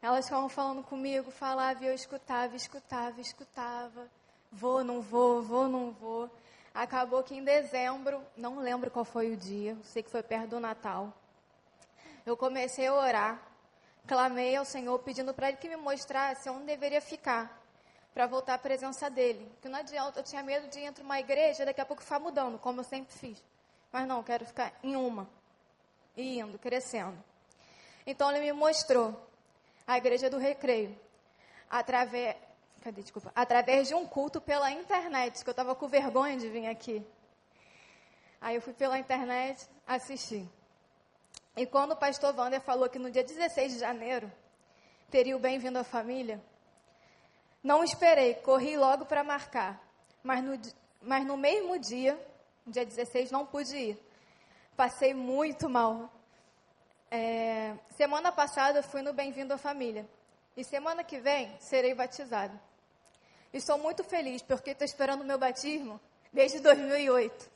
Elas 0.02 0.24
estavam 0.24 0.48
falando 0.48 0.82
comigo, 0.82 1.30
falava 1.30 1.84
e 1.84 1.86
eu 1.86 1.94
escutava, 1.94 2.56
escutava, 2.56 3.20
escutava. 3.20 4.08
Vou, 4.50 4.82
não 4.82 5.02
vou, 5.02 5.42
vou, 5.42 5.68
não 5.68 5.90
vou. 5.92 6.30
Acabou 6.72 7.22
que 7.22 7.34
em 7.34 7.44
dezembro, 7.44 8.22
não 8.36 8.60
lembro 8.60 8.90
qual 8.90 9.04
foi 9.04 9.32
o 9.32 9.36
dia, 9.36 9.76
sei 9.84 10.02
que 10.02 10.10
foi 10.10 10.22
perto 10.22 10.50
do 10.50 10.60
Natal. 10.60 11.12
Eu 12.24 12.36
comecei 12.36 12.86
a 12.86 12.94
orar, 12.94 13.42
clamei 14.06 14.56
ao 14.56 14.64
Senhor 14.64 14.98
pedindo 15.00 15.34
para 15.34 15.48
Ele 15.48 15.58
que 15.58 15.68
me 15.68 15.76
mostrasse 15.76 16.48
onde 16.48 16.64
deveria 16.64 17.00
ficar 17.00 17.60
para 18.14 18.26
voltar 18.26 18.54
à 18.54 18.58
presença 18.58 19.10
dele. 19.10 19.46
Porque 19.52 19.68
não 19.68 19.78
adianta, 19.78 20.20
eu 20.20 20.24
tinha 20.24 20.42
medo 20.42 20.68
de 20.68 20.78
ir 20.78 20.84
entre 20.84 21.04
uma 21.04 21.20
igreja 21.20 21.62
e 21.62 21.66
daqui 21.66 21.80
a 21.80 21.84
pouco 21.84 22.02
ficar 22.02 22.18
mudando, 22.18 22.58
como 22.58 22.80
eu 22.80 22.84
sempre 22.84 23.12
fiz. 23.12 23.42
Mas 23.92 24.06
não, 24.08 24.22
quero 24.22 24.46
ficar 24.46 24.72
em 24.82 24.96
uma, 24.96 25.28
e 26.16 26.38
indo, 26.38 26.58
crescendo. 26.58 27.22
Então 28.06 28.30
ele 28.30 28.40
me 28.40 28.52
mostrou 28.52 29.29
a 29.90 29.98
Igreja 29.98 30.30
do 30.30 30.38
Recreio. 30.38 30.96
Através, 31.68 32.36
cadê, 32.80 33.02
desculpa, 33.02 33.32
através 33.34 33.88
de 33.88 33.94
um 33.94 34.06
culto 34.06 34.40
pela 34.40 34.70
internet, 34.70 35.42
que 35.42 35.50
eu 35.50 35.52
estava 35.52 35.74
com 35.74 35.88
vergonha 35.88 36.36
de 36.36 36.48
vir 36.48 36.68
aqui. 36.68 37.04
Aí 38.40 38.54
eu 38.54 38.62
fui 38.62 38.72
pela 38.72 39.00
internet 39.00 39.68
assistir. 39.84 40.48
E 41.56 41.66
quando 41.66 41.90
o 41.92 41.96
pastor 41.96 42.32
Wander 42.36 42.60
falou 42.60 42.88
que 42.88 43.00
no 43.00 43.10
dia 43.10 43.24
16 43.24 43.72
de 43.72 43.78
janeiro 43.80 44.30
teria 45.10 45.36
o 45.36 45.40
Bem-vindo 45.40 45.80
à 45.80 45.82
Família, 45.82 46.40
não 47.60 47.82
esperei, 47.82 48.34
corri 48.34 48.76
logo 48.76 49.06
para 49.06 49.24
marcar. 49.24 49.82
Mas 50.22 50.44
no, 50.44 50.52
Mas 51.02 51.26
no 51.26 51.36
mesmo 51.36 51.76
dia, 51.80 52.16
dia 52.64 52.86
16, 52.86 53.32
não 53.32 53.44
pude 53.44 53.76
ir. 53.76 53.98
Passei 54.76 55.12
muito 55.12 55.68
mal. 55.68 56.08
É, 57.12 57.74
semana 57.96 58.30
passada 58.30 58.78
eu 58.78 58.82
fui 58.84 59.02
no 59.02 59.12
Bem-vindo 59.12 59.52
à 59.52 59.58
Família. 59.58 60.08
E 60.56 60.62
semana 60.62 61.02
que 61.02 61.18
vem 61.18 61.52
serei 61.58 61.92
batizada. 61.92 62.54
Estou 63.52 63.78
muito 63.78 64.04
feliz 64.04 64.42
porque 64.42 64.70
estou 64.70 64.84
esperando 64.84 65.22
o 65.22 65.24
meu 65.24 65.36
batismo 65.36 66.00
desde 66.32 66.60
2008. 66.60 67.50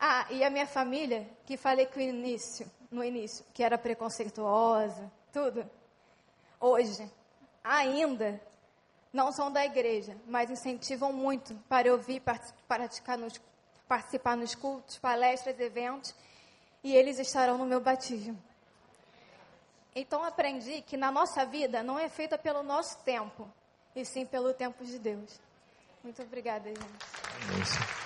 Ah, 0.00 0.26
e 0.30 0.42
a 0.42 0.50
minha 0.50 0.66
família, 0.66 1.28
que 1.46 1.56
falei 1.56 1.86
que 1.86 2.00
início, 2.00 2.68
no 2.90 3.04
início, 3.04 3.44
que 3.54 3.62
era 3.62 3.78
preconceituosa, 3.78 5.12
tudo. 5.32 5.68
Hoje, 6.58 7.08
ainda 7.62 8.40
não 9.12 9.30
são 9.30 9.52
da 9.52 9.64
igreja, 9.64 10.16
mas 10.26 10.50
incentivam 10.50 11.12
muito 11.12 11.54
para 11.68 11.86
eu 11.86 11.98
vir 11.98 12.20
participar 12.20 13.18
nos, 13.18 13.40
participar 13.86 14.36
nos 14.36 14.54
cultos, 14.56 14.98
palestras, 14.98 15.60
eventos, 15.60 16.14
e 16.82 16.94
eles 16.94 17.18
estarão 17.18 17.58
no 17.58 17.66
meu 17.66 17.80
batismo. 17.80 18.38
Então 19.94 20.24
aprendi 20.24 20.82
que 20.82 20.96
na 20.96 21.10
nossa 21.10 21.44
vida 21.44 21.82
não 21.82 21.98
é 21.98 22.08
feita 22.08 22.38
pelo 22.38 22.62
nosso 22.62 22.98
tempo, 23.04 23.48
e 23.94 24.04
sim 24.04 24.24
pelo 24.24 24.54
tempo 24.54 24.84
de 24.84 24.98
Deus. 24.98 25.40
Muito 26.02 26.22
obrigada, 26.22 26.68
gente. 26.68 28.00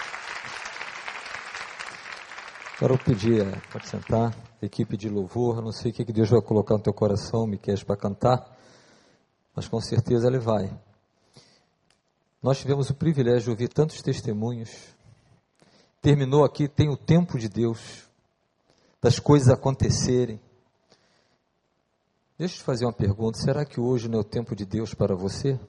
Agora 2.77 2.95
eu 2.95 2.99
pedir, 2.99 3.47
é, 3.47 3.61
pode 3.71 3.89
sentar, 3.89 4.35
equipe 4.61 4.97
de 4.97 5.09
louvor, 5.09 5.63
não 5.63 5.71
sei 5.71 5.93
o 5.93 5.95
que 5.95 6.05
Deus 6.05 6.29
vai 6.29 6.43
colocar 6.43 6.75
no 6.75 6.83
teu 6.83 6.93
coração, 6.93 7.47
Miquel, 7.47 7.77
para 7.87 7.97
cantar, 7.97 8.59
mas 9.55 9.69
com 9.69 9.81
certeza 9.81 10.27
ele 10.27 10.39
vai. 10.39 10.71
Nós 12.43 12.59
tivemos 12.59 12.91
o 12.91 12.95
privilégio 12.95 13.45
de 13.45 13.51
ouvir 13.51 13.69
tantos 13.69 14.03
testemunhos. 14.03 14.71
Terminou 16.03 16.45
aqui, 16.45 16.69
tem 16.69 16.91
o 16.91 16.97
tempo 16.97 17.39
de 17.39 17.49
Deus, 17.49 18.09
das 19.05 19.19
coisas 19.19 19.51
acontecerem. 19.51 20.41
Deixa 22.39 22.55
eu 22.55 22.59
te 22.59 22.65
fazer 22.65 22.87
uma 22.87 22.93
pergunta: 22.93 23.37
será 23.37 23.63
que 23.63 23.79
hoje 23.79 24.09
não 24.09 24.21
é 24.21 24.23
o 24.23 24.25
tempo 24.25 24.57
de 24.57 24.65
Deus 24.65 24.95
para 24.95 25.15
você? 25.15 25.61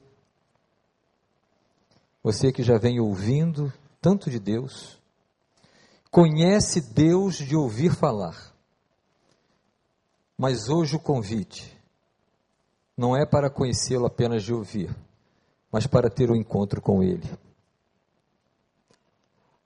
Você 2.22 2.50
que 2.50 2.62
já 2.62 2.78
vem 2.78 2.98
ouvindo 2.98 3.70
tanto 4.00 4.30
de 4.30 4.40
Deus, 4.40 4.98
conhece 6.10 6.80
Deus 6.94 7.36
de 7.36 7.54
ouvir 7.54 7.94
falar, 7.94 8.54
mas 10.38 10.70
hoje 10.70 10.96
o 10.96 11.00
convite 11.00 11.76
não 12.96 13.14
é 13.14 13.26
para 13.26 13.50
conhecê-lo 13.50 14.06
apenas 14.06 14.42
de 14.44 14.54
ouvir, 14.54 14.96
mas 15.70 15.86
para 15.86 16.08
ter 16.08 16.30
um 16.30 16.36
encontro 16.36 16.80
com 16.80 17.02
Ele. 17.02 17.30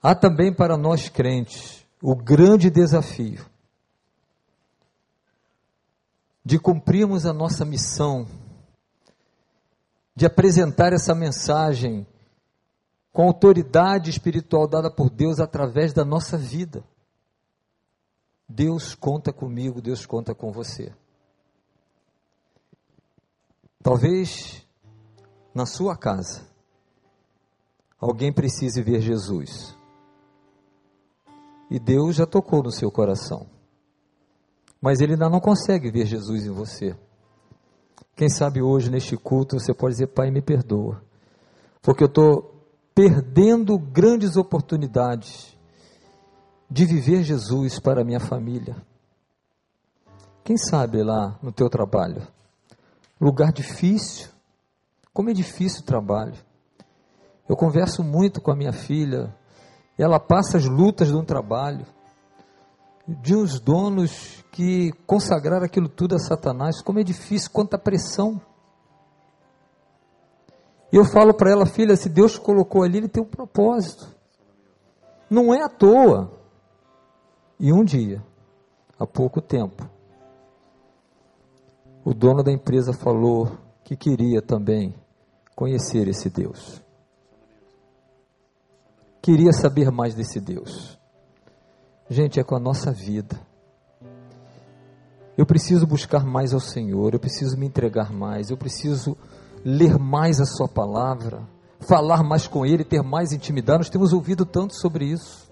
Há 0.02 0.12
também 0.12 0.52
para 0.52 0.76
nós 0.76 1.08
crentes 1.08 1.86
o 2.02 2.16
grande 2.16 2.68
desafio 2.68 3.49
de 6.50 6.58
cumprirmos 6.58 7.26
a 7.26 7.32
nossa 7.32 7.64
missão, 7.64 8.26
de 10.16 10.26
apresentar 10.26 10.92
essa 10.92 11.14
mensagem 11.14 12.04
com 13.12 13.28
autoridade 13.28 14.10
espiritual 14.10 14.66
dada 14.66 14.90
por 14.90 15.08
Deus 15.10 15.38
através 15.38 15.92
da 15.92 16.04
nossa 16.04 16.36
vida. 16.36 16.82
Deus 18.48 18.96
conta 18.96 19.32
comigo, 19.32 19.80
Deus 19.80 20.04
conta 20.04 20.34
com 20.34 20.50
você. 20.50 20.92
Talvez 23.80 24.66
na 25.54 25.66
sua 25.66 25.96
casa 25.96 26.48
alguém 27.96 28.32
precise 28.32 28.82
ver 28.82 29.00
Jesus. 29.00 29.72
E 31.70 31.78
Deus 31.78 32.16
já 32.16 32.26
tocou 32.26 32.60
no 32.60 32.72
seu 32.72 32.90
coração. 32.90 33.59
Mas 34.80 35.00
ele 35.00 35.12
ainda 35.12 35.28
não 35.28 35.40
consegue 35.40 35.90
ver 35.90 36.06
Jesus 36.06 36.46
em 36.46 36.50
você. 36.50 36.96
Quem 38.16 38.28
sabe 38.28 38.62
hoje 38.62 38.90
neste 38.90 39.16
culto 39.16 39.58
você 39.58 39.74
pode 39.74 39.94
dizer, 39.94 40.08
Pai, 40.08 40.30
me 40.30 40.40
perdoa. 40.40 41.02
Porque 41.82 42.04
eu 42.04 42.08
estou 42.08 42.66
perdendo 42.94 43.78
grandes 43.78 44.36
oportunidades 44.36 45.56
de 46.70 46.84
viver 46.84 47.22
Jesus 47.22 47.78
para 47.78 48.02
a 48.02 48.04
minha 48.04 48.20
família. 48.20 48.76
Quem 50.44 50.56
sabe 50.56 51.02
lá 51.02 51.38
no 51.42 51.52
teu 51.52 51.68
trabalho, 51.68 52.26
lugar 53.20 53.52
difícil, 53.52 54.28
como 55.12 55.30
é 55.30 55.32
difícil 55.32 55.80
o 55.80 55.86
trabalho. 55.86 56.34
Eu 57.48 57.56
converso 57.56 58.02
muito 58.02 58.40
com 58.40 58.50
a 58.50 58.56
minha 58.56 58.72
filha, 58.72 59.34
ela 59.98 60.20
passa 60.20 60.56
as 60.56 60.64
lutas 60.64 61.08
de 61.08 61.14
um 61.14 61.24
trabalho, 61.24 61.84
de 63.22 63.34
uns 63.34 63.58
donos 63.58 64.44
que 64.52 64.92
consagraram 65.06 65.64
aquilo 65.64 65.88
tudo 65.88 66.14
a 66.14 66.18
Satanás, 66.18 66.80
como 66.82 66.98
é 66.98 67.02
difícil, 67.02 67.50
quanta 67.50 67.78
pressão. 67.78 68.40
E 70.92 70.96
eu 70.96 71.04
falo 71.04 71.34
para 71.34 71.50
ela, 71.50 71.66
filha, 71.66 71.96
se 71.96 72.08
Deus 72.08 72.38
colocou 72.38 72.82
ali, 72.82 72.98
Ele 72.98 73.08
tem 73.08 73.22
um 73.22 73.26
propósito. 73.26 74.08
Não 75.28 75.54
é 75.54 75.62
à 75.62 75.68
toa. 75.68 76.32
E 77.58 77.72
um 77.72 77.84
dia, 77.84 78.22
há 78.98 79.06
pouco 79.06 79.40
tempo, 79.40 79.88
o 82.04 82.14
dono 82.14 82.42
da 82.42 82.50
empresa 82.50 82.92
falou 82.92 83.58
que 83.84 83.96
queria 83.96 84.40
também 84.40 84.94
conhecer 85.54 86.08
esse 86.08 86.30
Deus. 86.30 86.82
Queria 89.20 89.52
saber 89.52 89.90
mais 89.90 90.14
desse 90.14 90.40
Deus. 90.40 90.99
Gente, 92.12 92.40
é 92.40 92.42
com 92.42 92.56
a 92.56 92.58
nossa 92.58 92.90
vida. 92.90 93.40
Eu 95.38 95.46
preciso 95.46 95.86
buscar 95.86 96.24
mais 96.24 96.52
ao 96.52 96.58
Senhor, 96.58 97.14
eu 97.14 97.20
preciso 97.20 97.56
me 97.56 97.66
entregar 97.66 98.12
mais, 98.12 98.50
eu 98.50 98.56
preciso 98.56 99.16
ler 99.64 99.96
mais 99.96 100.40
a 100.40 100.44
Sua 100.44 100.66
palavra, 100.66 101.48
falar 101.78 102.24
mais 102.24 102.48
com 102.48 102.66
Ele, 102.66 102.82
ter 102.82 103.00
mais 103.00 103.32
intimidade. 103.32 103.78
Nós 103.78 103.88
temos 103.88 104.12
ouvido 104.12 104.44
tanto 104.44 104.74
sobre 104.74 105.04
isso. 105.04 105.48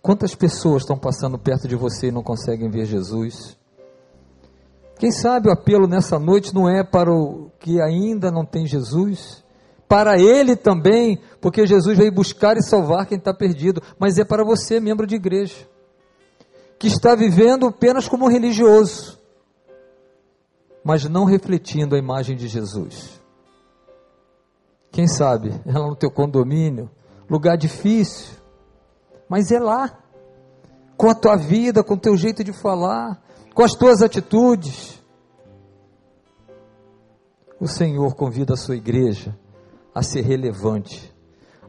Quantas 0.00 0.36
pessoas 0.36 0.82
estão 0.82 0.96
passando 0.96 1.36
perto 1.36 1.66
de 1.66 1.74
você 1.74 2.06
e 2.06 2.12
não 2.12 2.22
conseguem 2.22 2.70
ver 2.70 2.86
Jesus? 2.86 3.58
Quem 5.00 5.10
sabe 5.10 5.48
o 5.48 5.52
apelo 5.52 5.88
nessa 5.88 6.16
noite 6.16 6.54
não 6.54 6.68
é 6.70 6.84
para 6.84 7.12
o 7.12 7.50
que 7.58 7.82
ainda 7.82 8.30
não 8.30 8.44
tem 8.46 8.66
Jesus, 8.66 9.44
para 9.90 10.20
ele 10.20 10.54
também, 10.54 11.18
porque 11.40 11.66
Jesus 11.66 11.98
veio 11.98 12.12
buscar 12.12 12.56
e 12.56 12.62
salvar 12.62 13.06
quem 13.06 13.18
está 13.18 13.34
perdido, 13.34 13.82
mas 13.98 14.18
é 14.18 14.24
para 14.24 14.44
você, 14.44 14.78
membro 14.78 15.04
de 15.04 15.16
igreja, 15.16 15.68
que 16.78 16.86
está 16.86 17.16
vivendo 17.16 17.66
apenas 17.66 18.08
como 18.08 18.28
religioso, 18.28 19.18
mas 20.84 21.08
não 21.08 21.24
refletindo 21.24 21.96
a 21.96 21.98
imagem 21.98 22.36
de 22.36 22.46
Jesus. 22.46 23.20
Quem 24.92 25.08
sabe, 25.08 25.60
é 25.66 25.72
lá 25.76 25.88
no 25.88 25.96
teu 25.96 26.08
condomínio, 26.12 26.88
lugar 27.28 27.56
difícil, 27.56 28.36
mas 29.28 29.50
é 29.50 29.58
lá, 29.58 29.98
com 30.96 31.10
a 31.10 31.16
tua 31.16 31.34
vida, 31.34 31.82
com 31.82 31.94
o 31.94 32.00
teu 32.00 32.16
jeito 32.16 32.44
de 32.44 32.52
falar, 32.52 33.20
com 33.52 33.64
as 33.64 33.72
tuas 33.72 34.02
atitudes. 34.02 35.02
O 37.58 37.66
Senhor 37.66 38.14
convida 38.14 38.54
a 38.54 38.56
sua 38.56 38.76
igreja 38.76 39.36
a 39.94 40.02
ser 40.02 40.22
relevante, 40.22 41.14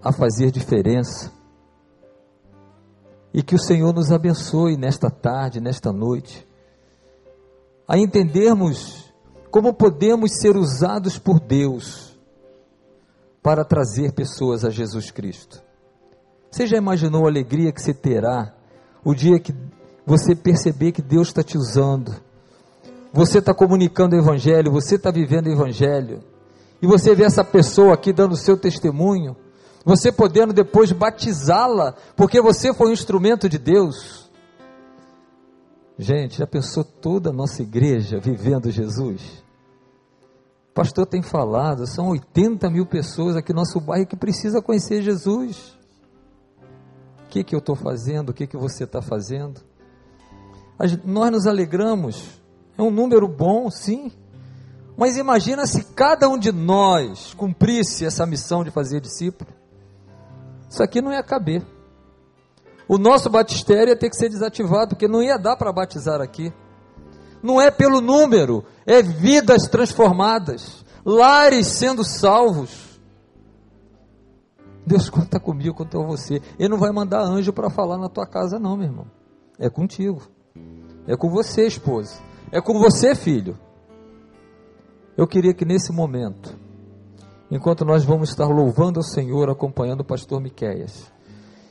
a 0.04 0.12
fazer 0.12 0.52
diferença. 0.52 1.32
E 3.34 3.42
que 3.42 3.56
o 3.56 3.60
Senhor 3.60 3.94
nos 3.94 4.12
abençoe 4.12 4.78
nesta 4.78 5.10
tarde, 5.10 5.62
nesta 5.62 5.92
noite, 5.92 6.48
a 7.88 7.98
entendermos 7.98 9.12
como 9.50 9.74
podemos 9.74 10.40
ser 10.40 10.56
usados 10.56 11.18
por 11.18 11.40
Deus 11.40 12.18
para 13.42 13.66
trazer 13.66 14.14
pessoas 14.14 14.64
a 14.64 14.70
Jesus 14.70 15.12
Cristo. 15.12 15.62
Você 16.50 16.68
já 16.68 16.78
imaginou 16.78 17.26
a 17.26 17.30
alegria 17.30 17.72
que 17.72 17.82
você 17.82 17.94
terá 17.94 18.54
o 19.04 19.16
dia 19.16 19.40
que 19.40 19.54
você 20.06 20.36
perceber 20.36 20.92
que 20.92 21.02
Deus 21.02 21.30
está 21.30 21.44
te 21.44 21.58
usando? 21.58 22.14
Você 23.14 23.40
está 23.40 23.54
comunicando 23.54 24.16
o 24.16 24.20
Evangelho, 24.20 24.72
você 24.72 24.96
está 24.96 25.12
vivendo 25.12 25.48
o 25.48 25.52
Evangelho, 25.52 26.24
e 26.82 26.88
você 26.88 27.14
vê 27.14 27.24
essa 27.24 27.44
pessoa 27.44 27.94
aqui 27.94 28.12
dando 28.12 28.32
o 28.32 28.38
seu 28.38 28.58
testemunho, 28.58 29.36
você 29.86 30.12
podendo 30.12 30.54
depois 30.54 30.92
batizá-la, 30.92 31.94
porque 32.16 32.42
você 32.42 32.74
foi 32.74 32.90
um 32.90 32.94
instrumento 32.94 33.48
de 33.48 33.58
Deus. 33.58 34.30
Gente, 35.98 36.40
já 36.40 36.48
pensou 36.48 36.84
toda 36.84 37.30
a 37.30 37.34
nossa 37.34 37.62
igreja 37.62 38.20
vivendo 38.20 38.72
Jesus? 38.72 39.44
O 40.72 40.74
pastor 40.74 41.06
tem 41.06 41.22
falado, 41.22 41.86
são 41.86 42.10
80 42.10 42.70
mil 42.70 42.86
pessoas 42.86 43.36
aqui 43.36 43.52
no 43.52 43.60
nosso 43.60 43.80
bairro 43.80 44.08
que 44.08 44.16
precisa 44.16 44.62
conhecer 44.62 45.02
Jesus. 45.02 45.78
O 47.26 47.30
que, 47.30 47.44
que 47.44 47.54
eu 47.54 47.60
estou 47.60 47.76
fazendo? 47.76 48.30
O 48.30 48.34
que, 48.34 48.48
que 48.48 48.58
você 48.58 48.86
está 48.86 49.02
fazendo? 49.02 49.62
Nós 51.06 51.32
nos 51.32 51.46
alegramos, 51.46 52.42
é 52.78 52.82
um 52.82 52.90
número 52.90 53.28
bom, 53.28 53.70
sim, 53.70 54.12
Mas 55.02 55.18
imagina 55.18 55.66
se 55.66 55.84
cada 55.84 56.30
um 56.30 56.38
de 56.38 56.52
nós 56.52 57.34
cumprisse 57.34 58.06
essa 58.06 58.24
missão 58.24 58.64
de 58.64 58.70
fazer 58.70 59.02
discípulo. 59.02 59.50
Isso 60.70 60.84
aqui 60.84 61.02
não 61.02 61.12
ia 61.12 61.24
caber. 61.24 61.66
O 62.88 63.00
nosso 63.00 63.28
batistério 63.28 63.90
ia 63.90 63.98
ter 63.98 64.12
que 64.12 64.16
ser 64.16 64.30
desativado, 64.30 64.90
porque 64.90 65.08
não 65.08 65.24
ia 65.24 65.40
dar 65.40 65.58
para 65.58 65.74
batizar 65.74 66.22
aqui. 66.22 66.54
Não 67.42 67.60
é 67.60 67.72
pelo 67.72 68.00
número, 68.00 68.64
é 68.86 69.02
vidas 69.02 69.64
transformadas, 69.64 70.86
lares 71.04 71.66
sendo 71.66 72.04
salvos. 72.04 73.02
Deus 74.86 75.10
conta 75.10 75.40
comigo, 75.40 75.74
conta 75.74 75.98
com 75.98 76.06
você. 76.06 76.40
Ele 76.60 76.70
não 76.70 76.78
vai 76.78 76.92
mandar 76.92 77.24
anjo 77.24 77.52
para 77.52 77.72
falar 77.72 77.98
na 77.98 78.08
tua 78.08 78.28
casa, 78.28 78.60
não, 78.60 78.78
meu 78.78 78.86
irmão. 78.86 79.08
É 79.58 79.68
contigo. 79.68 80.22
É 81.08 81.18
com 81.18 81.32
você, 81.32 81.66
esposa. 81.66 82.22
É 82.52 82.62
com 82.62 82.78
você, 82.78 83.16
filho. 83.16 83.58
Eu 85.22 85.28
queria 85.28 85.54
que 85.54 85.64
nesse 85.64 85.94
momento, 85.94 86.58
enquanto 87.52 87.86
nós 87.86 88.04
vamos 88.04 88.30
estar 88.32 88.48
louvando 88.48 88.98
ao 89.00 89.04
Senhor, 89.04 89.52
acompanhando 89.52 90.00
o 90.00 90.04
pastor 90.04 90.42
Miqueias, 90.42 91.12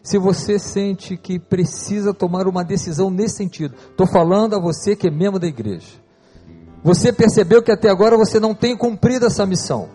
se 0.04 0.18
você 0.18 0.56
sente 0.56 1.16
que 1.16 1.36
precisa 1.36 2.14
tomar 2.14 2.46
uma 2.46 2.62
decisão 2.62 3.10
nesse 3.10 3.38
sentido, 3.38 3.74
estou 3.74 4.06
falando 4.06 4.54
a 4.54 4.60
você 4.60 4.94
que 4.94 5.08
é 5.08 5.10
membro 5.10 5.40
da 5.40 5.48
igreja. 5.48 5.98
Você 6.84 7.12
percebeu 7.12 7.60
que 7.60 7.72
até 7.72 7.90
agora 7.90 8.16
você 8.16 8.38
não 8.38 8.54
tem 8.54 8.76
cumprido 8.76 9.26
essa 9.26 9.44
missão. 9.44 9.88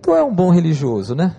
Tu 0.00 0.14
é 0.14 0.22
um 0.22 0.32
bom 0.32 0.50
religioso, 0.50 1.12
né? 1.12 1.34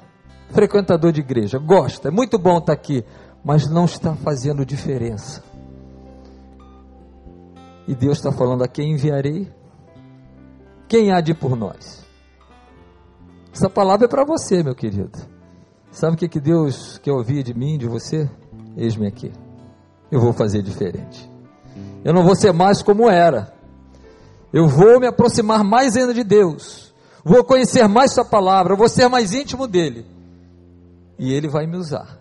Frequentador 0.49 1.13
de 1.13 1.21
igreja, 1.21 1.57
gosta, 1.57 2.09
é 2.09 2.11
muito 2.11 2.37
bom 2.37 2.57
estar 2.57 2.73
aqui, 2.73 3.05
mas 3.41 3.69
não 3.69 3.85
está 3.85 4.15
fazendo 4.15 4.65
diferença. 4.65 5.41
E 7.87 7.95
Deus 7.95 8.17
está 8.17 8.33
falando: 8.33 8.65
a 8.65 8.67
quem 8.67 8.91
enviarei? 8.91 9.55
Quem 10.87 11.11
há 11.11 11.19
de 11.19 11.33
por 11.33 11.55
nós? 11.55 12.05
Essa 13.53 13.69
palavra 13.69 14.05
é 14.05 14.09
para 14.09 14.23
você, 14.23 14.63
meu 14.63 14.75
querido. 14.75 15.17
Sabe 15.91 16.15
o 16.15 16.17
que, 16.17 16.29
que 16.29 16.39
Deus 16.39 16.97
quer 16.99 17.11
ouvir 17.11 17.43
de 17.43 17.53
mim, 17.53 17.77
de 17.77 17.87
você? 17.87 18.29
Eis-me 18.75 19.07
aqui. 19.07 19.31
Eu 20.11 20.21
vou 20.21 20.31
fazer 20.31 20.61
diferente. 20.61 21.29
Eu 22.05 22.13
não 22.13 22.23
vou 22.23 22.35
ser 22.35 22.53
mais 22.53 22.81
como 22.81 23.09
era. 23.09 23.53
Eu 24.53 24.67
vou 24.67 24.99
me 24.99 25.07
aproximar 25.07 25.63
mais 25.63 25.97
ainda 25.97 26.13
de 26.13 26.23
Deus. 26.23 26.93
Vou 27.23 27.43
conhecer 27.43 27.87
mais 27.87 28.13
Sua 28.13 28.23
palavra. 28.23 28.75
Vou 28.75 28.87
ser 28.87 29.09
mais 29.09 29.33
íntimo 29.33 29.67
dele. 29.67 30.05
E 31.19 31.33
Ele 31.33 31.49
vai 31.49 31.65
me 31.65 31.77
usar. 31.77 32.19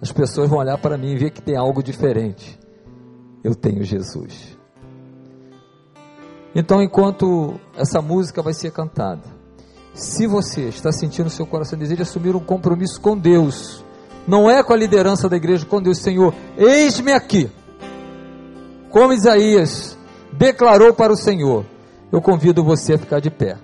As 0.00 0.12
pessoas 0.12 0.48
vão 0.48 0.60
olhar 0.60 0.78
para 0.78 0.96
mim 0.96 1.12
e 1.12 1.18
ver 1.18 1.30
que 1.30 1.42
tem 1.42 1.56
algo 1.56 1.82
diferente. 1.82 2.58
Eu 3.42 3.54
tenho 3.54 3.82
Jesus. 3.84 4.57
Então, 6.58 6.82
enquanto 6.82 7.54
essa 7.76 8.02
música 8.02 8.42
vai 8.42 8.52
ser 8.52 8.72
cantada, 8.72 9.22
se 9.94 10.26
você 10.26 10.62
está 10.62 10.90
sentindo 10.90 11.26
no 11.26 11.30
seu 11.30 11.46
coração 11.46 11.78
desejo 11.78 11.98
de 11.98 12.02
assumir 12.02 12.34
um 12.34 12.40
compromisso 12.40 13.00
com 13.00 13.16
Deus, 13.16 13.84
não 14.26 14.50
é 14.50 14.60
com 14.60 14.72
a 14.72 14.76
liderança 14.76 15.28
da 15.28 15.36
igreja, 15.36 15.64
com 15.64 15.80
Deus, 15.80 15.98
Senhor, 15.98 16.34
eis-me 16.56 17.12
aqui. 17.12 17.48
Como 18.90 19.12
Isaías 19.12 19.96
declarou 20.32 20.92
para 20.92 21.12
o 21.12 21.16
Senhor, 21.16 21.64
eu 22.10 22.20
convido 22.20 22.64
você 22.64 22.94
a 22.94 22.98
ficar 22.98 23.20
de 23.20 23.30
pé. 23.30 23.56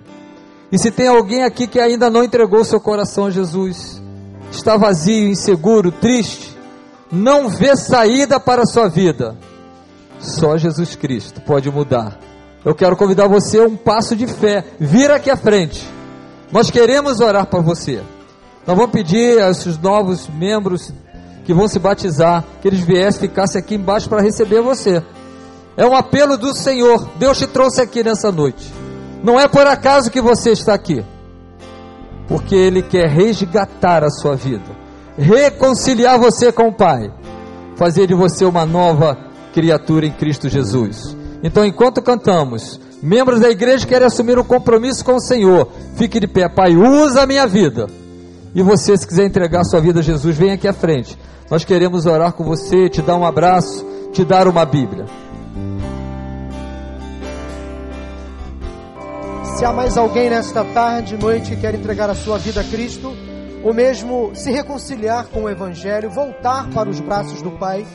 E 0.71 0.79
se 0.79 0.89
tem 0.89 1.09
alguém 1.09 1.43
aqui 1.43 1.67
que 1.67 1.81
ainda 1.81 2.09
não 2.09 2.23
entregou 2.23 2.63
seu 2.63 2.79
coração 2.79 3.25
a 3.25 3.29
Jesus, 3.29 4.01
está 4.53 4.77
vazio, 4.77 5.27
inseguro, 5.27 5.91
triste, 5.91 6.57
não 7.11 7.49
vê 7.49 7.75
saída 7.75 8.39
para 8.39 8.61
a 8.61 8.65
sua 8.65 8.87
vida, 8.87 9.35
só 10.17 10.55
Jesus 10.55 10.95
Cristo 10.95 11.41
pode 11.41 11.69
mudar. 11.69 12.24
Eu 12.65 12.73
quero 12.73 12.97
convidar 12.97 13.27
você 13.27 13.59
a 13.59 13.63
um 13.63 13.77
passo 13.77 14.15
de 14.15 14.25
fé. 14.25 14.65
Vira 14.79 15.17
aqui 15.17 15.29
à 15.29 15.37
frente. 15.37 15.87
Nós 16.51 16.71
queremos 16.71 17.19
orar 17.19 17.45
para 17.45 17.59
você. 17.59 18.01
Nós 18.65 18.75
vamos 18.75 18.91
pedir 18.91 19.39
a 19.39 19.51
esses 19.51 19.77
novos 19.77 20.27
membros 20.27 20.91
que 21.45 21.53
vão 21.53 21.67
se 21.67 21.77
batizar, 21.77 22.43
que 22.59 22.67
eles 22.67 22.79
viessem, 22.79 23.29
ficassem 23.29 23.61
aqui 23.61 23.75
embaixo 23.75 24.09
para 24.09 24.19
receber 24.19 24.61
você. 24.61 25.03
É 25.77 25.85
um 25.85 25.95
apelo 25.95 26.37
do 26.37 26.55
Senhor. 26.55 27.07
Deus 27.19 27.37
te 27.37 27.45
trouxe 27.45 27.81
aqui 27.81 28.03
nessa 28.03 28.31
noite. 28.31 28.73
Não 29.23 29.39
é 29.39 29.47
por 29.47 29.67
acaso 29.67 30.09
que 30.09 30.19
você 30.19 30.49
está 30.51 30.73
aqui. 30.73 31.05
Porque 32.27 32.55
Ele 32.55 32.81
quer 32.81 33.07
resgatar 33.07 34.03
a 34.03 34.09
sua 34.09 34.35
vida, 34.35 34.65
reconciliar 35.15 36.17
você 36.17 36.51
com 36.51 36.69
o 36.69 36.73
Pai, 36.73 37.13
fazer 37.75 38.07
de 38.07 38.15
você 38.15 38.43
uma 38.43 38.65
nova 38.65 39.15
criatura 39.53 40.07
em 40.07 40.11
Cristo 40.11 40.49
Jesus. 40.49 41.15
Então, 41.43 41.65
enquanto 41.65 42.01
cantamos, 42.01 42.79
membros 43.01 43.39
da 43.39 43.49
igreja 43.49 43.85
querem 43.85 44.07
assumir 44.07 44.37
um 44.37 44.43
compromisso 44.43 45.03
com 45.03 45.15
o 45.15 45.21
Senhor. 45.21 45.67
Fique 45.95 46.19
de 46.19 46.27
pé, 46.27 46.49
Pai, 46.49 46.75
usa 46.75 47.21
a 47.21 47.27
minha 47.27 47.45
vida. 47.45 47.87
E 48.53 48.61
você, 48.61 48.97
se 48.97 49.05
quiser 49.05 49.25
entregar 49.25 49.63
sua 49.65 49.81
vida 49.81 49.99
a 49.99 50.03
Jesus, 50.03 50.37
vem 50.37 50.51
aqui 50.51 50.67
à 50.67 50.73
frente. 50.73 51.17
Nós 51.49 51.63
queremos 51.63 52.05
orar 52.05 52.33
com 52.33 52.43
você, 52.43 52.89
te 52.89 53.01
dar 53.01 53.17
um 53.17 53.25
abraço, 53.25 53.85
te 54.11 54.23
dar 54.23 54.47
uma 54.47 54.65
Bíblia. 54.65 55.05
Se 59.55 59.63
há 59.63 59.71
mais 59.71 59.97
alguém 59.97 60.29
nesta 60.29 60.65
tarde, 60.65 61.17
noite, 61.17 61.51
que 61.51 61.61
quer 61.61 61.75
entregar 61.75 62.09
a 62.09 62.15
sua 62.15 62.37
vida 62.37 62.61
a 62.61 62.63
Cristo, 62.63 63.13
ou 63.63 63.73
mesmo 63.73 64.31
se 64.33 64.51
reconciliar 64.51 65.27
com 65.27 65.43
o 65.43 65.49
Evangelho, 65.49 66.09
voltar 66.09 66.69
para 66.69 66.89
os 66.89 66.99
braços 66.99 67.41
do 67.41 67.51
Pai, 67.51 67.85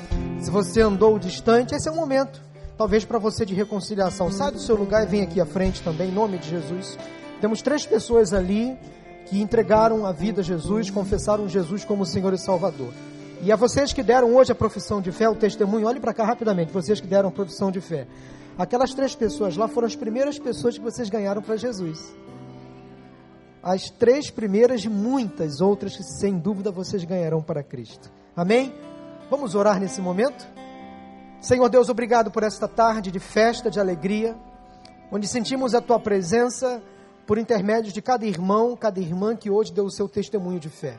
se 0.40 0.50
você 0.50 0.80
andou 0.80 1.18
distante, 1.18 1.74
esse 1.74 1.88
é 1.88 1.92
o 1.92 1.96
momento, 1.96 2.40
talvez 2.80 3.04
para 3.04 3.18
você 3.18 3.44
de 3.44 3.52
reconciliação. 3.52 4.32
Sai 4.32 4.52
do 4.52 4.58
seu 4.58 4.74
lugar 4.74 5.02
e 5.02 5.06
vem 5.06 5.20
aqui 5.20 5.38
à 5.38 5.44
frente 5.44 5.82
também, 5.82 6.08
em 6.08 6.12
nome 6.12 6.38
de 6.38 6.48
Jesus. 6.48 6.96
Temos 7.38 7.60
três 7.60 7.84
pessoas 7.84 8.32
ali 8.32 8.74
que 9.26 9.38
entregaram 9.38 10.06
a 10.06 10.12
vida 10.12 10.40
a 10.40 10.42
Jesus, 10.42 10.88
confessaram 10.88 11.46
Jesus 11.46 11.84
como 11.84 12.06
Senhor 12.06 12.32
e 12.32 12.38
Salvador. 12.38 12.88
E 13.42 13.52
a 13.52 13.56
vocês 13.56 13.92
que 13.92 14.02
deram 14.02 14.34
hoje 14.34 14.52
a 14.52 14.54
profissão 14.54 15.02
de 15.02 15.12
fé, 15.12 15.28
o 15.28 15.34
testemunho, 15.34 15.86
olhe 15.86 16.00
para 16.00 16.14
cá 16.14 16.24
rapidamente, 16.24 16.72
vocês 16.72 16.98
que 17.02 17.06
deram 17.06 17.28
a 17.28 17.32
profissão 17.32 17.70
de 17.70 17.82
fé. 17.82 18.06
Aquelas 18.56 18.94
três 18.94 19.14
pessoas 19.14 19.58
lá 19.58 19.68
foram 19.68 19.86
as 19.86 19.94
primeiras 19.94 20.38
pessoas 20.38 20.78
que 20.78 20.82
vocês 20.82 21.10
ganharam 21.10 21.42
para 21.42 21.58
Jesus. 21.58 22.16
As 23.62 23.90
três 23.90 24.30
primeiras 24.30 24.80
de 24.80 24.88
muitas 24.88 25.60
outras 25.60 25.94
que, 25.94 26.02
sem 26.02 26.38
dúvida, 26.38 26.70
vocês 26.70 27.04
ganharão 27.04 27.42
para 27.42 27.62
Cristo. 27.62 28.10
Amém? 28.34 28.72
Vamos 29.28 29.54
orar 29.54 29.78
nesse 29.78 30.00
momento? 30.00 30.59
Senhor 31.40 31.70
Deus, 31.70 31.88
obrigado 31.88 32.30
por 32.30 32.42
esta 32.42 32.68
tarde 32.68 33.10
de 33.10 33.18
festa, 33.18 33.70
de 33.70 33.80
alegria, 33.80 34.36
onde 35.10 35.26
sentimos 35.26 35.74
a 35.74 35.80
tua 35.80 35.98
presença 35.98 36.82
por 37.26 37.38
intermédio 37.38 37.90
de 37.90 38.02
cada 38.02 38.26
irmão, 38.26 38.76
cada 38.76 39.00
irmã 39.00 39.34
que 39.34 39.48
hoje 39.48 39.72
deu 39.72 39.86
o 39.86 39.90
seu 39.90 40.06
testemunho 40.06 40.60
de 40.60 40.68
fé. 40.68 40.98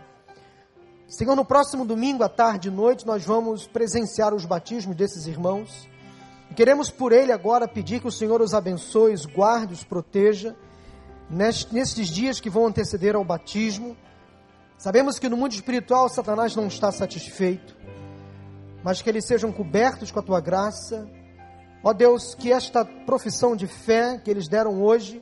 Senhor, 1.07 1.35
no 1.35 1.45
próximo 1.45 1.85
domingo, 1.85 2.23
à 2.23 2.29
tarde 2.29 2.69
e 2.69 2.71
noite, 2.71 3.05
nós 3.05 3.23
vamos 3.23 3.67
presenciar 3.67 4.33
os 4.33 4.43
batismos 4.43 4.95
desses 4.95 5.27
irmãos. 5.27 5.87
E 6.49 6.55
queremos 6.55 6.89
por 6.89 7.11
ele 7.11 7.31
agora 7.31 7.67
pedir 7.67 8.01
que 8.01 8.07
o 8.07 8.11
Senhor 8.11 8.41
os 8.41 8.55
abençoe, 8.55 9.13
os 9.13 9.27
guarde, 9.27 9.73
os 9.73 9.83
proteja 9.83 10.55
nestes 11.29 12.07
dias 12.07 12.39
que 12.39 12.49
vão 12.49 12.65
anteceder 12.65 13.15
ao 13.15 13.23
batismo. 13.23 13.95
Sabemos 14.75 15.19
que 15.19 15.29
no 15.29 15.37
mundo 15.37 15.53
espiritual 15.53 16.09
Satanás 16.09 16.55
não 16.55 16.65
está 16.65 16.91
satisfeito, 16.91 17.75
mas 18.83 19.01
que 19.01 19.09
eles 19.09 19.25
sejam 19.25 19.51
cobertos 19.51 20.11
com 20.11 20.19
a 20.19 20.23
tua 20.23 20.39
graça. 20.39 21.07
Ó 21.83 21.93
Deus, 21.93 22.35
que 22.35 22.51
esta 22.51 22.85
profissão 22.85 23.55
de 23.55 23.67
fé 23.67 24.17
que 24.17 24.29
eles 24.29 24.47
deram 24.47 24.81
hoje 24.81 25.21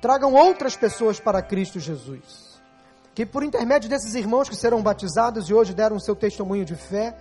tragam 0.00 0.34
outras 0.34 0.76
pessoas 0.76 1.20
para 1.20 1.42
Cristo 1.42 1.78
Jesus. 1.78 2.60
Que 3.14 3.24
por 3.24 3.42
intermédio 3.42 3.88
desses 3.88 4.14
irmãos 4.14 4.48
que 4.48 4.56
serão 4.56 4.82
batizados 4.82 5.48
e 5.48 5.54
hoje 5.54 5.74
deram 5.74 5.96
o 5.96 6.00
seu 6.00 6.16
testemunho 6.16 6.64
de 6.64 6.74
fé, 6.74 7.16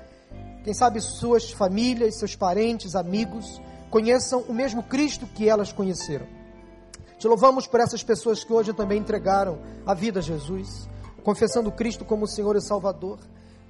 quem 0.64 0.74
sabe 0.74 1.02
suas 1.02 1.52
famílias, 1.52 2.18
seus 2.18 2.36
parentes, 2.36 2.96
amigos, 2.96 3.62
conheçam 3.90 4.42
o 4.48 4.54
mesmo 4.54 4.82
Cristo 4.84 5.28
que 5.28 5.50
elas 5.50 5.72
conheceram. 5.72 6.26
Te 7.18 7.28
louvamos 7.28 7.68
por 7.68 7.80
essas 7.80 8.04
pessoas 8.04 8.44
que 8.44 8.52
hoje 8.52 8.74
também 8.74 9.00
entregaram 9.00 9.60
a 9.86 9.94
vida 9.94 10.20
a 10.20 10.24
Jesus, 10.24 10.90
confessando 11.24 11.72
Cristo 11.72 12.04
como 12.04 12.26
Senhor 12.26 12.56
e 12.56 12.62
Salvador, 12.62 13.20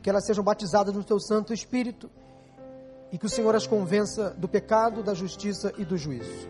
que 0.02 0.10
elas 0.10 0.26
sejam 0.26 0.44
batizadas 0.44 0.94
no 0.94 1.04
teu 1.04 1.20
Santo 1.20 1.54
Espírito 1.54 2.10
e 3.12 3.18
que 3.18 3.26
o 3.26 3.30
Senhor 3.30 3.56
as 3.56 3.68
convença 3.68 4.32
do 4.38 4.48
pecado, 4.48 5.04
da 5.04 5.14
justiça 5.14 5.74
e 5.78 5.86
do 5.86 5.98
juízo. 5.98 6.50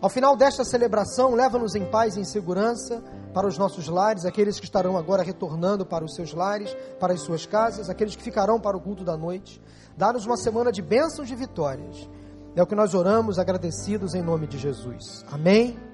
Ao 0.00 0.10
final 0.10 0.36
desta 0.36 0.64
celebração, 0.64 1.34
leva-nos 1.34 1.74
em 1.74 1.86
paz 1.86 2.16
e 2.16 2.20
em 2.20 2.24
segurança 2.24 3.02
para 3.32 3.46
os 3.46 3.56
nossos 3.56 3.88
lares, 3.88 4.26
aqueles 4.26 4.60
que 4.60 4.66
estarão 4.66 4.98
agora 4.98 5.22
retornando 5.22 5.86
para 5.86 6.04
os 6.04 6.14
seus 6.14 6.34
lares, 6.34 6.76
para 7.00 7.14
as 7.14 7.22
suas 7.22 7.46
casas, 7.46 7.88
aqueles 7.88 8.14
que 8.14 8.22
ficarão 8.22 8.60
para 8.60 8.76
o 8.76 8.80
culto 8.80 9.02
da 9.02 9.16
noite. 9.16 9.60
Dá-nos 9.96 10.26
uma 10.26 10.36
semana 10.36 10.70
de 10.70 10.82
bênçãos 10.82 11.30
e 11.30 11.34
vitórias. 11.34 12.08
É 12.54 12.62
o 12.62 12.66
que 12.66 12.74
nós 12.74 12.94
oramos 12.94 13.38
agradecidos 13.38 14.14
em 14.14 14.22
nome 14.22 14.46
de 14.46 14.58
Jesus. 14.58 15.24
Amém. 15.32 15.93